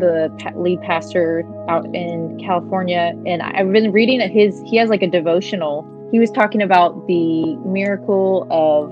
the 0.00 0.30
lead 0.56 0.80
pastor 0.80 1.44
out 1.68 1.84
in 1.94 2.38
California, 2.38 3.12
and 3.26 3.42
I've 3.42 3.70
been 3.70 3.92
reading 3.92 4.18
that 4.18 4.30
his 4.30 4.60
he 4.64 4.76
has 4.76 4.88
like 4.88 5.02
a 5.02 5.06
devotional. 5.06 5.86
He 6.10 6.18
was 6.18 6.30
talking 6.30 6.62
about 6.62 7.06
the 7.06 7.56
miracle 7.56 8.46
of 8.50 8.90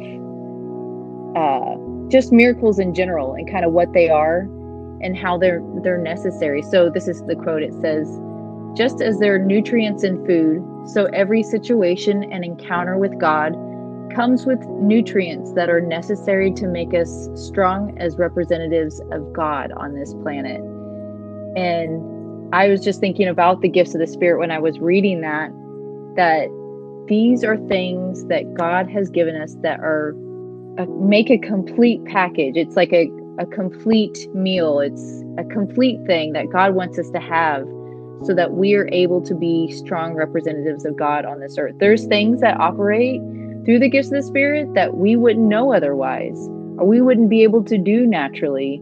uh, 1.35 1.88
just 2.09 2.33
miracles 2.33 2.79
in 2.79 2.95
general 2.95 3.35
and 3.35 3.51
kind 3.51 3.65
of 3.65 3.73
what 3.73 3.93
they 3.93 4.09
are 4.09 4.41
and 5.01 5.17
how 5.17 5.39
they're 5.39 5.63
they're 5.83 5.99
necessary. 5.99 6.63
So 6.63 6.91
this 6.91 7.09
is 7.09 7.23
the 7.23 7.37
quote. 7.37 7.63
It 7.63 7.75
says, 7.81 8.09
"Just 8.77 9.01
as 9.01 9.19
there 9.19 9.35
are 9.35 9.39
nutrients 9.39 10.05
in 10.05 10.25
food, 10.27 10.65
so 10.89 11.07
every 11.07 11.43
situation 11.43 12.25
and 12.33 12.45
encounter 12.45 12.99
with 12.99 13.19
God." 13.19 13.57
comes 14.15 14.47
with 14.47 14.59
nutrients 14.69 15.53
that 15.53 15.69
are 15.69 15.81
necessary 15.81 16.51
to 16.53 16.67
make 16.67 16.95
us 16.95 17.29
strong 17.35 17.97
as 17.99 18.17
representatives 18.17 19.01
of 19.13 19.33
God 19.33 19.71
on 19.73 19.95
this 19.95 20.15
planet. 20.23 20.61
And 21.57 22.55
I 22.55 22.69
was 22.69 22.83
just 22.83 23.01
thinking 23.01 23.29
about 23.29 23.61
the 23.61 23.69
gifts 23.69 23.95
of 23.95 24.01
the 24.01 24.07
Spirit 24.07 24.39
when 24.39 24.51
I 24.51 24.59
was 24.59 24.79
reading 24.81 25.21
that, 25.21 25.51
that 26.17 26.49
these 27.07 27.45
are 27.45 27.57
things 27.69 28.25
that 28.27 28.55
God 28.55 28.89
has 28.91 29.11
given 29.11 29.37
us 29.37 29.57
that 29.63 29.81
are 29.81 30.15
a, 30.79 30.87
make 30.87 31.31
a 31.31 31.39
complete 31.39 32.05
package. 32.07 32.57
It's 32.57 32.76
like 32.76 32.93
a, 32.93 33.11
a 33.39 33.47
complete 33.47 34.33
meal, 34.35 34.81
it's 34.81 35.22
a 35.37 35.45
complete 35.45 35.99
thing 36.07 36.33
that 36.33 36.51
God 36.51 36.74
wants 36.74 36.99
us 36.99 37.11
to 37.11 37.20
have 37.20 37.66
so 38.24 38.35
that 38.35 38.53
we 38.53 38.74
are 38.74 38.89
able 38.91 39.22
to 39.22 39.35
be 39.35 39.70
strong 39.72 40.14
representatives 40.14 40.85
of 40.85 40.97
God 40.97 41.24
on 41.24 41.41
this 41.41 41.57
earth. 41.59 41.74
There's 41.79 42.07
things 42.07 42.41
that 42.41 42.59
operate 42.59 43.20
through 43.64 43.79
the 43.79 43.89
gifts 43.89 44.09
of 44.09 44.14
the 44.14 44.22
Spirit 44.22 44.72
that 44.74 44.97
we 44.97 45.14
wouldn't 45.14 45.47
know 45.47 45.72
otherwise, 45.72 46.37
or 46.79 46.87
we 46.87 47.01
wouldn't 47.01 47.29
be 47.29 47.43
able 47.43 47.62
to 47.64 47.79
do 47.79 48.07
naturally. 48.07 48.81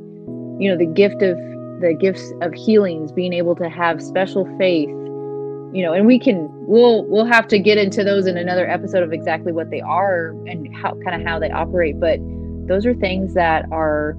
You 0.59 0.71
know, 0.71 0.77
the 0.77 0.87
gift 0.87 1.23
of 1.23 1.37
the 1.81 1.95
gifts 1.99 2.33
of 2.41 2.55
healings, 2.55 3.13
being 3.13 3.35
able 3.35 3.55
to 3.57 3.69
have 3.69 4.01
special 4.03 4.47
faith, 4.57 4.89
you 4.89 5.83
know, 5.83 5.93
and 5.93 6.07
we 6.07 6.19
can 6.19 6.49
we'll 6.67 7.05
we'll 7.07 7.27
have 7.27 7.49
to 7.49 7.59
get 7.59 7.79
into 7.79 8.05
those 8.05 8.27
in 8.27 8.37
another 8.37 8.69
episode 8.69 9.03
of 9.03 9.13
exactly 9.13 9.53
what 9.53 9.71
they 9.71 9.81
are 9.81 10.31
and 10.47 10.75
how 10.75 10.95
kind 11.05 11.21
of 11.21 11.27
how 11.27 11.39
they 11.39 11.51
operate, 11.51 11.99
but 12.01 12.19
those 12.67 12.85
are 12.85 12.95
things 12.95 13.35
that 13.35 13.67
are 13.71 14.15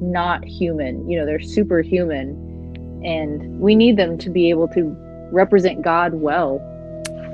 not 0.00 0.44
human. 0.44 1.08
You 1.08 1.18
know, 1.18 1.26
they're 1.26 1.40
superhuman 1.40 2.44
and 3.04 3.60
we 3.60 3.74
need 3.74 3.96
them 3.96 4.18
to 4.18 4.30
be 4.30 4.50
able 4.50 4.68
to 4.68 4.94
represent 5.32 5.82
God 5.82 6.14
well 6.14 6.60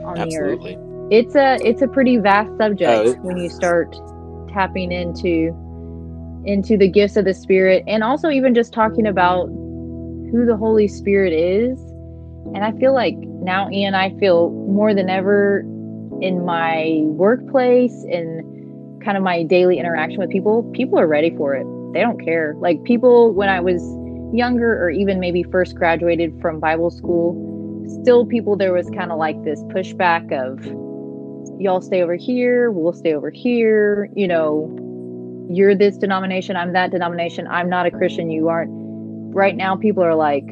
on 0.04 0.18
Absolutely. 0.18 0.74
the 0.74 0.80
earth. 0.80 1.08
It's 1.10 1.34
a 1.34 1.58
it's 1.66 1.82
a 1.82 1.88
pretty 1.88 2.18
vast 2.18 2.56
subject 2.56 3.08
oh, 3.08 3.12
when 3.22 3.36
you 3.36 3.50
start 3.50 3.94
tapping 4.52 4.92
into 4.92 5.52
into 6.44 6.76
the 6.76 6.88
gifts 6.88 7.16
of 7.16 7.24
the 7.24 7.34
Spirit 7.34 7.84
and 7.86 8.02
also 8.02 8.30
even 8.30 8.54
just 8.54 8.72
talking 8.72 9.06
about 9.06 9.46
who 9.46 10.44
the 10.46 10.56
Holy 10.56 10.88
Spirit 10.88 11.32
is. 11.32 11.78
And 12.54 12.58
I 12.58 12.72
feel 12.72 12.92
like 12.92 13.16
now, 13.44 13.70
Ian, 13.70 13.94
I 13.94 14.16
feel 14.18 14.50
more 14.50 14.94
than 14.94 15.10
ever 15.10 15.60
in 16.20 16.44
my 16.44 17.00
workplace 17.04 18.04
and 18.10 19.02
kind 19.04 19.16
of 19.16 19.22
my 19.22 19.42
daily 19.42 19.78
interaction 19.78 20.18
with 20.18 20.30
people, 20.30 20.62
people 20.74 20.98
are 20.98 21.06
ready 21.06 21.34
for 21.36 21.54
it. 21.54 21.66
They 21.92 22.00
don't 22.00 22.22
care. 22.24 22.54
Like 22.58 22.82
people, 22.84 23.32
when 23.32 23.48
I 23.48 23.60
was 23.60 23.82
younger 24.32 24.82
or 24.82 24.90
even 24.90 25.20
maybe 25.20 25.42
first 25.42 25.76
graduated 25.76 26.40
from 26.40 26.58
Bible 26.58 26.90
school, 26.90 27.36
still 28.02 28.24
people, 28.24 28.56
there 28.56 28.72
was 28.72 28.88
kind 28.90 29.12
of 29.12 29.18
like 29.18 29.42
this 29.44 29.62
pushback 29.64 30.32
of, 30.32 30.64
y'all 31.60 31.82
stay 31.82 32.02
over 32.02 32.16
here, 32.16 32.70
we'll 32.70 32.94
stay 32.94 33.14
over 33.14 33.30
here, 33.30 34.08
you 34.14 34.26
know, 34.26 34.74
you're 35.50 35.74
this 35.74 35.98
denomination, 35.98 36.56
I'm 36.56 36.72
that 36.72 36.90
denomination, 36.90 37.46
I'm 37.46 37.68
not 37.68 37.86
a 37.86 37.90
Christian, 37.90 38.30
you 38.30 38.48
aren't. 38.48 38.70
Right 39.34 39.56
now, 39.56 39.76
people 39.76 40.02
are 40.02 40.14
like, 40.14 40.44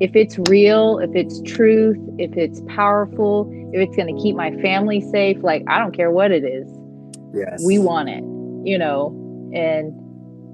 if 0.00 0.16
it's 0.16 0.38
real, 0.48 0.98
if 0.98 1.10
it's 1.14 1.42
truth, 1.42 1.98
if 2.18 2.34
it's 2.36 2.62
powerful, 2.66 3.50
if 3.72 3.86
it's 3.86 3.94
going 3.94 4.14
to 4.14 4.22
keep 4.22 4.34
my 4.34 4.50
family 4.62 5.00
safe, 5.00 5.36
like, 5.42 5.62
I 5.68 5.78
don't 5.78 5.94
care 5.94 6.10
what 6.10 6.32
it 6.32 6.42
is. 6.42 6.66
Yes. 7.34 7.62
We 7.64 7.78
want 7.78 8.08
it, 8.08 8.24
you 8.66 8.78
know, 8.78 9.14
and 9.54 9.92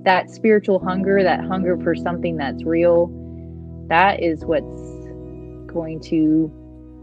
that 0.04 0.30
spiritual 0.30 0.80
hunger, 0.80 1.22
that 1.22 1.44
hunger 1.44 1.78
for 1.78 1.94
something 1.94 2.36
that's 2.36 2.64
real, 2.64 3.08
that 3.88 4.20
is 4.20 4.44
what's 4.44 4.82
going 5.72 6.00
to 6.06 6.52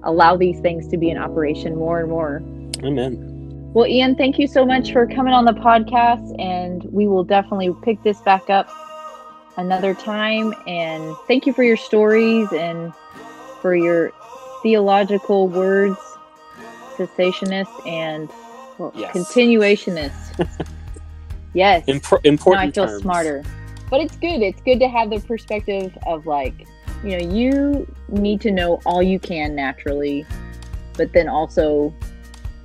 allow 0.04 0.36
these 0.36 0.60
things 0.60 0.89
to 0.89 0.98
be 0.98 1.10
in 1.10 1.18
operation 1.18 1.78
more 1.78 2.02
and 2.02 2.10
more. 2.10 2.44
Amen. 2.84 3.30
Well, 3.74 3.88
Ian, 3.88 4.16
thank 4.16 4.38
you 4.38 4.48
so 4.48 4.66
much 4.66 4.91
for 4.91 5.08
coming 5.08 5.34
on 5.34 5.46
the 5.46 5.54
podcast, 5.54 6.39
and 6.39 6.84
we 6.91 7.08
will 7.08 7.24
definitely 7.24 7.74
pick 7.84 8.04
this 8.04 8.22
back 8.22 8.50
up 8.50 8.70
another 9.58 9.93
time. 9.93 10.54
And 10.68 11.16
thank 11.28 11.45
you 11.45 11.54
for 11.54 11.64
your 11.64 11.78
stories 11.78 12.51
and 12.51 12.93
for 13.62 13.76
your 13.76 14.12
theological 14.62 15.47
words, 15.47 15.97
cessationist 16.95 17.88
and 17.88 18.30
well, 18.78 18.91
Yes. 18.95 19.16
continuationist. 19.16 20.47
yes. 21.54 21.86
Impor- 21.86 22.24
now 22.24 22.30
important 22.30 22.70
I 22.70 22.72
feel 22.72 22.88
terms. 22.88 23.01
smarter. 23.01 23.43
But 23.89 24.01
it's 24.01 24.16
good. 24.18 24.41
It's 24.41 24.62
good 24.62 24.80
to 24.80 24.88
have 24.88 25.10
the 25.10 25.20
perspective 25.20 25.95
of 26.08 26.26
like, 26.26 26.68
you 27.04 27.18
know, 27.18 27.34
you 27.34 27.93
need 28.10 28.41
to 28.41 28.51
know 28.51 28.80
all 28.86 29.04
you 29.04 29.20
can 29.20 29.54
naturally, 29.56 30.26
but 30.97 31.14
then 31.14 31.28
also 31.28 31.93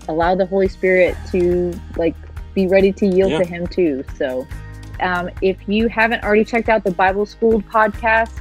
allow 0.08 0.34
the 0.34 0.46
Holy 0.46 0.68
Spirit 0.68 1.14
to 1.32 1.78
like 1.96 2.14
be 2.54 2.66
ready 2.66 2.92
to 2.92 3.06
yield 3.06 3.32
Yeah. 3.32 3.38
to 3.38 3.44
Him 3.44 3.66
too. 3.66 4.04
So, 4.16 4.46
um, 5.00 5.30
if 5.42 5.56
you 5.68 5.88
haven't 5.88 6.22
already 6.24 6.44
checked 6.44 6.68
out 6.68 6.84
the 6.84 6.90
Bible 6.90 7.26
School 7.26 7.60
podcast, 7.62 8.32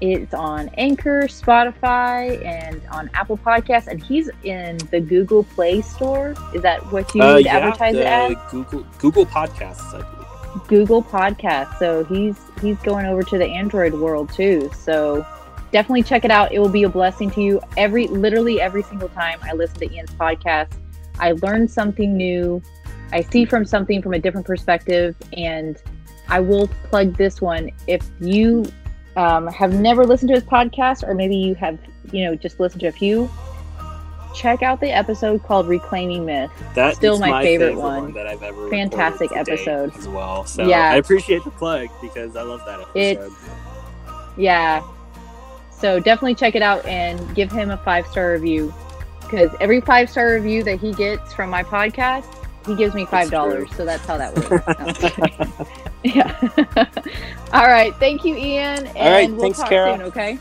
it's 0.00 0.32
on 0.32 0.70
Anchor, 0.78 1.22
Spotify, 1.24 2.42
and 2.44 2.80
on 2.90 3.10
Apple 3.12 3.36
Podcasts, 3.36 3.86
and 3.86 4.02
he's 4.02 4.30
in 4.44 4.78
the 4.90 5.00
Google 5.00 5.44
Play 5.44 5.82
Store. 5.82 6.34
Is 6.54 6.62
that 6.62 6.80
what 6.90 7.14
you 7.14 7.22
Uh, 7.22 7.36
yeah, 7.36 7.58
advertise 7.58 7.94
it 7.94 7.98
the 7.98 8.08
as? 8.08 8.36
Google 8.50 8.86
Google 8.98 9.26
Podcasts, 9.26 9.92
I 9.94 10.00
believe. 10.00 10.66
Google 10.68 11.02
Podcasts. 11.02 11.78
So 11.78 12.04
he's 12.04 12.36
he's 12.62 12.78
going 12.78 13.06
over 13.06 13.22
to 13.22 13.38
the 13.38 13.46
Android 13.46 13.92
world 13.92 14.32
too. 14.32 14.70
So 14.74 15.24
definitely 15.70 16.02
check 16.02 16.24
it 16.24 16.30
out. 16.30 16.50
It 16.52 16.58
will 16.60 16.70
be 16.70 16.84
a 16.84 16.88
blessing 16.88 17.30
to 17.32 17.42
you. 17.42 17.60
Every 17.76 18.08
literally 18.08 18.60
every 18.60 18.82
single 18.82 19.10
time 19.10 19.38
I 19.42 19.52
listen 19.52 19.78
to 19.80 19.92
Ian's 19.94 20.12
podcast, 20.12 20.72
I 21.18 21.32
learn 21.32 21.68
something 21.68 22.16
new. 22.16 22.62
I 23.12 23.22
see 23.22 23.44
from 23.44 23.64
something 23.64 24.02
from 24.02 24.14
a 24.14 24.18
different 24.18 24.46
perspective, 24.46 25.14
and 25.36 25.76
I 26.28 26.40
will 26.40 26.68
plug 26.84 27.16
this 27.16 27.40
one. 27.40 27.70
If 27.86 28.08
you 28.20 28.64
um, 29.16 29.46
have 29.48 29.74
never 29.74 30.06
listened 30.06 30.28
to 30.28 30.34
his 30.34 30.44
podcast, 30.44 31.06
or 31.06 31.14
maybe 31.14 31.36
you 31.36 31.54
have, 31.56 31.78
you 32.12 32.24
know, 32.24 32.34
just 32.36 32.60
listened 32.60 32.80
to 32.82 32.86
a 32.86 32.92
few, 32.92 33.28
check 34.34 34.62
out 34.62 34.80
the 34.80 34.90
episode 34.90 35.42
called 35.42 35.66
"Reclaiming 35.66 36.24
Myth." 36.24 36.50
That's 36.74 36.96
Still 36.96 37.18
my 37.18 37.42
favorite 37.42 37.74
one. 37.76 38.04
one. 38.04 38.12
that 38.14 38.26
I've 38.28 38.42
ever 38.44 38.68
Fantastic 38.70 39.30
episode. 39.36 39.94
as 39.96 40.06
well. 40.08 40.44
So 40.46 40.64
Yeah. 40.66 40.90
I 40.92 40.96
appreciate 40.96 41.42
the 41.44 41.50
plug 41.50 41.88
because 42.00 42.36
I 42.36 42.42
love 42.42 42.60
that 42.66 42.80
episode. 42.80 42.96
It's- 42.96 43.30
Yeah. 44.36 44.82
So 45.72 45.98
definitely 45.98 46.34
check 46.36 46.54
it 46.54 46.62
out 46.62 46.84
and 46.86 47.34
give 47.34 47.50
him 47.50 47.70
a 47.70 47.76
five 47.78 48.06
star 48.06 48.32
review 48.32 48.72
because 49.22 49.50
every 49.60 49.80
five 49.80 50.08
star 50.10 50.34
review 50.34 50.62
that 50.64 50.78
he 50.78 50.92
gets 50.92 51.32
from 51.32 51.50
my 51.50 51.62
podcast, 51.64 52.26
he 52.70 52.76
gives 52.76 52.94
me 52.94 53.04
five 53.06 53.30
dollars. 53.30 53.68
So 53.76 53.84
that's 53.84 54.06
how 54.06 54.16
that 54.16 54.34
works. 54.34 54.50
No, 54.66 54.74
I'm 54.78 54.94
kidding. 54.94 55.26
yeah. 56.04 56.36
All 57.52 57.66
right. 57.66 57.94
Thank 57.96 58.24
you, 58.24 58.36
Ian. 58.36 58.86
And 58.88 58.98
All 58.98 59.10
right, 59.10 59.30
we'll 59.30 59.40
thanks, 59.40 59.58
talk 59.58 59.68
Kara. 59.68 59.96
soon. 59.96 60.02
Okay. 60.06 60.38